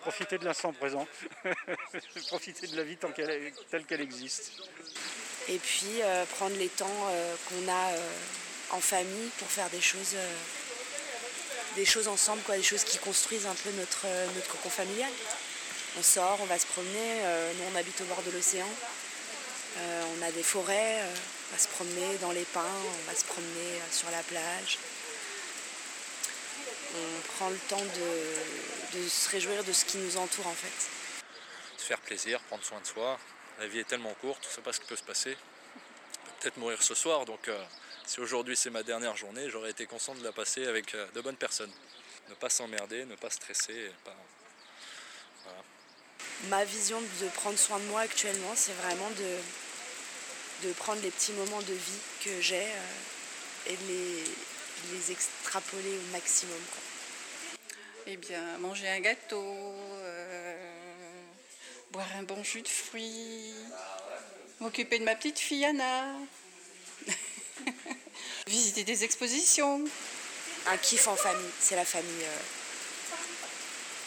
Profiter 0.00 0.38
de 0.38 0.44
l'instant 0.44 0.72
présent. 0.72 1.06
Profiter 2.28 2.68
de 2.68 2.76
la 2.76 2.84
vie 2.84 2.96
tant 2.96 3.10
qu'elle 3.10 3.52
telle 3.70 3.84
qu'elle 3.84 4.00
existe. 4.00 4.52
Et 5.48 5.58
puis 5.58 6.00
euh, 6.02 6.24
prendre 6.36 6.56
les 6.56 6.68
temps 6.68 6.86
euh, 7.10 7.34
qu'on 7.48 7.68
a 7.68 7.92
euh, 7.92 8.10
en 8.70 8.80
famille 8.80 9.30
pour 9.38 9.48
faire 9.48 9.68
des 9.70 9.80
choses, 9.80 10.14
des 11.74 11.84
choses 11.84 12.06
ensemble, 12.06 12.40
quoi, 12.42 12.56
des 12.56 12.62
choses 12.62 12.84
qui 12.84 12.98
construisent 12.98 13.46
un 13.46 13.54
peu 13.54 13.70
notre, 13.72 14.06
notre 14.36 14.48
cocon 14.48 14.70
familial. 14.70 15.10
On 15.98 16.02
sort, 16.02 16.38
on 16.40 16.46
va 16.46 16.56
se 16.56 16.66
promener, 16.66 17.22
nous 17.58 17.64
on 17.72 17.76
habite 17.76 18.00
au 18.00 18.04
bord 18.04 18.22
de 18.22 18.30
l'océan. 18.30 18.68
Euh, 19.78 20.02
on 20.18 20.22
a 20.22 20.30
des 20.32 20.42
forêts, 20.42 21.00
euh, 21.00 21.14
On 21.48 21.52
va 21.52 21.58
se 21.58 21.68
promener 21.68 22.16
dans 22.18 22.32
les 22.32 22.44
pins, 22.44 22.64
on 22.64 23.10
va 23.10 23.16
se 23.16 23.24
promener 23.24 23.72
euh, 23.76 23.92
sur 23.92 24.10
la 24.10 24.22
plage. 24.22 24.78
On 26.94 27.20
prend 27.36 27.50
le 27.50 27.58
temps 27.68 27.84
de, 27.84 28.98
de 28.98 29.08
se 29.08 29.28
réjouir 29.30 29.62
de 29.64 29.72
ce 29.72 29.84
qui 29.84 29.98
nous 29.98 30.16
entoure 30.16 30.46
en 30.46 30.54
fait. 30.54 30.90
Se 31.76 31.84
faire 31.84 32.00
plaisir, 32.00 32.40
prendre 32.40 32.64
soin 32.64 32.80
de 32.80 32.86
soi. 32.86 33.18
La 33.60 33.66
vie 33.66 33.78
est 33.78 33.84
tellement 33.84 34.14
courte, 34.14 34.40
on 34.44 34.48
ne 34.48 34.54
sait 34.54 34.62
pas 34.62 34.72
ce 34.72 34.80
qui 34.80 34.86
peut 34.86 34.96
se 34.96 35.02
passer. 35.02 35.36
On 35.36 36.26
peut 36.26 36.32
peut-être 36.40 36.56
mourir 36.56 36.82
ce 36.82 36.94
soir, 36.94 37.26
donc 37.26 37.46
euh, 37.48 37.62
si 38.06 38.20
aujourd'hui 38.20 38.56
c'est 38.56 38.70
ma 38.70 38.82
dernière 38.82 39.16
journée, 39.16 39.50
j'aurais 39.50 39.70
été 39.70 39.86
conscient 39.86 40.14
de 40.14 40.24
la 40.24 40.32
passer 40.32 40.66
avec 40.66 40.94
euh, 40.94 41.06
de 41.14 41.20
bonnes 41.20 41.36
personnes. 41.36 41.70
Ne 42.30 42.34
pas 42.34 42.48
s'emmerder, 42.48 43.04
ne 43.04 43.16
pas 43.16 43.28
stresser. 43.28 43.92
Pas... 44.04 44.16
Voilà. 45.44 45.62
Ma 46.48 46.64
vision 46.64 47.00
de 47.00 47.28
prendre 47.34 47.58
soin 47.58 47.78
de 47.78 47.84
moi 47.84 48.00
actuellement, 48.00 48.52
c'est 48.56 48.72
vraiment 48.72 49.10
de, 49.10 49.36
de 50.62 50.72
prendre 50.72 51.00
les 51.02 51.10
petits 51.10 51.32
moments 51.32 51.62
de 51.62 51.72
vie 51.72 52.00
que 52.24 52.40
j'ai 52.40 52.62
euh, 52.62 53.70
et 53.70 53.76
de 53.76 53.88
les, 53.88 55.10
extrapoler 55.10 55.98
au 55.98 56.12
maximum. 56.12 56.58
quoi. 56.70 56.82
Eh 58.06 58.16
bien, 58.16 58.58
manger 58.58 58.88
un 58.88 59.00
gâteau, 59.00 59.44
euh, 59.44 60.56
boire 61.92 62.08
un 62.18 62.22
bon 62.22 62.42
jus 62.42 62.62
de 62.62 62.68
fruits, 62.68 63.54
m'occuper 64.60 64.98
de 64.98 65.04
ma 65.04 65.14
petite 65.14 65.38
fille 65.38 65.64
Anna, 65.64 66.14
visiter 68.46 68.84
des 68.84 69.04
expositions. 69.04 69.84
Un 70.66 70.76
kiff 70.76 71.08
en 71.08 71.16
famille, 71.16 71.50
c'est 71.60 71.76
la 71.76 71.84
famille. 71.84 72.24
euh. 72.24 72.38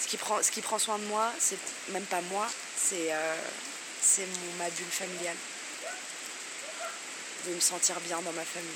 Ce, 0.02 0.08
qui 0.08 0.18
prend, 0.18 0.42
ce 0.42 0.52
qui 0.52 0.62
prend 0.62 0.80
soin 0.80 0.98
de 1.00 1.06
moi, 1.06 1.32
c'est 1.40 1.58
même 1.90 2.06
pas 2.06 2.22
moi, 2.22 2.48
c'est 2.76 3.14
euh, 3.14 3.36
ma 4.58 4.70
bulle 4.70 4.86
familiale. 4.86 5.38
De 7.46 7.54
me 7.54 7.60
sentir 7.60 8.00
bien 8.02 8.22
dans 8.22 8.32
ma 8.32 8.46
famille. 8.46 8.70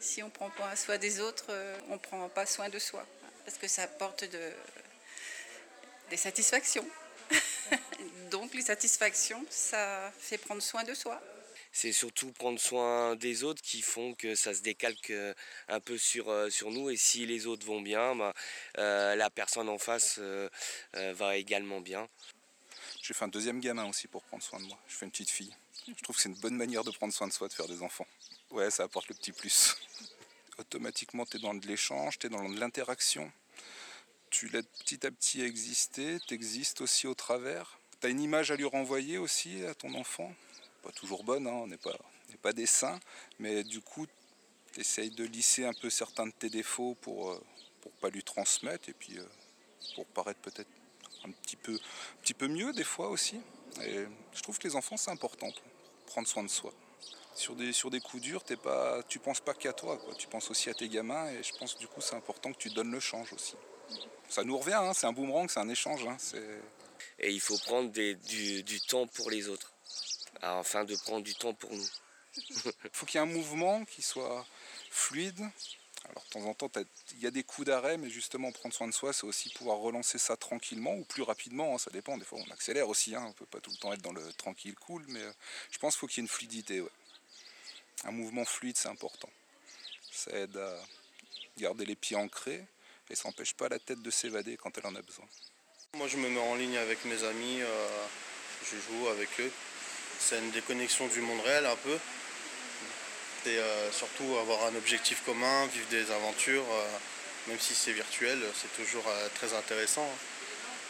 Si 0.00 0.22
on 0.22 0.30
prend 0.30 0.50
pas 0.50 0.74
soin 0.74 0.98
des 0.98 1.20
autres, 1.20 1.46
euh, 1.50 1.78
on 1.90 1.98
prend 1.98 2.28
pas 2.28 2.46
soin 2.46 2.68
de 2.68 2.78
soi. 2.78 3.06
Parce 3.44 3.56
que 3.56 3.68
ça 3.68 3.84
apporte 3.84 4.24
de, 4.24 4.52
des 6.10 6.16
satisfactions. 6.16 6.86
Donc 8.30 8.54
les 8.54 8.62
satisfactions, 8.62 9.44
ça 9.50 10.12
fait 10.18 10.38
prendre 10.38 10.62
soin 10.62 10.84
de 10.84 10.94
soi. 10.94 11.20
c'est 11.72 11.92
surtout 11.92 12.32
prendre 12.32 12.58
soin 12.58 13.14
des 13.16 13.44
autres 13.44 13.62
qui 13.62 13.82
font 13.82 14.14
que 14.14 14.34
ça 14.34 14.54
se 14.54 14.62
décalque 14.62 15.10
euh, 15.10 15.34
un 15.68 15.80
peu 15.80 15.98
sur, 15.98 16.30
euh, 16.30 16.50
sur 16.50 16.70
nous. 16.70 16.90
Et 16.90 16.96
si 16.96 17.26
les 17.26 17.46
autres 17.46 17.66
vont 17.66 17.80
bien, 17.80 18.16
bah, 18.16 18.34
euh, 18.78 19.14
la 19.14 19.30
personne 19.30 19.68
en 19.68 19.78
face 19.78 20.16
euh, 20.18 20.48
euh, 20.96 21.12
va 21.14 21.36
également 21.36 21.80
bien. 21.80 22.08
J'ai 23.02 23.14
fait 23.14 23.24
un 23.24 23.28
deuxième 23.28 23.60
gamin 23.60 23.86
aussi 23.88 24.08
pour 24.08 24.22
prendre 24.24 24.42
soin 24.42 24.60
de 24.60 24.64
moi. 24.64 24.78
Je 24.88 24.96
fais 24.96 25.04
une 25.04 25.12
petite 25.12 25.30
fille. 25.30 25.54
Je 25.96 26.02
trouve 26.02 26.16
que 26.16 26.22
c'est 26.22 26.28
une 26.28 26.34
bonne 26.34 26.56
manière 26.56 26.84
de 26.84 26.90
prendre 26.90 27.14
soin 27.14 27.26
de 27.26 27.32
soi, 27.32 27.48
de 27.48 27.52
faire 27.52 27.66
des 27.66 27.82
enfants. 27.82 28.06
Ouais, 28.50 28.70
ça 28.70 28.84
apporte 28.84 29.08
le 29.08 29.14
petit 29.14 29.32
plus. 29.32 29.74
Automatiquement, 30.58 31.24
tu 31.24 31.38
es 31.38 31.40
dans 31.40 31.54
de 31.54 31.66
l'échange, 31.66 32.18
tu 32.18 32.26
es 32.26 32.30
dans 32.30 32.46
de 32.46 32.60
l'interaction. 32.60 33.30
Tu 34.28 34.48
l'aides 34.48 34.68
petit 34.80 35.06
à 35.06 35.10
petit 35.10 35.40
à 35.40 35.46
exister, 35.46 36.18
tu 36.26 36.34
existes 36.34 36.82
aussi 36.82 37.06
au 37.06 37.14
travers. 37.14 37.78
Tu 38.00 38.06
as 38.06 38.10
une 38.10 38.20
image 38.20 38.50
à 38.50 38.56
lui 38.56 38.66
renvoyer 38.66 39.16
aussi 39.16 39.64
à 39.64 39.74
ton 39.74 39.94
enfant? 39.94 40.34
Pas 40.82 40.92
toujours 40.92 41.24
bonne, 41.24 41.46
hein, 41.46 41.52
on 41.52 41.66
n'est 41.66 41.78
pas, 41.78 41.96
pas 42.42 42.52
des 42.52 42.66
saints, 42.66 43.00
mais 43.38 43.64
du 43.64 43.80
coup, 43.80 44.06
tu 44.72 44.80
essayes 44.80 45.10
de 45.10 45.24
lisser 45.24 45.64
un 45.64 45.72
peu 45.72 45.88
certains 45.88 46.26
de 46.26 46.32
tes 46.32 46.50
défauts 46.50 46.96
pour 47.00 47.32
ne 47.32 47.38
pour 47.80 47.92
pas 47.92 48.10
lui 48.10 48.22
transmettre 48.22 48.88
et 48.90 48.92
puis 48.92 49.18
euh, 49.18 49.24
pour 49.94 50.04
paraître 50.06 50.40
peut-être 50.40 50.70
un 51.24 51.30
petit 51.30 51.56
peu, 51.56 51.74
un 51.74 52.20
petit 52.20 52.34
peu 52.34 52.46
mieux 52.46 52.72
des 52.72 52.84
fois 52.84 53.08
aussi. 53.08 53.40
Et 53.82 54.04
je 54.34 54.42
trouve 54.42 54.58
que 54.58 54.68
les 54.68 54.76
enfants, 54.76 54.96
c'est 54.96 55.10
important 55.10 55.50
prendre 56.08 56.26
soin 56.28 56.42
de 56.42 56.48
soi. 56.48 56.72
Sur 57.34 57.54
des, 57.54 57.72
sur 57.72 57.90
des 57.90 58.00
coups 58.00 58.22
durs, 58.22 58.42
t'es 58.42 58.56
pas, 58.56 59.00
tu 59.08 59.20
penses 59.20 59.40
pas 59.40 59.54
qu'à 59.54 59.72
toi, 59.72 59.96
quoi. 59.96 60.14
tu 60.14 60.26
penses 60.26 60.50
aussi 60.50 60.70
à 60.70 60.74
tes 60.74 60.88
gamins 60.88 61.28
et 61.30 61.42
je 61.42 61.54
pense 61.56 61.78
du 61.78 61.86
coup 61.86 62.00
c'est 62.00 62.16
important 62.16 62.52
que 62.52 62.58
tu 62.58 62.70
donnes 62.70 62.90
le 62.90 62.98
change 63.00 63.32
aussi. 63.32 63.54
Ça 64.28 64.42
nous 64.44 64.58
revient, 64.58 64.74
hein, 64.74 64.92
c'est 64.94 65.06
un 65.06 65.12
boomerang, 65.12 65.48
c'est 65.48 65.60
un 65.60 65.68
échange. 65.68 66.04
hein. 66.06 66.16
Et 67.20 67.30
il 67.30 67.40
faut 67.40 67.56
prendre 67.58 67.90
des- 67.90 68.16
du, 68.16 68.62
du 68.64 68.80
temps 68.80 69.06
pour 69.06 69.30
les 69.30 69.48
autres, 69.48 69.72
afin 70.42 70.84
de 70.84 70.96
prendre 70.96 71.22
du 71.22 71.34
temps 71.36 71.54
pour 71.54 71.70
nous. 71.72 71.88
Il 72.50 72.56
faut 72.92 73.06
qu'il 73.06 73.20
y 73.20 73.24
ait 73.24 73.26
un 73.28 73.32
mouvement 73.32 73.84
qui 73.84 74.02
soit 74.02 74.44
fluide. 74.90 75.40
Alors 76.10 76.24
de 76.24 76.30
temps 76.30 76.44
en 76.44 76.54
temps, 76.54 76.70
il 77.12 77.20
y 77.20 77.26
a 77.26 77.30
des 77.30 77.42
coups 77.42 77.66
d'arrêt, 77.66 77.98
mais 77.98 78.08
justement 78.08 78.50
prendre 78.52 78.74
soin 78.74 78.88
de 78.88 78.92
soi, 78.92 79.12
c'est 79.12 79.24
aussi 79.24 79.50
pouvoir 79.50 79.78
relancer 79.78 80.18
ça 80.18 80.36
tranquillement 80.36 80.94
ou 80.94 81.04
plus 81.04 81.22
rapidement. 81.22 81.74
hein, 81.74 81.78
ça 81.78 81.90
dépend. 81.90 82.16
Des 82.16 82.24
fois, 82.24 82.38
on 82.46 82.52
accélère 82.52 82.88
aussi. 82.88 83.14
Hein, 83.14 83.24
on 83.28 83.32
peut 83.32 83.46
pas 83.46 83.60
tout 83.60 83.70
le 83.70 83.76
temps 83.76 83.92
être 83.92 84.02
dans 84.02 84.12
le 84.12 84.32
tranquille, 84.34 84.74
cool, 84.76 85.04
mais 85.08 85.20
euh, 85.20 85.32
je 85.70 85.78
pense 85.78 85.94
qu'il 85.94 86.00
faut 86.00 86.06
qu'il 86.06 86.18
y 86.18 86.20
ait 86.20 86.26
une 86.26 86.28
fluidité. 86.28 86.82
Un 88.04 88.12
mouvement 88.12 88.44
fluide, 88.44 88.76
c'est 88.76 88.88
important. 88.88 89.30
Ça 90.12 90.30
aide 90.32 90.56
à 90.56 90.78
garder 91.58 91.84
les 91.84 91.96
pieds 91.96 92.16
ancrés 92.16 92.64
et 93.10 93.14
ça 93.14 93.28
n'empêche 93.28 93.54
pas 93.54 93.68
la 93.68 93.78
tête 93.78 94.00
de 94.02 94.10
s'évader 94.10 94.56
quand 94.56 94.76
elle 94.78 94.86
en 94.86 94.94
a 94.94 95.02
besoin. 95.02 95.26
Moi, 95.94 96.08
je 96.08 96.16
me 96.16 96.28
mets 96.28 96.40
en 96.40 96.54
ligne 96.54 96.76
avec 96.76 97.04
mes 97.04 97.24
amis, 97.24 97.60
euh, 97.60 98.06
je 98.70 98.76
joue 98.76 99.08
avec 99.08 99.28
eux. 99.40 99.50
C'est 100.18 100.38
une 100.38 100.50
déconnexion 100.50 101.06
du 101.08 101.20
monde 101.20 101.40
réel 101.40 101.66
un 101.66 101.76
peu. 101.76 101.98
Et 103.48 103.56
euh, 103.56 103.92
surtout 103.92 104.36
avoir 104.36 104.66
un 104.66 104.74
objectif 104.74 105.22
commun, 105.24 105.66
vivre 105.68 105.88
des 105.88 106.10
aventures, 106.10 106.66
euh, 106.70 106.98
même 107.48 107.58
si 107.58 107.74
c'est 107.74 107.92
virtuel, 107.92 108.38
c'est 108.54 108.82
toujours 108.82 109.04
euh, 109.08 109.28
très 109.34 109.54
intéressant. 109.54 110.06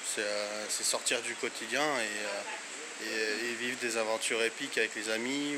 C'est 0.05 0.85
sortir 0.85 1.23
du 1.23 1.35
quotidien 1.35 1.85
et, 2.01 3.55
vivre 3.61 3.79
des 3.81 3.97
aventures 3.97 4.43
épiques 4.43 4.77
avec 4.79 4.97
les 4.97 5.11
amis 5.11 5.55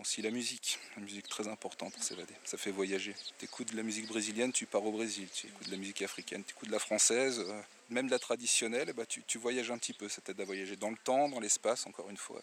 Aussi 0.00 0.22
la 0.22 0.30
musique, 0.30 0.78
la 0.96 1.02
musique 1.02 1.28
très 1.28 1.48
importante 1.48 1.92
pour 1.94 2.02
s'évader, 2.04 2.34
ça 2.44 2.56
fait 2.58 2.70
voyager. 2.70 3.16
Tu 3.38 3.46
écoutes 3.46 3.72
de 3.72 3.76
la 3.76 3.82
musique 3.82 4.06
brésilienne, 4.06 4.52
tu 4.52 4.66
pars 4.66 4.84
au 4.84 4.92
Brésil, 4.92 5.26
tu 5.34 5.48
écoutes 5.48 5.66
de 5.66 5.72
la 5.72 5.78
musique 5.78 6.02
africaine, 6.02 6.44
tu 6.44 6.52
écoutes 6.52 6.68
de 6.68 6.74
la 6.74 6.78
française, 6.78 7.44
même 7.88 8.06
de 8.06 8.12
la 8.12 8.20
traditionnelle, 8.20 8.92
bah, 8.92 9.06
tu, 9.06 9.38
voyages 9.38 9.70
un 9.72 9.78
petit 9.78 9.94
peu, 9.94 10.08
ça 10.08 10.20
t'aide 10.20 10.40
à 10.40 10.44
voyager 10.44 10.76
dans 10.76 10.90
le 10.90 10.98
temps, 11.02 11.28
dans 11.28 11.40
l'espace, 11.40 11.86
encore 11.86 12.08
une 12.10 12.18
fois. 12.18 12.40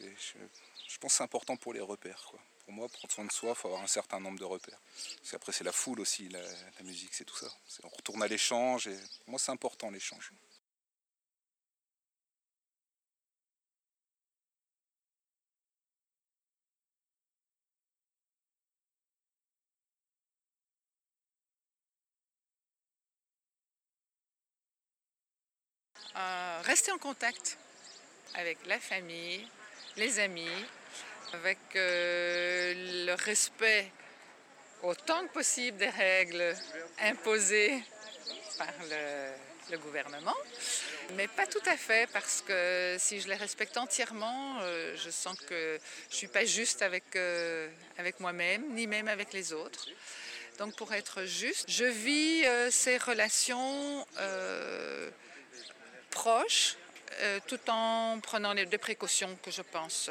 Je, 0.00 0.98
pense 0.98 1.12
que 1.12 1.16
c'est 1.18 1.22
important 1.22 1.56
pour 1.56 1.72
les 1.72 1.80
repères. 1.80 2.32
Pour 2.68 2.74
moi, 2.74 2.86
prendre 2.90 3.10
soin 3.10 3.24
de 3.24 3.32
soi, 3.32 3.48
il 3.48 3.54
faut 3.56 3.68
avoir 3.68 3.82
un 3.82 3.86
certain 3.86 4.20
nombre 4.20 4.38
de 4.38 4.44
repères. 4.44 4.78
Parce 5.16 5.30
qu'après, 5.30 5.52
c'est 5.52 5.64
la 5.64 5.72
foule 5.72 6.00
aussi, 6.00 6.28
la, 6.28 6.42
musique, 6.84 7.14
c'est 7.14 7.24
tout 7.24 7.34
ça. 7.34 7.48
On 7.82 7.88
retourne 7.88 8.22
à 8.22 8.28
l'échange, 8.28 8.88
et 8.88 8.98
pour 9.20 9.30
moi, 9.30 9.38
c'est 9.38 9.52
important 9.52 9.90
l'échange. 9.90 10.32
Euh, 26.16 26.60
rester 26.64 26.92
en 26.92 26.98
contact 26.98 27.56
avec 28.34 28.58
la 28.66 28.78
famille, 28.78 29.48
les 29.96 30.18
amis, 30.18 30.50
avec 31.34 31.58
euh, 31.76 33.06
le 33.06 33.14
respect 33.14 33.90
autant 34.82 35.26
que 35.26 35.32
possible 35.32 35.76
des 35.76 35.88
règles 35.88 36.54
imposées 37.00 37.82
par 38.56 38.68
le, 38.90 39.76
gouvernement, 39.78 40.34
mais 41.14 41.28
pas 41.28 41.46
tout 41.46 41.62
à 41.66 41.76
fait 41.76 42.08
parce 42.10 42.40
que 42.40 42.96
si 42.98 43.20
je 43.20 43.28
les 43.28 43.34
respecte 43.34 43.76
entièrement, 43.76 44.56
euh, 44.62 44.96
je 44.96 45.10
sens 45.10 45.38
que 45.40 45.78
je 46.10 46.16
suis 46.16 46.26
pas 46.26 46.46
juste 46.46 46.80
avec, 46.80 47.04
euh, 47.16 47.68
avec 47.98 48.18
moi-même, 48.18 48.72
ni 48.72 48.86
même 48.86 49.08
avec 49.08 49.34
les 49.34 49.52
autres. 49.52 49.88
Donc 50.58 50.74
pour 50.76 50.94
être 50.94 51.24
juste, 51.24 51.70
je 51.70 51.84
vis 51.84 52.44
ces 52.72 52.96
relations 52.96 54.06
proches, 56.10 56.76
tout 57.46 57.60
en 57.68 58.18
prenant 58.20 58.54
les 58.54 58.64
des 58.64 58.78
précautions 58.78 59.38
que 59.42 59.50
je 59.50 59.62
pense 59.62 60.10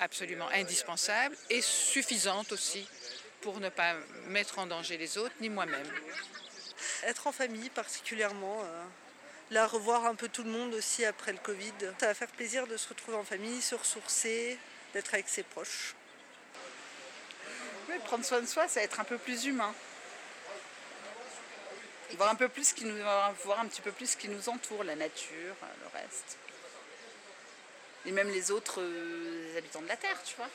absolument 0.00 0.48
indispensables 0.52 1.36
et 1.48 1.60
suffisantes 1.60 2.52
aussi 2.52 2.88
pour 3.42 3.60
ne 3.60 3.68
pas 3.68 3.94
mettre 4.26 4.58
en 4.58 4.66
danger 4.66 4.96
les 4.96 5.18
autres 5.18 5.34
ni 5.40 5.48
moi-même. 5.48 5.86
Être 7.04 7.26
en 7.26 7.32
famille 7.32 7.70
particulièrement, 7.70 8.60
euh, 8.62 8.84
là 9.50 9.66
revoir 9.66 10.06
un 10.06 10.14
peu 10.14 10.28
tout 10.28 10.42
le 10.42 10.50
monde 10.50 10.74
aussi 10.74 11.04
après 11.04 11.32
le 11.32 11.38
Covid. 11.38 11.72
Ça 11.98 12.06
va 12.06 12.14
faire 12.14 12.28
plaisir 12.28 12.66
de 12.66 12.76
se 12.76 12.88
retrouver 12.88 13.16
en 13.16 13.24
famille, 13.24 13.60
se 13.62 13.74
ressourcer, 13.74 14.58
d'être 14.92 15.14
avec 15.14 15.28
ses 15.28 15.42
proches. 15.42 15.94
Oui, 17.88 17.94
prendre 18.04 18.24
soin 18.24 18.40
de 18.40 18.46
soi, 18.46 18.68
c'est 18.68 18.82
être 18.82 19.00
un 19.00 19.04
peu 19.04 19.18
plus 19.18 19.44
humain. 19.46 19.74
Voir 22.16 22.30
un 22.30 22.34
peu 22.34 22.48
plus 22.48 22.68
ce 22.68 22.74
qui 22.74 22.84
nous, 22.84 22.96
voir 23.44 23.60
un 23.60 23.66
petit 23.66 23.80
peu 23.80 23.92
plus 23.92 24.10
ce 24.10 24.16
qui 24.16 24.28
nous 24.28 24.48
entoure, 24.48 24.84
la 24.84 24.96
nature, 24.96 25.54
le 25.82 25.98
reste. 25.98 26.38
Et 28.06 28.12
même 28.12 28.28
les 28.30 28.50
autres 28.50 28.80
euh, 28.80 29.58
habitants 29.58 29.82
de 29.82 29.88
la 29.88 29.96
Terre, 29.96 30.20
tu 30.24 30.34
vois. 30.36 30.48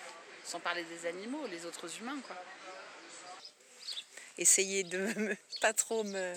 Sans 0.44 0.60
parler 0.60 0.84
des 0.84 1.08
animaux, 1.08 1.46
les 1.48 1.66
autres 1.66 1.88
humains, 2.00 2.20
quoi. 2.26 2.36
essayer 4.38 4.84
de 4.84 4.98
me- 5.20 5.38
pas 5.62 5.74
trop 5.74 6.04
me, 6.04 6.34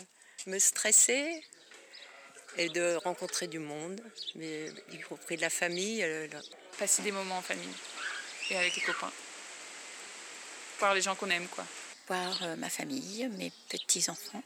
me 0.47 0.59
stresser 0.59 1.43
et 2.57 2.69
de 2.69 2.95
rencontrer 3.05 3.47
du 3.47 3.59
monde, 3.59 4.01
mais 4.35 4.71
y 4.93 4.99
compris 5.01 5.37
de 5.37 5.43
la 5.43 5.51
famille. 5.51 6.03
euh, 6.03 6.27
Passer 6.79 7.03
des 7.03 7.13
moments 7.13 7.39
en 7.39 7.43
famille 7.43 7.69
et 8.51 8.57
avec 8.57 8.75
les 8.77 8.83
copains. 8.83 9.13
voir 10.79 10.95
les 10.95 11.03
gens 11.03 11.15
qu'on 11.17 11.29
aime, 11.31 11.49
quoi. 11.49 11.67
Voir 12.07 12.43
euh, 12.43 12.57
ma 12.57 12.71
famille, 12.71 13.29
mes 13.37 13.53
petits-enfants, 13.69 14.43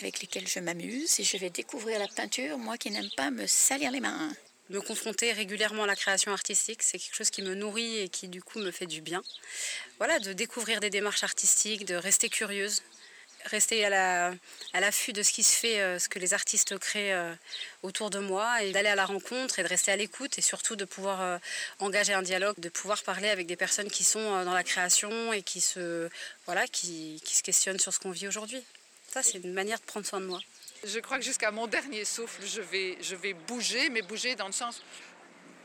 avec 0.00 0.20
lesquels 0.20 0.48
je 0.48 0.60
m'amuse. 0.60 1.18
Et 1.20 1.24
je 1.24 1.36
vais 1.36 1.50
découvrir 1.50 1.98
la 1.98 2.08
peinture, 2.08 2.56
moi 2.58 2.78
qui 2.78 2.90
n'aime 2.90 3.10
pas 3.16 3.30
me 3.30 3.46
salir 3.46 3.90
les 3.90 4.00
mains. 4.00 4.34
Me 4.68 4.80
confronter 4.80 5.32
régulièrement 5.32 5.84
à 5.84 5.86
la 5.86 5.94
création 5.94 6.32
artistique, 6.32 6.82
c'est 6.82 6.98
quelque 6.98 7.14
chose 7.14 7.30
qui 7.30 7.42
me 7.42 7.54
nourrit 7.54 7.98
et 8.00 8.08
qui 8.08 8.26
du 8.26 8.42
coup 8.42 8.58
me 8.58 8.72
fait 8.72 8.86
du 8.86 9.00
bien. 9.00 9.22
Voilà, 9.98 10.18
de 10.18 10.32
découvrir 10.32 10.80
des 10.80 10.90
démarches 10.90 11.22
artistiques, 11.22 11.84
de 11.84 11.94
rester 11.94 12.28
curieuse, 12.28 12.82
rester 13.44 13.84
à 13.84 13.90
la- 13.90 14.34
à 14.72 14.80
l'affût 14.80 15.12
de 15.12 15.22
ce 15.22 15.30
qui 15.30 15.44
se 15.44 15.54
fait, 15.56 15.80
euh, 15.80 16.00
ce 16.00 16.08
que 16.08 16.18
les 16.18 16.34
artistes 16.34 16.76
créent 16.78 17.12
euh, 17.12 17.32
autour 17.84 18.10
de 18.10 18.18
moi, 18.18 18.60
et 18.64 18.72
d'aller 18.72 18.88
à 18.88 18.96
la 18.96 19.06
rencontre 19.06 19.60
et 19.60 19.62
de 19.62 19.68
rester 19.68 19.92
à 19.92 19.96
l'écoute, 19.96 20.36
et 20.36 20.42
surtout 20.42 20.74
de 20.74 20.84
pouvoir 20.84 21.22
euh, 21.22 21.38
engager 21.78 22.12
un 22.12 22.22
dialogue, 22.22 22.58
de 22.58 22.68
pouvoir 22.68 23.04
parler 23.04 23.28
avec 23.28 23.46
des 23.46 23.54
personnes 23.56 23.88
qui 23.90 24.02
sont 24.02 24.44
dans 24.44 24.52
la 24.54 24.64
création 24.64 25.32
et 25.32 25.42
qui 25.42 25.60
se, 25.60 26.08
voilà, 26.46 26.66
qui 26.66 27.22
se 27.24 27.42
questionnent 27.44 27.78
sur 27.78 27.94
ce 27.94 28.00
qu'on 28.00 28.10
vit 28.10 28.26
aujourd'hui. 28.26 28.64
Ça, 29.12 29.22
c'est 29.22 29.38
une 29.38 29.52
manière 29.52 29.78
de 29.78 29.84
prendre 29.84 30.06
soin 30.06 30.20
de 30.20 30.26
moi. 30.26 30.40
Je 30.84 30.98
crois 31.00 31.18
que 31.18 31.24
jusqu'à 31.24 31.50
mon 31.50 31.66
dernier 31.66 32.04
souffle, 32.04 32.42
je 32.44 32.60
vais, 32.60 33.32
bouger, 33.32 33.88
mais 33.90 34.02
bouger 34.02 34.34
dans 34.34 34.46
le 34.46 34.52
sens 34.52 34.82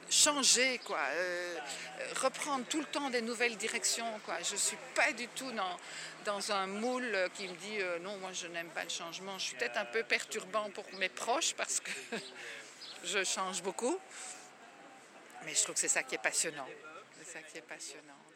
changer, 0.10 0.78
quoi. 0.80 1.00
euh, 1.00 1.58
euh, 2.00 2.14
reprendre 2.22 2.66
tout 2.66 2.80
le 2.80 2.86
temps 2.86 3.10
des 3.10 3.22
nouvelles 3.22 3.56
directions, 3.56 4.20
quoi. 4.26 4.40
Je 4.42 4.58
suis 4.58 4.78
pas 4.94 5.14
du 5.14 5.28
tout 5.30 5.50
dans, 5.54 5.78
dans 6.26 6.52
un 6.52 6.68
moule 6.68 7.18
qui 7.34 7.48
me 7.48 7.56
dit 7.56 7.80
euh, 7.80 7.98
non, 8.00 8.18
moi 8.18 8.32
je 8.34 8.48
n'aime 8.48 8.68
pas 8.70 8.84
le 8.84 8.90
changement. 8.90 9.38
Je 9.40 9.46
suis 9.46 9.56
peut-être 9.56 9.78
un 9.78 9.86
peu 9.86 10.04
perturbant 10.04 10.70
pour 10.72 10.86
mes 10.96 11.08
proches 11.08 11.54
parce 11.54 11.80
que 11.80 11.92
je 13.06 13.24
change 13.24 13.64
beaucoup. 13.64 13.98
Mais 15.46 15.56
je 15.56 15.64
trouve 15.64 15.76
que 15.76 15.82
c'est 15.82 15.88
ça 15.88 16.04
qui 16.04 16.16
est 16.16 16.22
passionnant. 16.22 16.68
C'est 17.18 17.32
ça 17.32 17.42
qui 17.44 17.58
est 17.58 17.62
passionnant. 17.62 18.31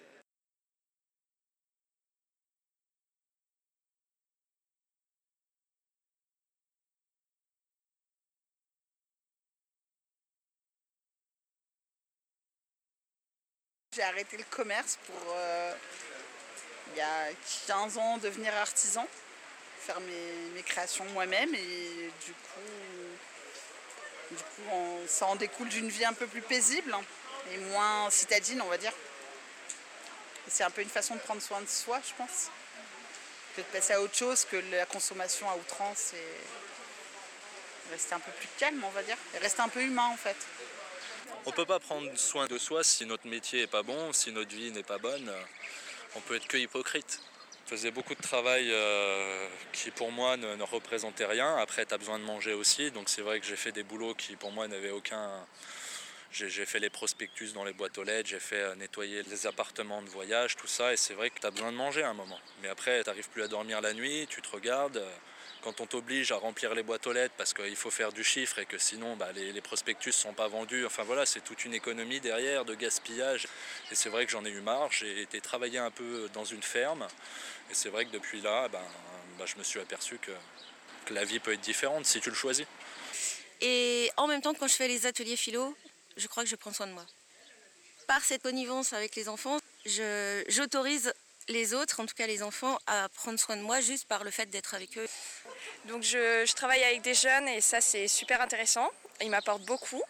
J'ai 13.95 14.03
arrêté 14.03 14.35
le 14.35 14.43
commerce 14.49 14.99
pour, 15.05 15.33
euh, 15.37 15.73
il 16.91 16.97
y 16.97 17.01
a 17.01 17.29
15 17.67 17.97
ans, 17.97 18.17
devenir 18.17 18.53
artisan, 18.55 19.07
faire 19.79 20.01
mes, 20.01 20.63
créations 20.63 21.05
moi-même 21.13 21.55
et 21.55 22.11
du 22.25 22.33
coup, 22.33 23.11
du 24.31 24.43
coup 24.43 25.07
ça 25.07 25.27
en 25.27 25.37
découle 25.37 25.69
d'une 25.69 25.87
vie 25.87 26.03
un 26.03 26.11
peu 26.11 26.27
plus 26.27 26.41
paisible 26.41 26.93
et 27.53 27.57
moins 27.57 28.09
citadine, 28.09 28.61
on 28.61 28.67
va 28.67 28.77
dire. 28.77 28.91
C'est 30.49 30.63
un 30.63 30.71
peu 30.71 30.81
une 30.81 30.89
façon 30.89 31.15
de 31.15 31.21
prendre 31.21 31.41
soin 31.41 31.61
de 31.61 31.67
soi, 31.67 32.01
je 32.05 32.13
pense, 32.15 32.49
que 33.55 33.61
de 33.61 33.67
passer 33.67 33.93
à 33.93 34.01
autre 34.01 34.15
chose 34.15 34.43
que 34.43 34.57
la 34.71 34.85
consommation 34.87 35.49
à 35.49 35.55
outrance 35.55 36.11
et 36.13 37.91
rester 37.91 38.13
un 38.15 38.19
peu 38.19 38.31
plus 38.31 38.49
calme, 38.57 38.83
on 38.83 38.89
va 38.89 39.03
dire, 39.03 39.17
et 39.35 39.37
rester 39.37 39.61
un 39.61 39.69
peu 39.69 39.81
humain 39.81 40.07
en 40.07 40.17
fait. 40.17 40.35
On 41.47 41.51
peut 41.51 41.65
pas 41.65 41.79
prendre 41.79 42.09
soin 42.17 42.47
de 42.47 42.57
soi 42.57 42.83
si 42.83 43.05
notre 43.05 43.27
métier 43.27 43.61
est 43.61 43.67
pas 43.67 43.83
bon, 43.83 44.13
si 44.13 44.31
notre 44.31 44.55
vie 44.55 44.71
n'est 44.71 44.83
pas 44.83 44.97
bonne. 44.97 45.29
euh, 45.29 45.41
On 46.15 46.21
peut 46.21 46.35
être 46.35 46.47
que 46.47 46.57
hypocrite. 46.57 47.21
Je 47.65 47.71
faisais 47.71 47.91
beaucoup 47.91 48.15
de 48.15 48.21
travail 48.21 48.69
euh, 48.71 49.47
qui 49.73 49.91
pour 49.91 50.11
moi 50.11 50.37
ne, 50.37 50.55
ne 50.55 50.63
représentait 50.63 51.25
rien. 51.25 51.57
Après, 51.57 51.85
tu 51.85 51.93
as 51.93 51.97
besoin 51.97 52.19
de 52.19 52.23
manger 52.23 52.53
aussi. 52.53 52.91
Donc 52.91 53.09
c'est 53.09 53.21
vrai 53.21 53.39
que 53.39 53.45
j'ai 53.45 53.55
fait 53.55 53.71
des 53.71 53.83
boulots 53.83 54.13
qui 54.15 54.35
pour 54.35 54.51
moi 54.51 54.67
n'avaient 54.67 54.91
aucun... 54.91 55.29
J'ai 56.31 56.65
fait 56.65 56.79
les 56.79 56.89
prospectus 56.89 57.53
dans 57.53 57.63
les 57.63 57.71
boîtes 57.71 57.97
aux 57.97 58.03
lettres, 58.03 58.27
j'ai 58.27 58.41
fait 58.41 58.59
euh, 58.59 58.75
nettoyer 58.75 59.23
les 59.23 59.47
appartements 59.47 60.01
de 60.01 60.09
voyage, 60.09 60.57
tout 60.57 60.67
ça. 60.67 60.91
Et 60.91 60.97
c'est 60.97 61.13
vrai 61.13 61.29
que 61.29 61.39
tu 61.39 61.47
as 61.47 61.51
besoin 61.51 61.71
de 61.71 61.77
manger 61.77 62.03
à 62.03 62.09
un 62.09 62.13
moment. 62.13 62.39
Mais 62.61 62.67
après, 62.67 63.01
tu 63.03 63.09
n'arrives 63.09 63.29
plus 63.29 63.43
à 63.43 63.47
dormir 63.47 63.79
la 63.79 63.93
nuit, 63.93 64.27
tu 64.29 64.41
te 64.41 64.49
regardes. 64.49 65.01
Quand 65.65 65.81
on 65.81 65.87
t'oblige 65.87 66.31
à 66.31 66.35
remplir 66.35 66.75
les 66.75 66.83
boîtes 66.83 67.07
aux 67.07 67.11
lettres 67.11 67.33
parce 67.39 67.51
qu'il 67.51 67.75
faut 67.75 67.89
faire 67.89 68.13
du 68.13 68.23
chiffre 68.23 68.59
et 68.59 68.67
que 68.67 68.77
sinon 68.77 69.15
bah, 69.15 69.31
les, 69.33 69.61
prospectus 69.61 70.09
ne 70.09 70.13
sont 70.13 70.33
pas 70.33 70.47
vendus, 70.47 70.85
enfin 70.85 71.01
voilà, 71.01 71.25
c'est 71.25 71.39
toute 71.39 71.65
une 71.65 71.73
économie 71.73 72.19
derrière 72.19 72.65
de 72.65 72.75
gaspillage. 72.75 73.47
Et 73.91 73.95
c'est 73.95 74.09
vrai 74.09 74.27
que 74.27 74.31
j'en 74.31 74.45
ai 74.45 74.51
eu 74.51 74.61
marre. 74.61 74.91
J'ai 74.91 75.23
été 75.23 75.41
travailler 75.41 75.79
un 75.79 75.89
peu 75.89 76.29
dans 76.35 76.45
une 76.45 76.61
ferme. 76.61 77.07
Et 77.71 77.73
c'est 77.73 77.89
vrai 77.89 78.05
que 78.05 78.11
depuis 78.11 78.41
là, 78.41 78.67
ben, 78.67 78.83
ben, 79.39 79.47
je 79.47 79.57
me 79.57 79.63
suis 79.63 79.79
aperçu 79.79 80.19
que, 80.19 80.31
que 81.05 81.15
la 81.15 81.25
vie 81.25 81.39
peut 81.39 81.53
être 81.53 81.61
différente 81.61 82.05
si 82.05 82.21
tu 82.21 82.29
le 82.29 82.35
choisis. 82.35 82.67
Et 83.61 84.11
en 84.17 84.27
même 84.27 84.41
temps, 84.41 84.53
quand 84.53 84.67
je 84.67 84.75
fais 84.75 84.87
les 84.87 85.07
ateliers 85.07 85.35
philo, 85.35 85.75
je 86.15 86.27
crois 86.27 86.43
que 86.43 86.49
je 86.49 86.55
prends 86.55 86.73
soin 86.73 86.85
de 86.85 86.93
moi. 86.93 87.07
Par 88.05 88.23
cette 88.23 88.43
connivence 88.43 88.93
avec 88.93 89.15
les 89.15 89.29
enfants, 89.29 89.57
j'autorise 89.87 91.11
les 91.47 91.73
autres, 91.73 91.99
en 91.99 92.05
tout 92.05 92.15
cas 92.15 92.27
les 92.27 92.41
enfants, 92.43 92.77
à 92.87 93.09
prendre 93.09 93.39
soin 93.39 93.57
de 93.57 93.61
moi 93.61 93.81
juste 93.81 94.07
par 94.07 94.23
le 94.23 94.31
fait 94.31 94.47
d'être 94.47 94.73
avec 94.73 94.97
eux. 94.97 95.07
Donc 95.85 96.03
je, 96.03 96.43
je 96.45 96.53
travaille 96.53 96.83
avec 96.83 97.01
des 97.01 97.13
jeunes 97.13 97.47
et 97.47 97.61
ça 97.61 97.81
c'est 97.81 98.07
super 98.07 98.41
intéressant. 98.41 98.89
Ils 99.21 99.29
m'apportent 99.29 99.65
beaucoup. 99.65 100.01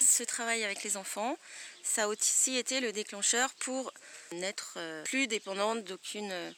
Ce 0.00 0.22
travail 0.22 0.62
avec 0.62 0.84
les 0.84 0.96
enfants, 0.96 1.36
ça 1.82 2.04
a 2.04 2.06
aussi 2.06 2.56
été 2.56 2.80
le 2.80 2.92
déclencheur 2.92 3.52
pour 3.54 3.92
n'être 4.30 4.74
euh, 4.76 5.02
plus 5.04 5.26
dépendante 5.26 5.82
d'aucune 5.84 6.30
euh, 6.30 6.50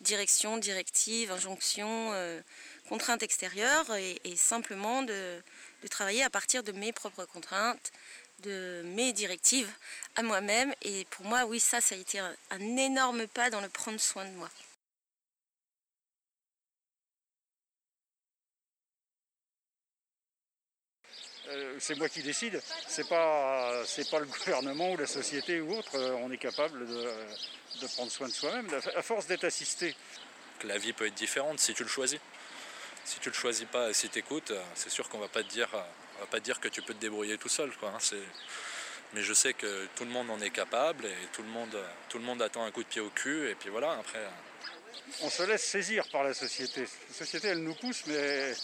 direction, 0.00 0.56
directive, 0.56 1.30
injonction, 1.30 2.10
euh, 2.14 2.40
contrainte 2.88 3.22
extérieure 3.22 3.94
et, 3.94 4.20
et 4.24 4.36
simplement 4.36 5.02
de, 5.02 5.40
de 5.82 5.88
travailler 5.88 6.24
à 6.24 6.30
partir 6.30 6.64
de 6.64 6.72
mes 6.72 6.92
propres 6.92 7.26
contraintes, 7.26 7.92
de 8.42 8.82
mes 8.84 9.12
directives 9.12 9.70
à 10.16 10.22
moi-même. 10.22 10.74
Et 10.82 11.04
pour 11.10 11.24
moi, 11.26 11.44
oui, 11.46 11.60
ça, 11.60 11.80
ça 11.80 11.94
a 11.94 11.98
été 11.98 12.18
un, 12.18 12.34
un 12.50 12.76
énorme 12.76 13.26
pas 13.26 13.50
dans 13.50 13.60
le 13.60 13.68
prendre 13.68 14.00
soin 14.00 14.24
de 14.24 14.30
moi. 14.32 14.50
Euh, 21.48 21.76
c'est 21.80 21.96
moi 21.96 22.08
qui 22.08 22.22
décide, 22.22 22.62
c'est 22.86 23.06
pas, 23.08 23.84
c'est 23.84 24.08
pas 24.08 24.20
le 24.20 24.26
gouvernement 24.26 24.92
ou 24.92 24.96
la 24.96 25.06
société 25.06 25.60
ou 25.60 25.74
autre. 25.74 25.96
Euh, 25.96 26.14
On 26.22 26.30
est 26.30 26.38
capable 26.38 26.86
de, 26.86 27.10
de 27.80 27.86
prendre 27.88 28.10
soin 28.10 28.28
de 28.28 28.32
soi-même, 28.32 28.68
à 28.94 29.02
force 29.02 29.26
d'être 29.26 29.44
assisté. 29.44 29.94
La 30.64 30.78
vie 30.78 30.92
peut 30.92 31.06
être 31.06 31.14
différente 31.14 31.58
si 31.58 31.74
tu 31.74 31.82
le 31.82 31.88
choisis. 31.88 32.20
Si 33.04 33.18
tu 33.20 33.28
le 33.28 33.34
choisis 33.34 33.66
pas 33.66 33.90
et 33.90 33.94
si 33.94 34.08
tu 34.08 34.18
écoutes, 34.18 34.52
c'est 34.74 34.90
sûr 34.90 35.08
qu'on 35.08 35.18
va 35.18 35.28
pas 35.28 35.42
dire, 35.42 35.68
on 36.16 36.20
va 36.20 36.26
pas 36.26 36.38
te 36.38 36.44
dire 36.44 36.60
que 36.60 36.68
tu 36.68 36.82
peux 36.82 36.94
te 36.94 37.00
débrouiller 37.00 37.36
tout 37.38 37.48
seul. 37.48 37.70
Hein, 37.82 37.98
Mais 39.14 39.22
je 39.22 39.34
sais 39.34 39.54
que 39.54 39.86
tout 39.96 40.04
le 40.04 40.10
monde 40.10 40.30
en 40.30 40.40
est 40.40 40.50
capable 40.50 41.06
et 41.06 41.16
tout 41.32 41.42
le 41.42 41.48
monde, 41.48 41.76
tout 42.08 42.18
le 42.18 42.24
monde 42.24 42.40
attend 42.42 42.64
un 42.64 42.70
coup 42.70 42.82
de 42.82 42.88
pied 42.88 43.00
au 43.00 43.10
cul 43.10 43.48
et 43.50 43.54
puis 43.54 43.70
voilà, 43.70 43.92
après. 43.92 44.24
On 45.20 45.30
se 45.30 45.42
laisse 45.42 45.64
saisir 45.64 46.04
par 46.10 46.24
la 46.24 46.32
société. 46.32 46.82
La 46.82 47.14
société, 47.14 47.48
elle 47.48 47.62
nous 47.62 47.74
pousse, 47.74 48.04
mais 48.06 48.54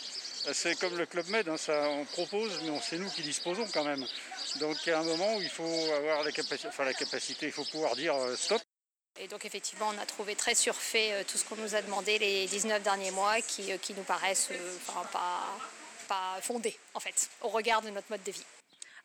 c'est 0.53 0.79
comme 0.79 0.97
le 0.97 1.07
Club 1.07 1.29
Med, 1.29 1.49
hein, 1.49 1.57
ça, 1.57 1.89
on 1.91 2.05
propose, 2.05 2.61
mais 2.63 2.79
c'est 2.81 2.99
nous 2.99 3.11
qui 3.11 3.23
disposons 3.23 3.67
quand 3.73 3.85
même. 3.85 4.05
Donc 4.61 4.77
il 4.87 4.91
y 4.91 4.93
a 4.93 5.01
un 5.01 5.05
moment 5.05 5.37
où 5.37 5.43
il 5.43 5.49
faut 5.49 5.93
avoir 5.95 6.23
la 6.23 6.33
capacité, 6.33 7.47
il 7.47 7.53
faut 7.53 7.65
pouvoir 7.65 7.97
dire 7.97 8.15
euh, 8.15 8.37
stop. 8.37 8.63
Et 9.21 9.27
donc 9.27 9.45
effectivement, 9.45 9.89
on 9.89 9.99
a 9.99 10.07
trouvé 10.07 10.37
très 10.37 10.55
surfait 10.55 11.13
euh, 11.13 11.25
tout 11.25 11.39
ce 11.39 11.45
qu'on 11.45 11.57
nous 11.57 11.75
a 11.75 11.83
demandé 11.83 12.19
les 12.19 12.47
19 12.47 12.83
derniers 12.83 13.11
mois 13.11 13.41
qui, 13.41 13.73
euh, 13.73 13.79
qui 13.79 13.93
nous 13.95 14.05
paraissent 14.05 14.51
euh, 14.53 14.77
pas, 15.13 15.59
pas 16.07 16.41
fondés 16.41 16.79
en 16.95 17.01
fait, 17.01 17.29
au 17.41 17.49
regard 17.49 17.83
de 17.83 17.91
notre 17.91 18.09
mode 18.11 18.23
de 18.23 18.31
vie. 18.31 18.45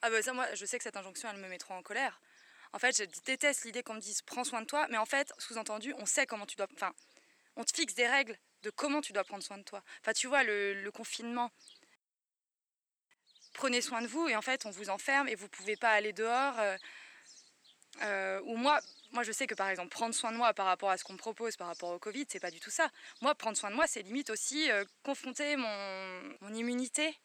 Ah 0.04 0.12
bah 0.12 0.22
ça, 0.22 0.34
moi, 0.34 0.46
je 0.54 0.66
sais 0.66 0.78
que 0.78 0.84
cette 0.84 0.98
injonction, 0.98 1.30
elle 1.30 1.38
me 1.38 1.48
met 1.48 1.58
trop 1.58 1.74
en 1.74 1.82
colère. 1.82 2.20
En 2.74 2.80
fait, 2.80 2.96
je 2.96 3.06
déteste 3.26 3.66
l'idée 3.66 3.82
qu'on 3.82 3.96
me 3.96 4.00
dise 4.00 4.22
prends 4.22 4.44
soin 4.44 4.62
de 4.62 4.68
toi, 4.68 4.88
mais 4.90 4.98
en 4.98 5.06
fait, 5.06 5.34
sous-entendu, 5.40 5.96
on 5.98 6.06
sait 6.06 6.28
comment 6.28 6.46
tu 6.46 6.56
dois. 6.58 6.68
Enfin, 6.76 6.94
on 7.56 7.64
te 7.64 7.74
fixe 7.74 7.96
des 7.96 8.08
règles 8.08 8.38
de 8.62 8.70
comment 8.70 9.02
tu 9.02 9.14
dois 9.14 9.24
prendre 9.24 9.44
soin 9.44 9.58
de 9.58 9.64
toi. 9.64 9.82
Enfin, 10.02 10.14
tu 10.14 10.28
vois, 10.28 10.44
le, 10.44 10.90
confinement. 10.92 11.52
Prenez 13.54 13.82
soin 13.82 14.02
de 14.02 14.08
vous 14.08 14.28
et 14.28 14.36
en 14.36 14.42
fait, 14.42 14.66
on 14.66 14.72
vous 14.72 14.90
enferme 14.90 15.28
et 15.28 15.36
vous 15.36 15.48
pouvez 15.48 15.76
pas 15.76 15.92
aller 15.92 16.14
dehors. 16.14 16.56
ou 18.46 18.58
moi, 18.58 18.80
moi, 19.14 19.24
je 19.24 19.32
sais 19.32 19.48
que 19.48 19.56
par 19.56 19.70
exemple, 19.70 19.90
prendre 19.90 20.14
soin 20.14 20.32
de 20.32 20.38
moi 20.38 20.54
par 20.54 20.66
rapport 20.66 20.90
à 20.90 20.98
ce 20.98 21.04
qu'on 21.04 21.14
me 21.14 21.18
propose 21.18 21.56
par 21.56 21.68
rapport 21.68 21.92
au 21.92 22.00
Covid, 22.00 22.26
c'est 22.28 22.40
pas 22.40 22.52
du 22.52 22.60
tout 22.60 22.72
ça. 22.72 22.90
Moi, 23.22 23.34
prendre 23.36 23.58
soin 23.58 23.70
de 23.70 23.76
moi, 23.76 23.86
c'est 23.88 24.02
limite 24.02 24.30
aussi 24.30 24.70
euh, 24.72 24.84
confronter 25.04 25.56
mon, 25.56 26.36
mon 26.42 26.54
immunité 26.54 27.16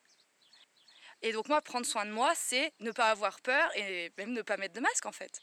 et 1.22 1.32
donc 1.32 1.48
moi, 1.48 1.60
prendre 1.60 1.86
soin 1.86 2.04
de 2.04 2.10
moi, 2.10 2.32
c'est 2.36 2.72
ne 2.80 2.90
pas 2.90 3.10
avoir 3.10 3.40
peur 3.40 3.70
et 3.76 4.12
même 4.18 4.32
ne 4.32 4.42
pas 4.42 4.56
mettre 4.56 4.74
de 4.74 4.80
masque 4.80 5.06
en 5.06 5.12
fait. 5.12 5.40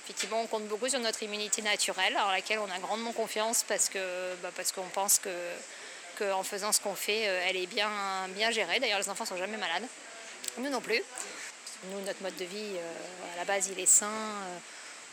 Effectivement, 0.00 0.40
on 0.40 0.46
compte 0.46 0.66
beaucoup 0.66 0.88
sur 0.88 0.98
notre 0.98 1.22
immunité 1.22 1.62
naturelle, 1.62 2.16
à 2.16 2.32
laquelle 2.32 2.58
on 2.58 2.70
a 2.70 2.78
grandement 2.78 3.12
confiance 3.12 3.64
parce 3.64 3.88
que 3.88 4.34
bah, 4.42 4.50
parce 4.56 4.72
qu'on 4.72 4.88
pense 4.88 5.18
que 5.18 5.30
qu'en 6.18 6.42
faisant 6.42 6.72
ce 6.72 6.80
qu'on 6.80 6.94
fait, 6.94 7.28
euh, 7.28 7.44
elle 7.46 7.56
est 7.56 7.66
bien 7.66 7.90
bien 8.28 8.50
gérée. 8.50 8.80
D'ailleurs, 8.80 8.98
les 8.98 9.08
enfants 9.08 9.24
sont 9.24 9.36
jamais 9.36 9.56
malades, 9.56 9.86
nous 10.58 10.70
non 10.70 10.80
plus. 10.80 11.02
Nous, 11.90 12.00
notre 12.00 12.22
mode 12.22 12.36
de 12.36 12.44
vie, 12.44 12.76
euh, 12.76 13.34
à 13.34 13.36
la 13.36 13.44
base, 13.44 13.68
il 13.68 13.78
est 13.78 13.86
sain. 13.86 14.10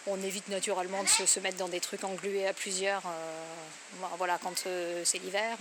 On 0.08 0.22
évite 0.22 0.47
naturellement 0.47 1.04
de 1.04 1.08
se, 1.08 1.39
mettre 1.39 1.58
dans 1.58 1.68
des 1.68 1.80
trucs 1.80 2.04
englués 2.04 2.47
à 2.47 2.54
plusieurs, 2.54 3.04
euh, 3.06 4.08
voilà, 4.18 4.39
quand 4.41 4.64
euh, 4.68 5.02
c'est 5.06 5.20
l'hiver. 5.20 5.58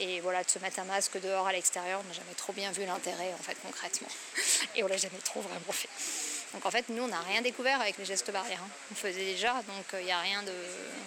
Et 0.00 0.20
voilà, 0.20 0.44
de 0.44 0.50
se 0.50 0.60
mettre 0.60 0.78
un 0.78 0.84
masque 0.84 1.20
dehors 1.20 1.48
à 1.48 1.52
l'extérieur, 1.52 2.00
on 2.04 2.08
n'a 2.08 2.14
jamais 2.14 2.34
trop 2.36 2.52
bien 2.52 2.70
vu 2.70 2.84
l'intérêt 2.84 3.32
en 3.34 3.42
fait 3.42 3.56
concrètement. 3.64 4.08
Et 4.76 4.84
on 4.84 4.86
l'a 4.86 4.96
jamais 4.96 5.18
trop 5.24 5.40
vraiment 5.40 5.72
fait. 5.72 5.88
Donc 6.54 6.64
en 6.64 6.70
fait, 6.70 6.88
nous, 6.88 7.02
on 7.02 7.08
n'a 7.08 7.20
rien 7.20 7.42
découvert 7.42 7.80
avec 7.80 7.98
les 7.98 8.04
gestes 8.04 8.30
barrières. 8.30 8.62
hein. 8.64 8.70
On 8.92 8.94
faisait 8.94 9.24
déjà, 9.24 9.54
donc 9.54 9.84
il 9.94 10.04
n'y 10.04 10.12
a 10.12 10.20
rien 10.20 10.42
de... 10.44 10.52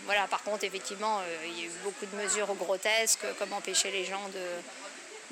Voilà, 0.05 0.27
par 0.27 0.43
contre, 0.43 0.65
effectivement, 0.65 1.19
euh, 1.19 1.45
il 1.47 1.59
y 1.59 1.61
a 1.63 1.65
eu 1.65 1.71
beaucoup 1.83 2.05
de 2.05 2.15
mesures 2.15 2.53
grotesques, 2.55 3.25
comme 3.39 3.53
empêcher 3.53 3.91
les 3.91 4.05
gens 4.05 4.29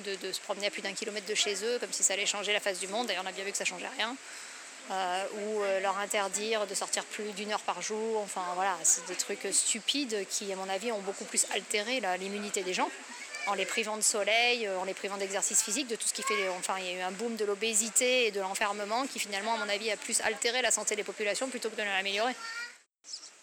de, 0.03 0.31
se 0.31 0.39
promener 0.39 0.67
à 0.67 0.71
plus 0.71 0.81
d'un 0.81 0.93
kilomètre 0.93 1.27
de 1.27 1.35
chez 1.35 1.63
eux, 1.65 1.77
comme 1.79 1.91
si 1.91 2.01
ça 2.01 2.13
allait 2.13 2.25
changer 2.25 2.53
la 2.53 2.61
face 2.61 2.79
du 2.79 2.87
monde. 2.87 3.07
D'ailleurs, 3.07 3.23
on 3.25 3.29
a 3.29 3.33
bien 3.33 3.43
vu 3.43 3.51
que 3.51 3.57
ça 3.57 3.65
changeait 3.65 3.89
rien. 3.97 4.15
Euh, 4.91 5.23
ou 5.43 5.61
euh, 5.61 5.79
leur 5.81 5.99
interdire 5.99 6.65
de 6.65 6.73
sortir 6.73 7.05
plus 7.05 7.31
d'une 7.33 7.51
heure 7.51 7.61
par 7.61 7.79
jour. 7.79 8.21
Enfin 8.21 8.41
voilà, 8.55 8.75
c'est 8.81 9.05
des 9.05 9.15
trucs 9.15 9.47
stupides 9.51 10.25
qui, 10.27 10.51
à 10.51 10.55
mon 10.55 10.67
avis, 10.67 10.91
ont 10.91 11.01
beaucoup 11.01 11.25
plus 11.25 11.45
altéré 11.53 12.01
l'immunité 12.19 12.63
des 12.63 12.73
gens 12.73 12.89
en 13.45 13.53
les 13.53 13.65
privant 13.65 13.97
de 13.97 14.01
soleil, 14.01 14.65
euh, 14.65 14.79
en 14.79 14.85
les 14.85 14.95
privant 14.95 15.17
d'exercice 15.17 15.61
physique, 15.61 15.87
de 15.87 15.95
tout 15.95 16.07
ce 16.07 16.13
qui 16.13 16.23
fait. 16.23 16.49
Enfin, 16.49 16.77
il 16.79 16.85
y 16.85 16.89
a 16.89 16.93
eu 16.93 17.01
un 17.01 17.11
boom 17.11 17.35
de 17.35 17.45
l'obésité 17.45 18.25
et 18.25 18.31
de 18.31 18.39
l'enfermement 18.39 19.05
qui, 19.05 19.19
finalement, 19.19 19.53
à 19.53 19.57
mon 19.57 19.69
avis, 19.69 19.91
a 19.91 19.97
plus 19.97 20.21
altéré 20.21 20.63
la 20.63 20.71
santé 20.71 20.95
des 20.95 21.03
populations 21.03 21.49
plutôt 21.49 21.69
que 21.69 21.75
de 21.75 21.83
l'améliorer. 21.83 22.33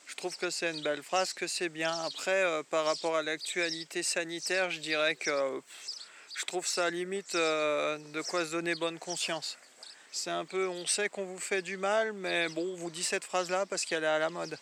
Je 0.07 0.17
trouve 0.17 0.37
que 0.37 0.51
c'est 0.51 0.73
une 0.73 0.83
belle 0.83 1.05
phrase, 1.05 1.33
que 1.33 1.47
c'est 1.47 1.69
bien. 1.69 1.93
Après, 2.07 2.45
par 2.71 2.87
rapport 2.87 3.17
à 3.17 3.23
l'actualité 3.23 4.03
sanitaire, 4.03 4.71
je 4.71 4.81
dirais 4.81 5.15
que 5.15 5.61
je 6.37 6.45
trouve 6.45 6.67
ça 6.67 6.91
limite 6.91 7.35
de 7.35 8.23
quoi 8.23 8.47
se 8.47 8.53
donner 8.53 8.75
bonne 8.75 8.99
conscience. 8.99 9.59
C'est 10.17 10.31
un 10.31 10.47
peu, 10.47 10.67
on 10.67 10.87
sait 10.87 11.11
qu'on 11.11 11.25
vous 11.25 11.39
fait 11.39 11.61
du 11.61 11.77
mal, 11.77 12.15
mais 12.15 12.49
bon, 12.49 12.63
on 12.73 12.75
vous 12.75 12.91
dit 12.91 13.05
cette 13.05 13.23
phrase-là 13.23 13.67
parce 13.67 13.85
qu'elle 13.85 14.03
est 14.03 14.07
à 14.07 14.19
la 14.19 14.31
mode. 14.31 14.59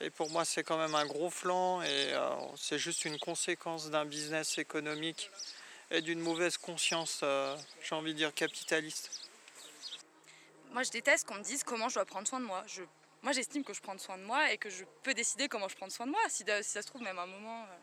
Et 0.00 0.08
pour 0.08 0.30
moi, 0.30 0.44
c'est 0.44 0.62
quand 0.62 0.78
même 0.78 0.94
un 0.94 1.04
gros 1.04 1.30
flanc 1.30 1.82
et 1.82 2.12
euh, 2.12 2.30
c'est 2.56 2.78
juste 2.78 3.04
une 3.04 3.18
conséquence 3.18 3.90
d'un 3.90 4.04
business 4.04 4.56
économique 4.56 5.32
et 5.90 6.00
d'une 6.00 6.20
mauvaise 6.20 6.56
conscience, 6.58 7.22
euh, 7.24 7.56
j'ai 7.82 7.96
envie 7.96 8.12
de 8.12 8.18
dire, 8.18 8.32
capitaliste. 8.32 9.10
Moi, 10.70 10.84
je 10.84 10.90
déteste 10.90 11.26
qu'on 11.26 11.34
me 11.34 11.42
dise 11.42 11.64
comment 11.64 11.88
je 11.88 11.94
dois 11.94 12.04
prendre 12.04 12.28
soin 12.28 12.38
de 12.38 12.44
moi. 12.44 12.62
Je, 12.68 12.82
moi, 13.22 13.32
j'estime 13.32 13.64
que 13.64 13.74
je 13.74 13.80
prends 13.80 13.98
soin 13.98 14.16
de 14.16 14.22
moi 14.22 14.52
et 14.52 14.58
que 14.58 14.70
je 14.70 14.84
peux 15.02 15.12
décider 15.12 15.48
comment 15.48 15.66
je 15.68 15.74
prends 15.74 15.90
soin 15.90 16.06
de 16.06 16.12
moi. 16.12 16.20
Si, 16.28 16.44
ça 16.62 16.82
se 16.82 16.86
trouve, 16.86 17.02
même 17.02 17.18
un 17.18 17.26
moment. 17.26 17.64
euh. 17.64 17.76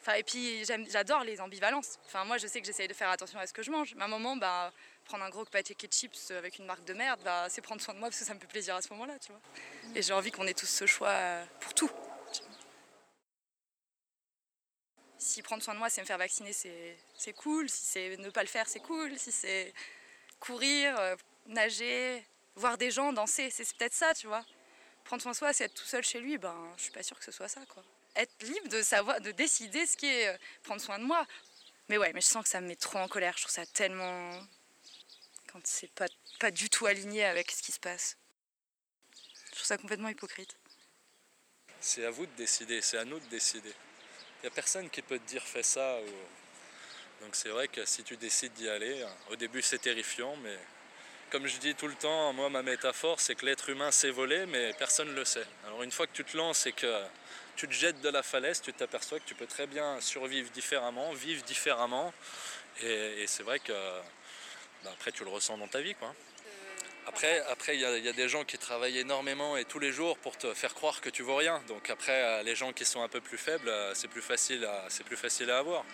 Enfin, 0.00 0.14
et 0.14 0.24
puis, 0.24 0.64
j'adore 0.64 1.22
les 1.22 1.40
ambivalences. 1.40 1.98
Enfin, 2.06 2.24
moi, 2.24 2.38
je 2.38 2.48
sais 2.48 2.60
que 2.60 2.66
j'essaye 2.66 2.88
de 2.88 2.94
faire 2.94 3.10
attention 3.10 3.38
à 3.38 3.46
ce 3.46 3.52
que 3.52 3.62
je 3.62 3.70
mange. 3.70 3.94
Mais 3.94 4.02
à 4.02 4.06
un 4.06 4.08
moment, 4.08 4.36
bah, 4.36 4.72
prendre 5.06 5.24
un 5.24 5.30
gros 5.30 5.44
paquet 5.44 5.74
de 5.86 5.92
chips 5.92 6.30
avec 6.30 6.58
une 6.58 6.66
marque 6.66 6.84
de 6.84 6.92
merde, 6.92 7.20
bah, 7.24 7.46
c'est 7.48 7.62
prendre 7.62 7.80
soin 7.80 7.94
de 7.94 7.98
moi 7.98 8.08
parce 8.08 8.18
que 8.18 8.24
ça 8.24 8.34
me 8.34 8.40
fait 8.40 8.46
plaisir 8.46 8.74
à 8.74 8.82
ce 8.82 8.90
moment-là, 8.90 9.18
tu 9.18 9.32
vois. 9.32 9.40
Et 9.94 10.02
j'ai 10.02 10.12
envie 10.12 10.30
qu'on 10.30 10.46
ait 10.46 10.54
tous 10.54 10.66
ce 10.66 10.86
choix 10.86 11.08
euh, 11.08 11.44
pour 11.60 11.74
tout. 11.74 11.90
Si 15.18 15.42
prendre 15.42 15.62
soin 15.62 15.74
de 15.74 15.78
moi, 15.78 15.88
c'est 15.88 16.00
me 16.02 16.06
faire 16.06 16.18
vacciner, 16.18 16.52
c'est 16.52 17.32
cool. 17.32 17.68
Si 17.70 17.84
c'est 17.84 18.16
ne 18.18 18.30
pas 18.30 18.42
le 18.42 18.48
faire, 18.48 18.68
c'est 18.68 18.80
cool. 18.80 19.18
Si 19.18 19.32
c'est 19.32 19.72
courir, 20.38 20.98
euh, 20.98 21.16
nager, 21.46 22.24
voir 22.54 22.76
des 22.76 22.90
gens 22.90 23.12
danser, 23.12 23.50
c'est 23.50 23.64
peut-être 23.76 23.94
ça, 23.94 24.14
tu 24.14 24.26
vois. 24.26 24.44
Prendre 25.04 25.22
soin 25.22 25.32
de 25.32 25.36
soi, 25.36 25.52
c'est 25.52 25.64
être 25.64 25.74
tout 25.74 25.86
seul 25.86 26.02
chez 26.02 26.20
lui, 26.20 26.36
ben, 26.36 26.54
je 26.76 26.84
suis 26.84 26.92
pas 26.92 27.02
sûre 27.02 27.18
que 27.18 27.24
ce 27.24 27.32
soit 27.32 27.48
ça, 27.48 27.60
quoi. 27.66 27.82
Être 28.16 28.42
libre 28.42 28.68
de 28.68 28.82
savoir, 28.82 29.20
de 29.20 29.30
décider 29.30 29.86
ce 29.86 29.96
qui 29.96 30.06
est 30.06 30.28
euh, 30.28 30.38
prendre 30.62 30.80
soin 30.80 30.98
de 30.98 31.04
moi. 31.04 31.26
Mais 31.88 31.98
ouais, 31.98 32.12
mais 32.12 32.20
je 32.20 32.26
sens 32.26 32.42
que 32.42 32.48
ça 32.48 32.60
me 32.60 32.66
met 32.66 32.76
trop 32.76 32.98
en 32.98 33.08
colère. 33.08 33.34
Je 33.36 33.42
trouve 33.42 33.54
ça 33.54 33.66
tellement. 33.66 34.30
C'est 35.64 35.92
pas, 35.92 36.06
pas 36.38 36.50
du 36.50 36.68
tout 36.68 36.86
aligné 36.86 37.24
avec 37.24 37.50
ce 37.50 37.62
qui 37.62 37.72
se 37.72 37.80
passe. 37.80 38.16
Je 39.50 39.52
trouve 39.52 39.66
ça 39.66 39.78
complètement 39.78 40.08
hypocrite. 40.08 40.56
C'est 41.80 42.04
à 42.04 42.10
vous 42.10 42.26
de 42.26 42.32
décider, 42.32 42.80
c'est 42.82 42.98
à 42.98 43.04
nous 43.04 43.20
de 43.20 43.26
décider. 43.26 43.72
Il 44.38 44.42
n'y 44.42 44.48
a 44.48 44.50
personne 44.50 44.90
qui 44.90 45.02
peut 45.02 45.18
te 45.18 45.28
dire 45.28 45.42
fais 45.42 45.62
ça. 45.62 45.98
Donc 47.20 47.34
c'est 47.34 47.48
vrai 47.48 47.68
que 47.68 47.84
si 47.84 48.02
tu 48.02 48.16
décides 48.16 48.52
d'y 48.54 48.68
aller, 48.68 49.02
euh, 49.02 49.32
au 49.32 49.36
début 49.36 49.62
c'est 49.62 49.78
terrifiant, 49.78 50.36
mais 50.36 50.58
comme 51.30 51.46
je 51.46 51.56
dis 51.58 51.74
tout 51.74 51.88
le 51.88 51.94
temps, 51.94 52.32
moi 52.32 52.50
ma 52.50 52.62
métaphore 52.62 53.20
c'est 53.20 53.34
que 53.34 53.46
l'être 53.46 53.70
humain 53.70 53.90
sait 53.90 54.10
voler, 54.10 54.46
mais 54.46 54.72
personne 54.74 55.08
ne 55.08 55.14
le 55.14 55.24
sait. 55.24 55.46
Alors 55.64 55.82
une 55.82 55.90
fois 55.90 56.06
que 56.06 56.12
tu 56.12 56.24
te 56.24 56.36
lances 56.36 56.66
et 56.66 56.72
que 56.72 57.04
tu 57.56 57.66
te 57.66 57.72
jettes 57.72 58.00
de 58.00 58.10
la 58.10 58.22
falaise, 58.22 58.60
tu 58.60 58.72
t'aperçois 58.72 59.18
que 59.18 59.24
tu 59.24 59.34
peux 59.34 59.46
très 59.46 59.66
bien 59.66 60.00
survivre 60.00 60.50
différemment, 60.50 61.12
vivre 61.14 61.42
différemment. 61.44 62.12
Et 62.82 63.24
c'est 63.26 63.42
vrai 63.42 63.58
que 63.58 63.72
bah, 64.86 64.92
après 64.94 65.12
tu 65.12 65.24
le 65.24 65.30
ressens 65.30 65.58
dans 65.58 65.68
ta 65.68 65.80
vie. 65.80 65.94
quoi. 65.94 66.14
Après, 67.08 67.38
après, 67.50 67.76
il 67.76 67.80
y, 67.80 67.84
a- 67.84 67.96
il 67.96 68.04
y 68.06 68.12
des 68.12 68.28
gens 68.28 68.44
qui 68.44 68.58
travaillent 68.58 68.98
énormément 68.98 69.56
et 69.56 69.64
tous 69.64 69.78
les 69.78 69.92
jours 69.92 70.18
pour 70.18 70.36
te 70.36 70.52
faire 70.54 70.74
croire 70.74 71.00
que 71.00 71.08
tu 71.08 71.22
vaux 71.22 71.36
rien. 71.36 71.62
Donc 71.68 71.88
après, 71.88 72.20
euh, 72.22 72.42
les 72.42 72.56
gens 72.56 72.72
qui 72.72 72.84
sont 72.84 73.00
un 73.02 73.08
peu 73.08 73.20
plus 73.20 73.38
faibles, 73.38 73.68
euh, 73.68 73.94
c'est 73.94 74.08
plus 74.08 74.22
facile 74.22 74.64
à, 74.64 74.84
c'est 74.88 75.04
plus 75.04 75.16
facile 75.16 75.50
à 75.50 75.58
avoir. 75.58 75.84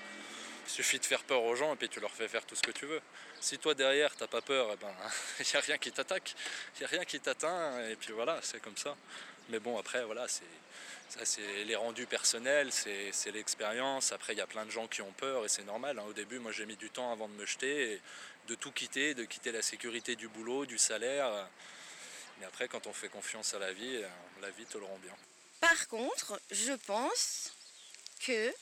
Il 0.66 0.70
suffit 0.70 0.98
de 0.98 1.04
faire 1.04 1.22
peur 1.24 1.42
aux 1.42 1.54
gens 1.54 1.74
et 1.74 1.76
puis 1.76 1.88
tu 1.88 2.00
leur 2.00 2.10
fais 2.12 2.28
faire 2.28 2.46
tout 2.46 2.54
ce 2.54 2.62
que 2.62 2.70
tu 2.70 2.86
veux. 2.86 3.00
Si 3.40 3.58
toi 3.58 3.74
derrière 3.74 4.14
t'as 4.16 4.28
pas 4.28 4.40
peur, 4.40 4.70
eh 4.72 4.76
ben 4.76 4.94
il 5.40 5.46
n'y 5.52 5.56
a 5.56 5.60
rien 5.60 5.76
qui 5.76 5.92
t'attaque, 5.92 6.34
il 6.76 6.78
n'y 6.80 6.84
a 6.86 6.88
rien 6.88 7.04
qui 7.04 7.18
t'atteint 7.20 7.86
et 7.88 7.96
puis 7.96 8.12
voilà, 8.12 8.38
c'est 8.42 8.60
comme 8.62 8.76
ça. 8.76 8.96
Mais 9.50 9.58
bon 9.58 9.76
après 9.78 10.04
voilà, 10.04 10.26
c'est 10.28 10.44
ça 11.10 11.24
c'est 11.24 11.64
les 11.64 11.74
rendus 11.76 12.06
personnels, 12.06 12.72
c'est 12.72 13.10
c'est 13.12 13.32
l'expérience. 13.32 14.12
Après 14.12 14.32
il 14.34 14.38
y 14.38 14.40
a 14.40 14.46
plein 14.46 14.64
de 14.64 14.70
gens 14.70 14.86
qui 14.86 15.02
ont 15.02 15.12
peur 15.12 15.44
et 15.44 15.48
c'est 15.48 15.64
normal. 15.64 15.98
hein. 15.98 16.04
Au 16.08 16.12
début 16.14 16.38
moi 16.38 16.52
j'ai 16.52 16.64
mis 16.64 16.76
du 16.76 16.88
temps 16.90 17.12
avant 17.12 17.28
de 17.28 17.34
me 17.34 17.44
jeter, 17.44 17.94
et 17.94 18.00
de 18.48 18.54
tout 18.54 18.72
quitter, 18.72 19.14
de 19.14 19.24
quitter 19.24 19.52
la 19.52 19.62
sécurité 19.62 20.16
du 20.16 20.28
boulot, 20.28 20.66
du 20.66 20.78
salaire. 20.78 21.48
Mais 22.38 22.46
après 22.46 22.68
quand 22.68 22.86
on 22.86 22.92
fait 22.92 23.08
confiance 23.08 23.54
à 23.54 23.58
la 23.58 23.72
vie, 23.72 24.02
la 24.40 24.50
vie 24.50 24.66
te 24.66 24.78
le 24.78 24.84
rend 24.84 24.98
bien. 24.98 25.14
Par 25.60 25.88
contre, 25.88 26.40
je 26.50 26.72
pense 26.72 27.52
que 28.26 28.52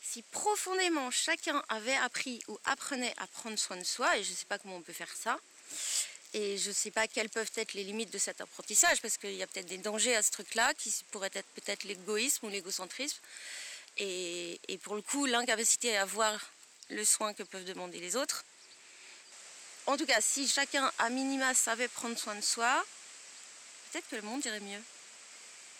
si 0.00 0.22
profondément 0.22 1.10
chacun 1.10 1.62
avait 1.68 1.96
appris 1.96 2.40
ou 2.46 2.58
apprenait 2.64 3.14
à 3.16 3.26
prendre 3.26 3.58
soin 3.58 3.76
de 3.76 3.84
soi, 3.84 4.16
et 4.16 4.22
je 4.22 4.30
ne 4.30 4.36
sais 4.36 4.44
pas 4.44 4.58
comment 4.58 4.76
on 4.76 4.82
peut 4.82 4.92
faire 4.92 5.12
ça, 5.12 5.38
et 6.34 6.58
je 6.58 6.68
ne 6.68 6.74
sais 6.74 6.90
pas 6.90 7.08
quelles 7.08 7.30
peuvent 7.30 7.50
être 7.56 7.72
les 7.72 7.84
limites 7.84 8.12
de 8.12 8.18
cet 8.18 8.40
apprentissage, 8.40 9.00
parce 9.00 9.16
qu'il 9.16 9.34
y 9.34 9.42
a 9.42 9.46
peut-être 9.46 9.66
des 9.66 9.78
dangers 9.78 10.14
à 10.14 10.22
ce 10.22 10.30
truc-là, 10.30 10.74
qui 10.74 10.94
pourraient 11.10 11.30
être 11.34 11.48
peut-être 11.54 11.84
l'égoïsme 11.84 12.46
ou 12.46 12.48
l'égocentrisme, 12.48 13.18
et, 13.96 14.60
et 14.68 14.78
pour 14.78 14.94
le 14.94 15.02
coup, 15.02 15.26
l'incapacité 15.26 15.96
à 15.96 16.04
voir 16.04 16.38
le 16.90 17.04
soin 17.04 17.32
que 17.34 17.42
peuvent 17.42 17.64
demander 17.64 17.98
les 17.98 18.14
autres. 18.14 18.44
En 19.94 19.96
tout 19.96 20.06
cas, 20.06 20.20
si 20.20 20.48
chacun 20.48 20.90
à 20.98 21.08
minima 21.08 21.54
savait 21.54 21.86
prendre 21.86 22.18
soin 22.18 22.34
de 22.34 22.40
soi, 22.40 22.84
peut-être 23.92 24.08
que 24.08 24.16
le 24.16 24.22
monde 24.22 24.44
irait 24.44 24.58
mieux. 24.58 24.82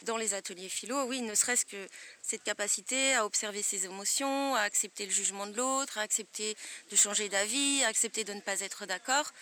Dans 0.02 0.16
les 0.16 0.34
ateliers 0.34 0.68
philo, 0.68 1.02
oui, 1.06 1.20
ne 1.20 1.34
serait-ce 1.34 1.66
que 1.66 1.88
cette 2.22 2.44
capacité 2.44 3.16
à 3.16 3.26
observer 3.26 3.60
ses 3.60 3.86
émotions, 3.86 4.54
à 4.54 4.60
accepter 4.60 5.06
le 5.06 5.10
jugement 5.10 5.48
de 5.48 5.56
l'autre, 5.56 5.98
à 5.98 6.02
accepter 6.02 6.56
de 6.92 6.96
changer 6.96 7.28
d'avis, 7.28 7.82
à 7.82 7.88
accepter 7.88 8.22
de 8.22 8.32
ne 8.34 8.40
pas 8.40 8.60
être 8.60 8.86
d'accord, 8.86 9.32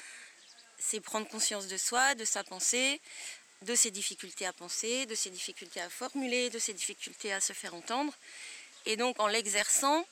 c'est 0.79 1.01
prendre 1.01 1.29
conscience 1.29 1.67
de 1.67 1.77
soi, 1.77 2.15
de 2.15 2.25
sa 2.25 2.43
pensée, 2.43 2.99
de 3.61 3.75
ses 3.75 3.91
difficultés 3.91 4.47
à 4.47 4.55
penser, 4.55 5.05
de 5.05 5.15
ses 5.15 5.29
difficultés 5.29 5.83
à 5.83 5.91
formuler, 5.91 6.49
de 6.49 6.59
ses 6.59 6.73
difficultés 6.73 7.35
à 7.35 7.43
se 7.43 7.53
faire 7.53 7.75
entendre, 7.75 8.15
et 8.87 8.97
donc 8.97 9.21
en 9.21 9.27
l'exerçant, 9.27 10.07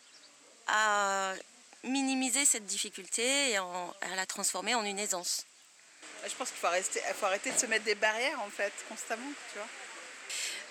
à 0.67 1.33
minimiser 1.85 2.45
cette 2.45 2.67
difficulté 2.67 3.51
et 3.53 3.59
en- 3.59 3.95
à 4.01 4.17
la 4.17 4.27
transformer 4.27 4.75
en 4.75 4.85
une 4.85 4.99
aisance. 4.99 5.45
Je 6.27 6.35
pense 6.35 6.51
qu'il 6.51 6.59
faut, 6.59 6.69
rester- 6.69 7.01
faut 7.19 7.27
arrêter 7.27 7.51
de 7.51 7.59
se 7.59 7.67
mettre 7.67 7.85
des 7.85 7.95
barrières 7.95 8.41
en 8.43 8.51
fait, 8.51 8.73
constamment, 8.89 9.31
tu 9.53 9.59
vois. 9.59 9.69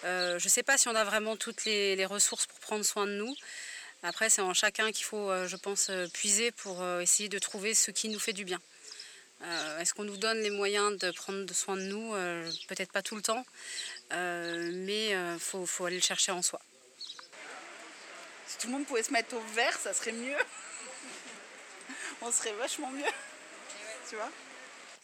Euh, 0.06 0.40
je 0.40 0.46
ne 0.46 0.50
sais 0.50 0.64
pas 0.64 0.78
si 0.78 0.88
on 0.88 0.96
a 0.96 1.04
vraiment 1.04 1.36
toutes 1.36 1.66
les, 1.66 1.96
les 1.96 2.06
ressources 2.06 2.46
pour 2.46 2.60
prendre 2.60 2.86
soin 2.86 3.06
de 3.08 3.14
nous. 3.14 3.36
Après, 4.04 4.30
c'est 4.30 4.42
en 4.42 4.54
chacun 4.54 4.92
qu'il 4.92 5.04
faut, 5.04 5.30
euh, 5.30 5.48
je 5.48 5.58
pense, 5.58 5.90
euh, 5.90 6.08
puiser 6.14 6.52
pour 6.52 6.82
essayer 7.02 7.28
de 7.28 7.40
trouver 7.40 7.74
ce 7.74 7.92
qui 7.92 8.08
nous 8.10 8.20
fait 8.20 8.32
du 8.32 8.46
bien. 8.46 8.62
Euh, 9.42 9.80
Est-ce 9.80 9.94
qu'on 9.94 10.04
nous 10.06 10.18
donne 10.18 10.40
les 10.42 10.50
moyens 10.52 10.98
de 10.98 11.12
prendre 11.12 11.52
soin 11.54 11.76
de 11.76 11.82
nous? 11.82 12.14
Euh, 12.16 12.50
Peut-être 12.68 12.92
pas 12.92 13.02
tout 13.02 13.16
le 13.16 13.22
temps, 13.22 13.46
euh, 14.14 14.70
mais 14.74 15.10
il 15.10 15.40
faut, 15.40 15.66
faut 15.66 15.86
aller 15.86 15.98
le 15.98 16.02
chercher 16.04 16.32
en 16.32 16.42
soi. 16.42 16.62
Si 18.48 18.58
tout 18.58 18.68
le 18.68 18.74
monde 18.74 18.86
pouvait 18.86 19.04
se 19.04 19.12
mettre 19.12 19.36
au 19.36 19.42
vert, 19.56 19.78
ça 19.80 19.94
serait 19.94 20.12
mieux. 20.14 20.38
On 22.22 22.32
serait 22.32 22.54
vachement 22.54 22.92
mieux. 22.92 23.06
Tu 24.10 24.16
vois 24.16 24.32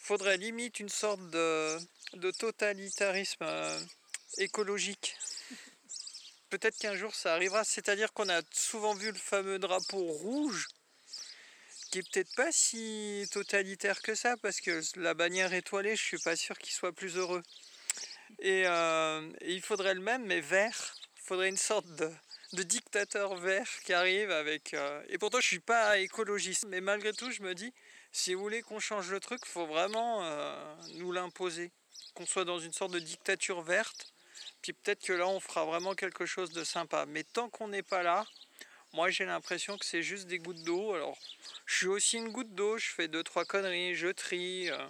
faudrait 0.06 0.36
limite 0.36 0.78
une 0.78 0.88
sorte 0.88 1.30
de, 1.30 1.78
de 2.12 2.30
totalitarisme 2.30 3.42
euh, 3.42 3.80
écologique. 4.38 5.16
Peut-être 6.48 6.78
qu'un 6.78 6.94
jour 6.94 7.12
ça 7.12 7.34
arrivera, 7.34 7.64
c'est-à-dire 7.64 8.12
qu'on 8.12 8.28
a 8.28 8.40
souvent 8.52 8.94
vu 8.94 9.10
le 9.10 9.18
fameux 9.18 9.58
drapeau 9.58 9.98
rouge, 9.98 10.68
qui 11.90 11.98
est 11.98 12.12
peut-être 12.12 12.32
pas 12.36 12.52
si 12.52 13.28
totalitaire 13.32 14.00
que 14.00 14.14
ça, 14.14 14.36
parce 14.36 14.60
que 14.60 14.80
la 14.94 15.14
bannière 15.14 15.52
étoilée, 15.52 15.96
je 15.96 16.04
suis 16.04 16.18
pas 16.18 16.36
sûr 16.36 16.56
qu'il 16.56 16.72
soit 16.72 16.92
plus 16.92 17.16
heureux. 17.16 17.42
Et, 18.38 18.62
euh, 18.66 19.28
et 19.40 19.54
il 19.54 19.62
faudrait 19.62 19.94
le 19.94 20.00
même, 20.00 20.24
mais 20.24 20.40
vert. 20.40 20.94
Il 21.16 21.22
faudrait 21.22 21.48
une 21.48 21.56
sorte 21.56 21.88
de, 21.96 22.08
de 22.52 22.62
dictateur 22.62 23.36
vert 23.36 23.68
qui 23.84 23.92
arrive 23.92 24.30
avec. 24.30 24.74
euh, 24.74 25.02
Et 25.08 25.18
pourtant, 25.18 25.40
je 25.40 25.46
suis 25.46 25.60
pas 25.60 25.98
écologiste, 25.98 26.66
mais 26.68 26.80
malgré 26.80 27.12
tout, 27.12 27.30
je 27.30 27.42
me 27.42 27.54
dis, 27.54 27.72
si 28.12 28.34
vous 28.34 28.40
voulez 28.42 28.62
qu'on 28.62 28.80
change 28.80 29.10
le 29.10 29.20
truc, 29.20 29.44
faut 29.46 29.66
vraiment 29.66 30.24
euh, 30.24 30.74
nous 30.94 31.12
l'imposer. 31.12 31.72
Qu'on 32.14 32.26
soit 32.26 32.44
dans 32.44 32.58
une 32.58 32.72
sorte 32.72 32.92
de 32.92 32.98
dictature 32.98 33.62
verte. 33.62 34.12
Puis 34.62 34.72
peut-être 34.72 35.02
que 35.04 35.12
là, 35.12 35.28
on 35.28 35.40
fera 35.40 35.64
vraiment 35.64 35.94
quelque 35.94 36.26
chose 36.26 36.50
de 36.52 36.64
sympa. 36.64 37.06
Mais 37.06 37.24
tant 37.24 37.48
qu'on 37.50 37.68
n'est 37.68 37.82
pas 37.82 38.02
là, 38.02 38.26
Moi 38.94 39.10
j'ai 39.10 39.24
l'impression 39.26 39.78
que 39.78 39.84
c'est 39.86 40.02
juste 40.02 40.26
des 40.26 40.38
gouttes 40.38 40.62
d'eau. 40.64 40.94
Alors 40.94 41.18
je 41.66 41.76
suis 41.76 41.86
aussi 41.88 42.16
une 42.18 42.30
goutte 42.30 42.54
d'eau, 42.54 42.78
je 42.78 42.90
fais 42.90 43.08
deux 43.08 43.22
trois 43.22 43.44
conneries, 43.44 43.94
je 43.94 44.08
trie. 44.08 44.70
euh. 44.70 44.88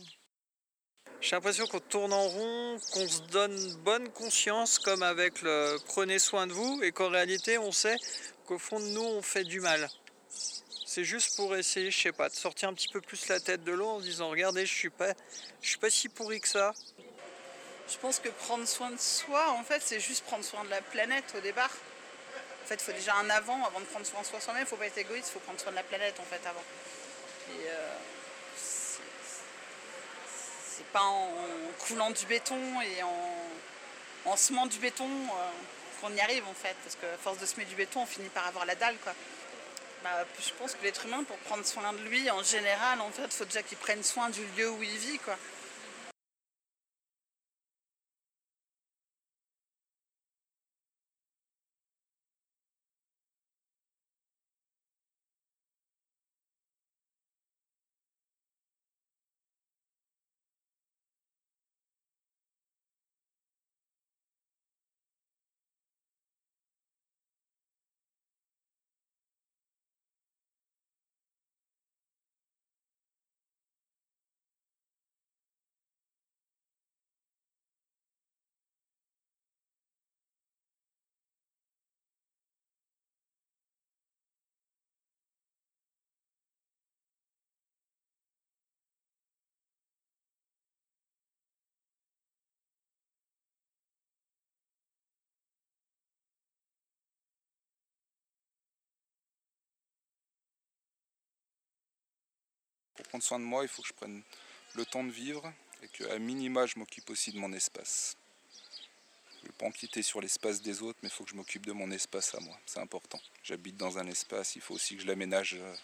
J'ai 1.21 1.35
l'impression 1.35 1.67
qu'on 1.67 1.81
tourne 1.81 2.13
en 2.13 2.29
rond, 2.29 2.79
qu'on 2.93 3.09
se 3.09 3.23
donne 3.23 3.75
bonne 3.85 4.09
conscience 4.11 4.79
comme 4.79 5.03
avec 5.03 5.43
le 5.43 5.77
prenez 5.87 6.19
soin 6.19 6.47
de 6.47 6.53
vous 6.53 6.81
et 6.83 6.93
qu'en 6.93 7.09
réalité 7.09 7.59
on 7.59 7.73
sait 7.73 7.97
qu'au 8.47 8.59
fond 8.59 8.79
de 8.79 8.87
nous 8.87 9.03
on 9.05 9.23
fait 9.23 9.45
du 9.45 9.61
mal. 9.61 9.89
C'est 10.87 11.05
juste 11.05 11.37
pour 11.37 11.57
essayer, 11.57 11.91
je 11.91 12.01
sais 12.01 12.13
pas, 12.13 12.29
de 12.29 12.35
sortir 12.35 12.69
un 12.69 12.75
petit 12.75 12.89
peu 12.89 13.01
plus 13.01 13.29
la 13.29 13.41
tête 13.41 13.65
de 13.65 13.73
l'eau 13.73 13.89
en 13.89 13.99
se 13.99 14.05
disant 14.05 14.31
regardez 14.31 14.65
je 14.67 14.75
suis 14.75 14.91
pas, 14.91 15.13
je 15.61 15.69
suis 15.69 15.79
pas 15.79 15.91
si 15.91 16.09
pourri 16.09 16.41
que 16.41 16.49
ça. 16.49 16.73
Je 17.89 17.99
pense 17.99 18.19
que 18.19 18.29
prendre 18.29 18.67
soin 18.67 18.91
de 18.91 18.99
soi, 18.99 19.51
en 19.53 19.63
fait, 19.63 19.81
c'est 19.85 20.01
juste 20.01 20.25
prendre 20.25 20.45
soin 20.45 20.65
de 20.65 20.71
la 20.71 20.83
planète 20.83 21.33
au 21.37 21.41
départ. 21.41 21.71
En 22.65 22.67
fait, 22.67 22.75
il 22.75 22.81
faut 22.81 22.93
déjà 22.93 23.15
un 23.15 23.31
avant, 23.31 23.65
avant 23.65 23.79
de 23.79 23.85
prendre 23.85 24.05
soin 24.05 24.23
de 24.23 24.27
soi 24.27 24.41
soi-même. 24.41 24.65
Il 24.65 24.69
faut 24.69 24.77
pas 24.77 24.87
être 24.87 24.99
égoïste, 24.99 25.29
il 25.29 25.33
faut 25.35 25.39
prendre 25.41 25.61
soin 25.61 25.71
de 25.71 25.77
la 25.77 25.85
planète, 25.85 26.19
en 26.19 26.25
fait, 26.25 26.45
avant. 26.45 26.65
Euh, 27.51 27.97
c'est 30.77 30.87
pas 30.87 31.03
en 31.03 31.31
coulant 31.87 32.11
du 32.11 32.27
béton 32.27 32.59
et 32.83 33.03
en, 34.27 34.37
semant 34.37 34.67
du 34.67 34.79
béton 34.79 35.09
euh, 35.09 35.51
qu'on 36.01 36.13
y 36.13 36.21
arrive, 36.21 36.47
en 36.47 36.55
fait. 36.55 36.77
Parce 36.85 36.97
qu'à 36.97 37.17
force 37.23 37.39
de 37.39 37.47
semer 37.47 37.65
du 37.65 37.75
béton, 37.75 38.03
on 38.03 38.07
finit 38.07 38.29
par 38.29 38.47
avoir 38.47 38.67
la 38.67 38.75
dalle, 38.75 38.97
quoi. 39.03 39.15
Bah, 40.05 40.25
je 40.39 40.53
pense 40.59 40.75
que 40.75 40.83
l'être 40.83 41.07
humain, 41.07 41.25
pour 41.25 41.37
prendre 41.39 41.65
soin 41.65 41.93
de 41.93 41.99
lui, 41.99 42.31
en 42.31 42.43
général, 42.43 43.01
en 43.01 43.11
fait, 43.11 43.25
il 43.25 43.33
faut 43.33 43.45
déjà 43.45 43.63
qu'il 43.63 43.79
prenne 43.79 44.03
soin 44.03 44.29
du 44.29 44.45
lieu 44.57 44.71
où 44.71 44.83
il 44.83 44.97
vit, 44.99 45.19
quoi. 45.21 45.37
Prendre 103.07 103.25
soin 103.25 103.39
de 103.39 103.45
moi, 103.45 103.63
il 103.63 103.69
faut 103.69 103.83
que 103.83 103.89
je 103.89 103.95
prenne 103.95 104.23
le 104.75 104.85
temps 104.85 105.05
de 105.05 105.11
vivre 105.11 105.53
et 105.83 105.89
qu'à 105.89 106.19
minima, 106.19 106.67
je 106.67 106.79
m'occupe 106.79 107.11
aussi 107.11 107.33
de 107.33 107.39
mon 107.39 107.53
espace. 107.53 108.17
Je 109.37 109.43
ne 109.43 109.47
vais 109.49 109.59
pas 109.59 109.67
empiéter 109.67 110.03
sur 110.03 110.21
l'espace 110.21 110.61
des 110.61 110.83
autres, 110.83 110.99
mais 111.03 111.09
il 111.09 111.13
faut 111.13 111.25
que 111.25 111.31
je 111.31 111.37
m'occupe 111.37 111.67
de 111.67 111.73
mon 111.73 111.91
espace 111.91 112.35
à 112.35 112.41
moi. 112.41 112.59
C'est 112.67 112.81
important. 112.81 113.21
J'habite 113.43 113.77
dans 113.77 113.99
un 113.99 114.07
espace, 114.07 114.57
il 114.57 114.63
faut 114.63 114.75
aussi 114.75 114.97
que 114.97 115.03
je 115.03 115.07
l'aménage 115.07 115.55
euh, 115.55 115.75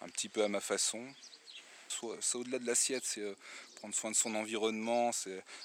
un 0.00 0.08
petit 0.08 0.28
peu 0.28 0.42
à 0.42 0.48
ma 0.48 0.60
façon. 0.60 1.06
C'est 2.20 2.38
au-delà 2.38 2.58
de 2.58 2.66
l'assiette, 2.66 3.04
c'est 3.04 3.20
euh, 3.20 3.36
prendre 3.76 3.94
soin 3.94 4.10
de 4.10 4.16
son 4.16 4.34
environnement. 4.34 5.10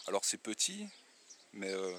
Alors 0.08 0.26
c'est 0.26 0.38
petit, 0.38 0.88
mais 1.53 1.72
euh, 1.72 1.97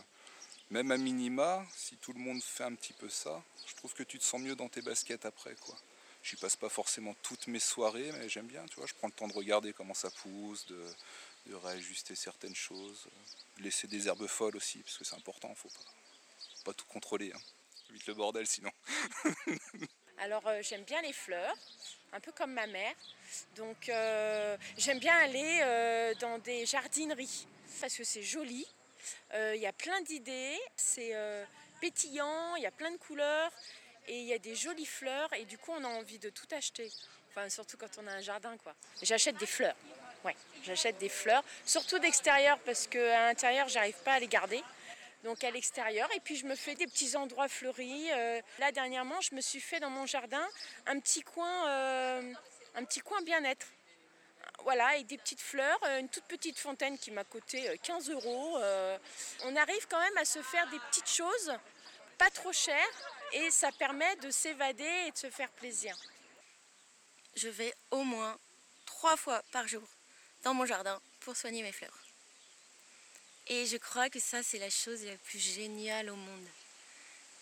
même 0.71 0.91
à 0.91 0.99
minima, 0.99 1.65
si 1.75 1.97
tout 1.97 2.13
le 2.13 2.21
monde 2.21 2.43
fait 2.43 2.65
un 2.65 2.75
petit 2.75 2.93
peu 2.93 3.09
ça, 3.09 3.43
je 3.67 3.75
trouve 3.75 3.95
que 3.95 4.03
tu 4.03 4.19
te 4.19 4.25
sens 4.25 4.41
mieux 4.41 4.55
dans 4.55 4.69
tes 4.69 4.83
baskets 4.83 5.25
après. 5.25 5.55
quoi. 5.55 5.77
Je 6.23 6.37
passe 6.37 6.57
pas 6.57 6.69
forcément 6.69 7.14
toutes 7.23 7.47
mes 7.47 7.61
soirées, 7.61 8.11
mais 8.12 8.29
j'aime 8.29 8.47
bien, 8.47 8.64
tu 8.66 8.77
vois. 8.77 8.87
Je 8.87 8.95
prends 8.95 9.07
le 9.07 9.12
temps 9.12 9.29
de 9.29 9.33
regarder 9.33 9.73
comment 9.73 9.95
ça 9.95 10.11
pousse, 10.11 10.66
de, 10.66 10.85
de 11.47 11.55
réajuster 11.55 12.14
certaines 12.14 12.55
choses, 12.55 13.07
de 13.57 13.62
laisser 13.62 13.87
des 13.87 14.09
herbes 14.09 14.27
folles 14.27 14.57
aussi, 14.57 14.79
parce 14.79 14.99
que 14.99 15.05
c'est 15.05 15.16
important, 15.16 15.55
faut 15.55 15.69
pas, 15.69 16.64
pas 16.64 16.75
tout 16.75 16.87
contrôler. 16.87 17.33
Hein. 17.35 17.41
Vite 17.91 18.07
le 18.07 18.14
bordel 18.14 18.47
sinon. 18.47 18.71
Alors 20.19 20.47
euh, 20.47 20.61
j'aime 20.62 20.83
bien 20.83 21.01
les 21.01 21.12
fleurs, 21.12 21.55
un 22.12 22.21
peu 22.21 22.33
comme 22.33 22.53
ma 22.53 22.66
mère. 22.66 22.95
Donc 23.57 23.89
euh, 23.89 24.57
j'aime 24.77 24.99
bien 24.99 25.16
aller 25.16 25.61
euh, 25.62 26.14
dans 26.16 26.39
des 26.39 26.66
jardineries 26.66 27.47
parce 27.81 27.97
que 27.97 28.05
c'est 28.05 28.23
joli. 28.23 28.66
Euh, 29.35 29.55
Il 29.55 29.62
y 29.62 29.66
a 29.66 29.73
plein 29.73 30.01
d'idées, 30.03 30.59
c'est 30.77 31.14
euh, 31.14 31.45
pétillant, 31.81 32.57
il 32.57 32.62
y 32.62 32.66
a 32.66 32.71
plein 32.71 32.91
de 32.91 32.97
couleurs 32.97 33.53
et 34.09 34.19
il 34.19 34.25
y 34.25 34.33
a 34.33 34.39
des 34.39 34.55
jolies 34.55 34.87
fleurs 34.87 35.33
et 35.35 35.45
du 35.45 35.59
coup 35.59 35.73
on 35.73 35.85
a 35.85 35.89
envie 35.89 36.19
de 36.19 36.31
tout 36.31 36.47
acheter. 36.53 36.91
Enfin 37.31 37.49
surtout 37.49 37.77
quand 37.77 37.91
on 38.03 38.07
a 38.07 38.13
un 38.13 38.21
jardin 38.21 38.57
quoi. 38.59 38.75
J'achète 39.03 39.37
des 39.37 39.47
fleurs. 39.47 39.77
Ouais, 40.25 40.35
j'achète 40.65 40.99
des 40.99 41.09
fleurs, 41.09 41.45
surtout 41.65 41.99
d'extérieur 42.01 42.59
parce 42.61 42.87
qu'à 42.87 43.29
l'intérieur 43.29 43.69
j'arrive 43.69 43.97
pas 44.05 44.15
à 44.15 44.19
les 44.19 44.27
garder. 44.27 44.63
Donc 45.25 45.45
à 45.45 45.51
l'extérieur 45.51 46.09
et 46.15 46.21
puis 46.21 46.37
je 46.37 46.47
me 46.47 46.55
fais 46.55 46.75
des 46.75 46.87
petits 46.87 47.17
endroits 47.17 47.49
fleuris. 47.49 48.11
Euh, 48.13 48.41
là 48.59 48.73
dernièrement 48.73 49.21
je 49.21 49.35
me 49.35 49.41
suis 49.41 49.61
fait 49.61 49.81
dans 49.81 49.91
mon 49.91 50.07
jardin 50.07 50.47
un 50.87 50.99
petit 51.01 51.23
coin, 51.23 51.69
euh, 51.69 52.33
un 52.75 52.85
petit 52.85 53.01
coin 53.01 53.21
bien-être. 53.23 53.67
Voilà, 54.65 54.89
avec 54.89 55.07
des 55.07 55.19
petites 55.19 55.41
fleurs, 55.41 55.79
euh, 55.85 56.01
une 56.01 56.09
toute 56.09 56.25
petite 56.25 56.59
fontaine 56.59 56.99
qui 56.99 57.11
m'a 57.13 57.23
coûté 57.25 57.69
euh, 57.69 57.77
15 57.83 58.11
euros. 58.11 58.59
On 59.45 59.57
arrive 59.57 59.87
quand 59.89 60.01
même 60.01 60.17
à 60.17 60.25
se 60.25 60.43
faire 60.43 60.69
des 60.71 60.79
petites 60.91 61.09
choses, 61.09 61.53
pas 62.19 62.31
trop 62.31 62.53
chères, 62.53 63.18
et 63.33 63.51
ça 63.51 63.70
permet 63.72 64.16
de 64.16 64.31
s'évader 64.31 65.05
et 65.07 65.11
de 65.11 65.16
se 65.16 65.31
faire 65.31 65.51
plaisir. 65.51 65.97
Je 67.37 67.49
vais 67.49 67.74
au 67.91 68.03
moins 68.03 68.37
trois 68.87 69.16
fois 69.16 69.43
par 69.53 69.68
jour 69.68 69.87
dans 70.45 70.55
mon 70.55 70.66
jardin 70.66 71.01
pour 71.20 71.37
soigner 71.37 71.62
mes 71.62 71.72
fleurs. 71.72 71.99
Et 73.47 73.66
je 73.66 73.76
crois 73.76 74.11
que 74.11 74.20
ça, 74.20 74.43
c'est 74.43 74.59
la 74.59 74.70
chose 74.70 75.05
la 75.05 75.16
plus 75.16 75.39
géniale 75.39 76.11
au 76.11 76.16
monde. 76.16 76.47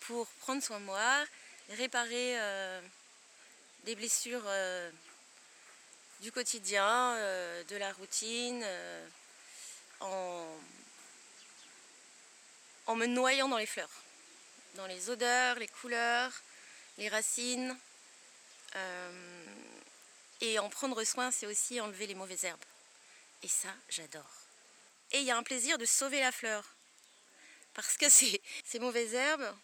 Pour 0.01 0.27
prendre 0.39 0.63
soin 0.63 0.79
de 0.79 0.85
moi, 0.85 1.25
réparer 1.69 2.39
euh, 2.39 2.81
des 3.83 3.95
blessures 3.95 4.43
euh, 4.45 4.89
du 6.21 6.31
quotidien, 6.31 7.15
euh, 7.15 7.63
de 7.65 7.75
la 7.75 7.91
routine, 7.93 8.61
euh, 8.63 9.07
en 10.01 10.57
me 12.95 13.05
noyant 13.05 13.49
dans 13.49 13.57
les 13.57 13.65
fleurs, 13.65 13.89
dans 14.77 14.87
les 14.87 15.09
odeurs, 15.09 15.57
les 15.57 15.67
couleurs, 15.67 16.31
les 16.97 17.09
racines. 17.09 17.75
Euh, 18.75 19.45
et 20.39 20.59
en 20.59 20.69
prendre 20.69 21.03
soin, 21.03 21.31
c'est 21.31 21.47
aussi 21.47 21.81
enlever 21.81 22.05
les 22.05 22.15
mauvaises 22.15 22.45
herbes. 22.45 22.63
Et 23.41 23.47
ça, 23.47 23.73
j'adore. 23.89 24.31
Et 25.11 25.19
il 25.19 25.25
y 25.25 25.31
a 25.31 25.37
un 25.37 25.43
plaisir 25.43 25.77
de 25.79 25.85
sauver 25.85 26.19
la 26.19 26.31
fleur. 26.31 26.63
Parce 27.73 27.97
que 27.97 28.07
ces, 28.09 28.39
mauvaises 28.79 29.15
herbes, 29.15 29.55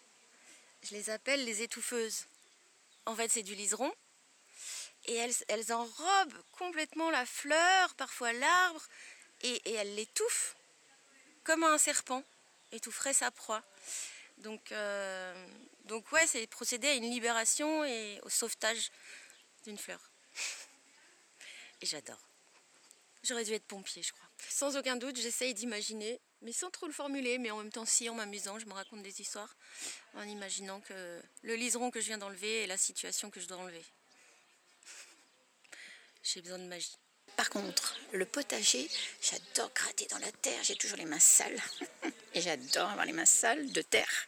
je 0.82 0.94
les 0.94 1.10
appelle 1.10 1.44
les 1.44 1.62
étouffeuses. 1.62 2.26
En 3.06 3.14
fait, 3.14 3.30
c'est 3.30 3.42
du 3.42 3.54
liseron. 3.54 3.92
Et 5.06 5.14
elles, 5.14 5.34
elles 5.48 5.72
enrobent 5.72 6.42
complètement 6.52 7.10
la 7.10 7.24
fleur, 7.24 7.94
parfois 7.94 8.32
l'arbre, 8.32 8.82
et, 9.42 9.70
et 9.70 9.74
elles 9.74 9.94
l'étouffent 9.94 10.56
comme 11.44 11.62
un 11.62 11.78
serpent 11.78 12.24
étoufferait 12.72 13.12
sa 13.12 13.30
proie. 13.30 13.62
Donc, 14.38 14.72
euh, 14.72 15.48
donc 15.84 16.10
ouais, 16.12 16.26
c'est 16.26 16.46
procéder 16.46 16.88
à 16.88 16.94
une 16.94 17.10
libération 17.10 17.84
et 17.84 18.20
au 18.22 18.28
sauvetage 18.28 18.90
d'une 19.64 19.78
fleur. 19.78 20.10
Et 21.80 21.86
j'adore. 21.86 22.28
J'aurais 23.22 23.44
dû 23.44 23.52
être 23.52 23.66
pompier, 23.66 24.02
je 24.02 24.12
crois. 24.12 24.28
Sans 24.48 24.76
aucun 24.76 24.96
doute, 24.96 25.16
j'essaye 25.16 25.54
d'imaginer, 25.54 26.20
mais 26.42 26.52
sans 26.52 26.70
trop 26.70 26.86
le 26.86 26.92
formuler, 26.92 27.38
mais 27.38 27.50
en 27.50 27.58
même 27.58 27.72
temps, 27.72 27.86
si, 27.86 28.08
en 28.08 28.14
m'amusant, 28.14 28.58
je 28.58 28.66
me 28.66 28.72
raconte 28.72 29.02
des 29.02 29.20
histoires, 29.20 29.56
en 30.14 30.22
imaginant 30.22 30.80
que 30.80 31.22
le 31.42 31.54
liseron 31.54 31.90
que 31.90 32.00
je 32.00 32.06
viens 32.06 32.18
d'enlever 32.18 32.62
est 32.62 32.66
la 32.66 32.76
situation 32.76 33.30
que 33.30 33.40
je 33.40 33.46
dois 33.46 33.56
enlever. 33.56 33.84
J'ai 36.22 36.42
besoin 36.42 36.58
de 36.58 36.66
magie. 36.66 36.96
Par 37.36 37.50
contre, 37.50 37.98
le 38.12 38.24
potager, 38.26 38.88
j'adore 39.20 39.72
gratter 39.74 40.06
dans 40.06 40.18
la 40.18 40.30
terre, 40.30 40.62
j'ai 40.62 40.76
toujours 40.76 40.98
les 40.98 41.04
mains 41.04 41.18
sales. 41.18 41.60
Et 42.34 42.40
j'adore 42.40 42.90
avoir 42.90 43.06
les 43.06 43.12
mains 43.12 43.24
sales 43.24 43.72
de 43.72 43.82
terre. 43.82 44.26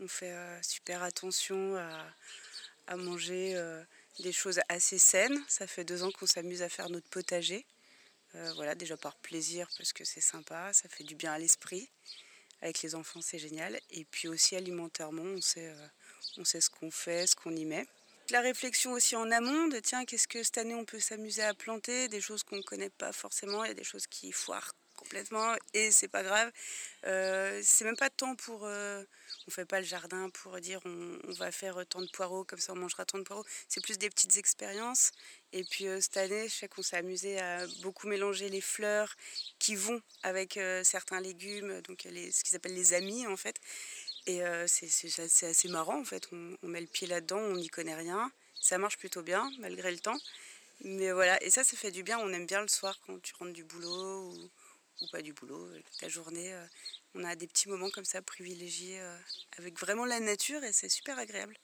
On 0.00 0.08
fait 0.08 0.32
euh, 0.32 0.62
super 0.62 1.02
attention 1.02 1.76
à, 2.86 2.96
manger 2.96 3.54
euh, 3.56 3.82
des 4.20 4.32
choses 4.32 4.60
assez 4.68 4.98
saines. 4.98 5.42
Ça 5.48 5.66
fait 5.66 5.84
deux 5.84 6.02
ans 6.04 6.10
qu'on 6.10 6.26
s'amuse 6.26 6.62
à 6.62 6.68
faire 6.68 6.88
notre 6.88 7.08
potager. 7.08 7.66
Euh, 8.34 8.52
voilà, 8.54 8.74
déjà 8.74 8.96
par 8.96 9.16
plaisir 9.16 9.68
parce 9.76 9.92
que 9.92 10.04
c'est 10.04 10.20
sympa, 10.20 10.72
ça 10.72 10.88
fait 10.88 11.04
du 11.04 11.14
bien 11.14 11.32
à 11.32 11.38
l'esprit. 11.38 11.90
Avec 12.62 12.82
les 12.82 12.94
enfants, 12.94 13.20
c'est 13.20 13.38
génial. 13.38 13.78
Et 13.90 14.04
puis 14.04 14.28
aussi 14.28 14.56
alimentairement, 14.56 15.36
On 16.38 16.44
sait 16.44 16.60
ce 16.60 16.70
qu'on 16.70 16.90
fait, 16.90 17.26
ce 17.26 17.36
qu'on 17.36 17.54
y 17.54 17.64
met. 17.64 17.86
La 18.30 18.42
réflexion 18.42 18.92
aussi 18.92 19.16
en 19.16 19.30
amont 19.30 19.68
de 19.68 19.78
tiens, 19.78 20.04
qu'est-ce 20.04 20.28
que 20.28 20.42
cette 20.42 20.58
année 20.58 20.74
on 20.74 20.84
peut 20.84 21.00
s'amuser 21.00 21.42
à 21.42 21.54
planter, 21.54 22.08
des 22.08 22.20
choses 22.20 22.42
qu'on 22.42 22.56
ne 22.56 22.62
connaît 22.62 22.90
pas 22.90 23.10
forcément, 23.12 23.64
il 23.64 23.68
y 23.68 23.70
a 23.70 23.74
des 23.74 23.84
choses 23.84 24.06
qui 24.06 24.32
foirent 24.32 24.74
complètement 24.98 25.54
et 25.72 25.90
c'est 25.90 26.08
pas 26.08 26.22
grave. 26.22 26.52
Euh, 27.06 27.60
c'est 27.64 27.84
même 27.84 27.96
pas 27.96 28.10
temps 28.10 28.34
pour. 28.36 28.66
Euh, 28.66 29.02
on 29.46 29.50
fait 29.50 29.64
pas 29.64 29.80
le 29.80 29.86
jardin 29.86 30.28
pour 30.30 30.60
dire 30.60 30.80
on, 30.84 31.32
va 31.32 31.52
faire 31.52 31.86
tant 31.88 32.02
de 32.02 32.10
poireaux, 32.10 32.44
comme 32.44 32.58
ça 32.58 32.72
on 32.72 32.76
mangera 32.76 33.06
tant 33.06 33.18
de 33.18 33.22
poireaux. 33.22 33.44
C'est 33.68 33.82
plus 33.82 33.96
des 33.96 34.10
petites 34.10 34.36
expériences. 34.36 35.12
Et 35.52 35.64
puis 35.64 35.86
euh, 35.86 36.00
cette 36.00 36.18
année, 36.18 36.48
je 36.48 36.54
sais 36.54 36.68
qu'on 36.68 36.82
s'est 36.82 36.96
amusé 36.96 37.40
à 37.40 37.66
beaucoup 37.82 38.08
mélanger 38.08 38.50
les 38.50 38.60
fleurs 38.60 39.14
qui 39.58 39.74
vont 39.74 40.02
avec 40.22 40.58
certains 40.82 41.20
légumes, 41.20 41.80
donc 41.82 42.04
les, 42.04 42.30
ce 42.30 42.44
qu'ils 42.44 42.56
appellent 42.56 42.74
les 42.74 42.92
amis 42.92 43.26
en 43.26 43.36
fait. 43.36 43.58
Et 44.28 44.42
c'est 44.66 45.46
assez 45.46 45.68
marrant 45.68 45.98
en 45.98 46.04
fait. 46.04 46.28
On, 46.32 46.68
met 46.68 46.82
le 46.82 46.86
pied 46.86 47.06
là-dedans, 47.06 47.38
on 47.38 47.56
n'y 47.56 47.68
connaît 47.68 47.94
rien. 47.94 48.30
Ça 48.60 48.76
marche 48.76 48.98
plutôt 48.98 49.22
bien 49.22 49.50
malgré 49.58 49.90
le 49.90 49.98
temps. 49.98 50.18
Mais 50.84 51.10
voilà, 51.10 51.42
et 51.42 51.50
ça, 51.50 51.64
ça 51.64 51.76
fait 51.76 51.90
du 51.90 52.02
bien. 52.02 52.18
On 52.18 52.32
aime 52.32 52.46
bien 52.46 52.60
le 52.60 52.68
soir 52.68 52.98
quand 53.06 53.20
tu 53.22 53.34
rentres 53.34 53.52
du 53.52 53.64
boulot 53.64 54.32
ou, 55.00 55.06
pas 55.10 55.22
du 55.22 55.32
boulot, 55.32 55.68
la 56.02 56.08
journée. 56.08 56.52
Euh, 56.52 56.64
on 57.14 57.24
a 57.24 57.34
des 57.36 57.46
petits 57.46 57.68
moments 57.68 57.90
comme 57.90 58.04
ça 58.04 58.20
privilégiés 58.22 59.00
euh, 59.00 59.16
avec 59.56 59.78
vraiment 59.78 60.04
la 60.04 60.20
nature 60.20 60.62
et 60.62 60.72
c'est 60.72 60.88
super 60.88 61.18
agréable. 61.18 61.56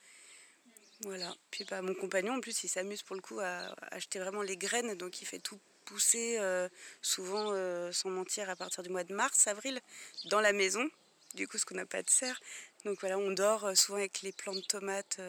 Voilà. 1.03 1.37
Puis 1.51 1.65
bah, 1.65 1.83
mon 1.83 1.95
compagnon, 1.95 2.35
en 2.35 2.41
plus, 2.41 2.65
il 2.65 2.69
s'amuse 2.69 3.03
pour 3.03 3.15
le 3.15 3.23
coup 3.23 3.41
à, 3.41 3.75
acheter 3.91 4.19
vraiment 4.19 4.43
les 4.43 4.57
graines, 4.57 4.95
donc 4.95 5.21
il 5.21 5.27
fait 5.27 5.39
tout 5.39 5.61
pousser, 5.85 6.39
euh, 6.39 6.69
souvent 7.03 7.53
sans 7.93 8.09
mentir, 8.09 8.49
à 8.49 8.57
partir 8.57 8.83
du 8.83 8.89
mois 8.89 9.05
de 9.05 9.15
mars, 9.15 9.47
avril, 9.47 9.81
dans 10.27 10.41
la 10.41 10.53
maison. 10.53 10.89
Du 11.35 11.49
coup, 11.49 11.59
ce 11.59 11.65
qu'on 11.65 11.75
n'a 11.75 11.87
pas 11.87 12.03
de 12.03 12.11
serre. 12.11 12.41
Donc 12.85 13.01
voilà, 13.01 13.19
on 13.19 13.31
dort 13.31 13.77
souvent 13.77 13.99
avec 13.99 14.23
les 14.23 14.33
plants 14.33 14.55
de 14.55 14.61
tomates 14.61 15.21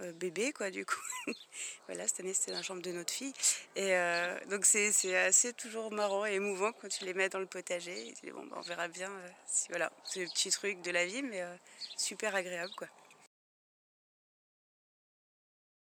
euh, 0.00 0.12
bébé, 0.12 0.52
quoi, 0.52 0.70
du 0.70 0.84
coup. 0.86 1.00
voilà, 1.88 2.06
cette 2.06 2.20
année, 2.20 2.34
c'était 2.34 2.52
la 2.52 2.62
chambre 2.62 2.82
de 2.82 2.92
notre 2.92 3.12
fille. 3.12 3.32
Et 3.74 3.96
euh, 3.96 4.38
donc, 4.48 4.64
c'est 4.64 5.16
assez 5.16 5.52
toujours 5.52 5.90
marrant 5.92 6.24
et 6.24 6.34
émouvant 6.34 6.72
quand 6.72 6.88
tu 6.88 7.04
les 7.04 7.14
mets 7.14 7.28
dans 7.28 7.40
le 7.40 7.46
potager. 7.46 8.14
bon, 8.32 8.44
bah, 8.46 8.56
on 8.58 8.60
verra 8.62 8.88
bien. 8.88 9.10
Euh, 9.10 9.28
si, 9.46 9.68
voilà, 9.70 9.90
c'est 10.04 10.20
le 10.20 10.28
petit 10.28 10.50
truc 10.50 10.80
de 10.82 10.90
la 10.90 11.04
vie, 11.06 11.22
mais 11.22 11.42
super 11.96 12.34
agréable, 12.34 12.72
quoi. 12.76 12.88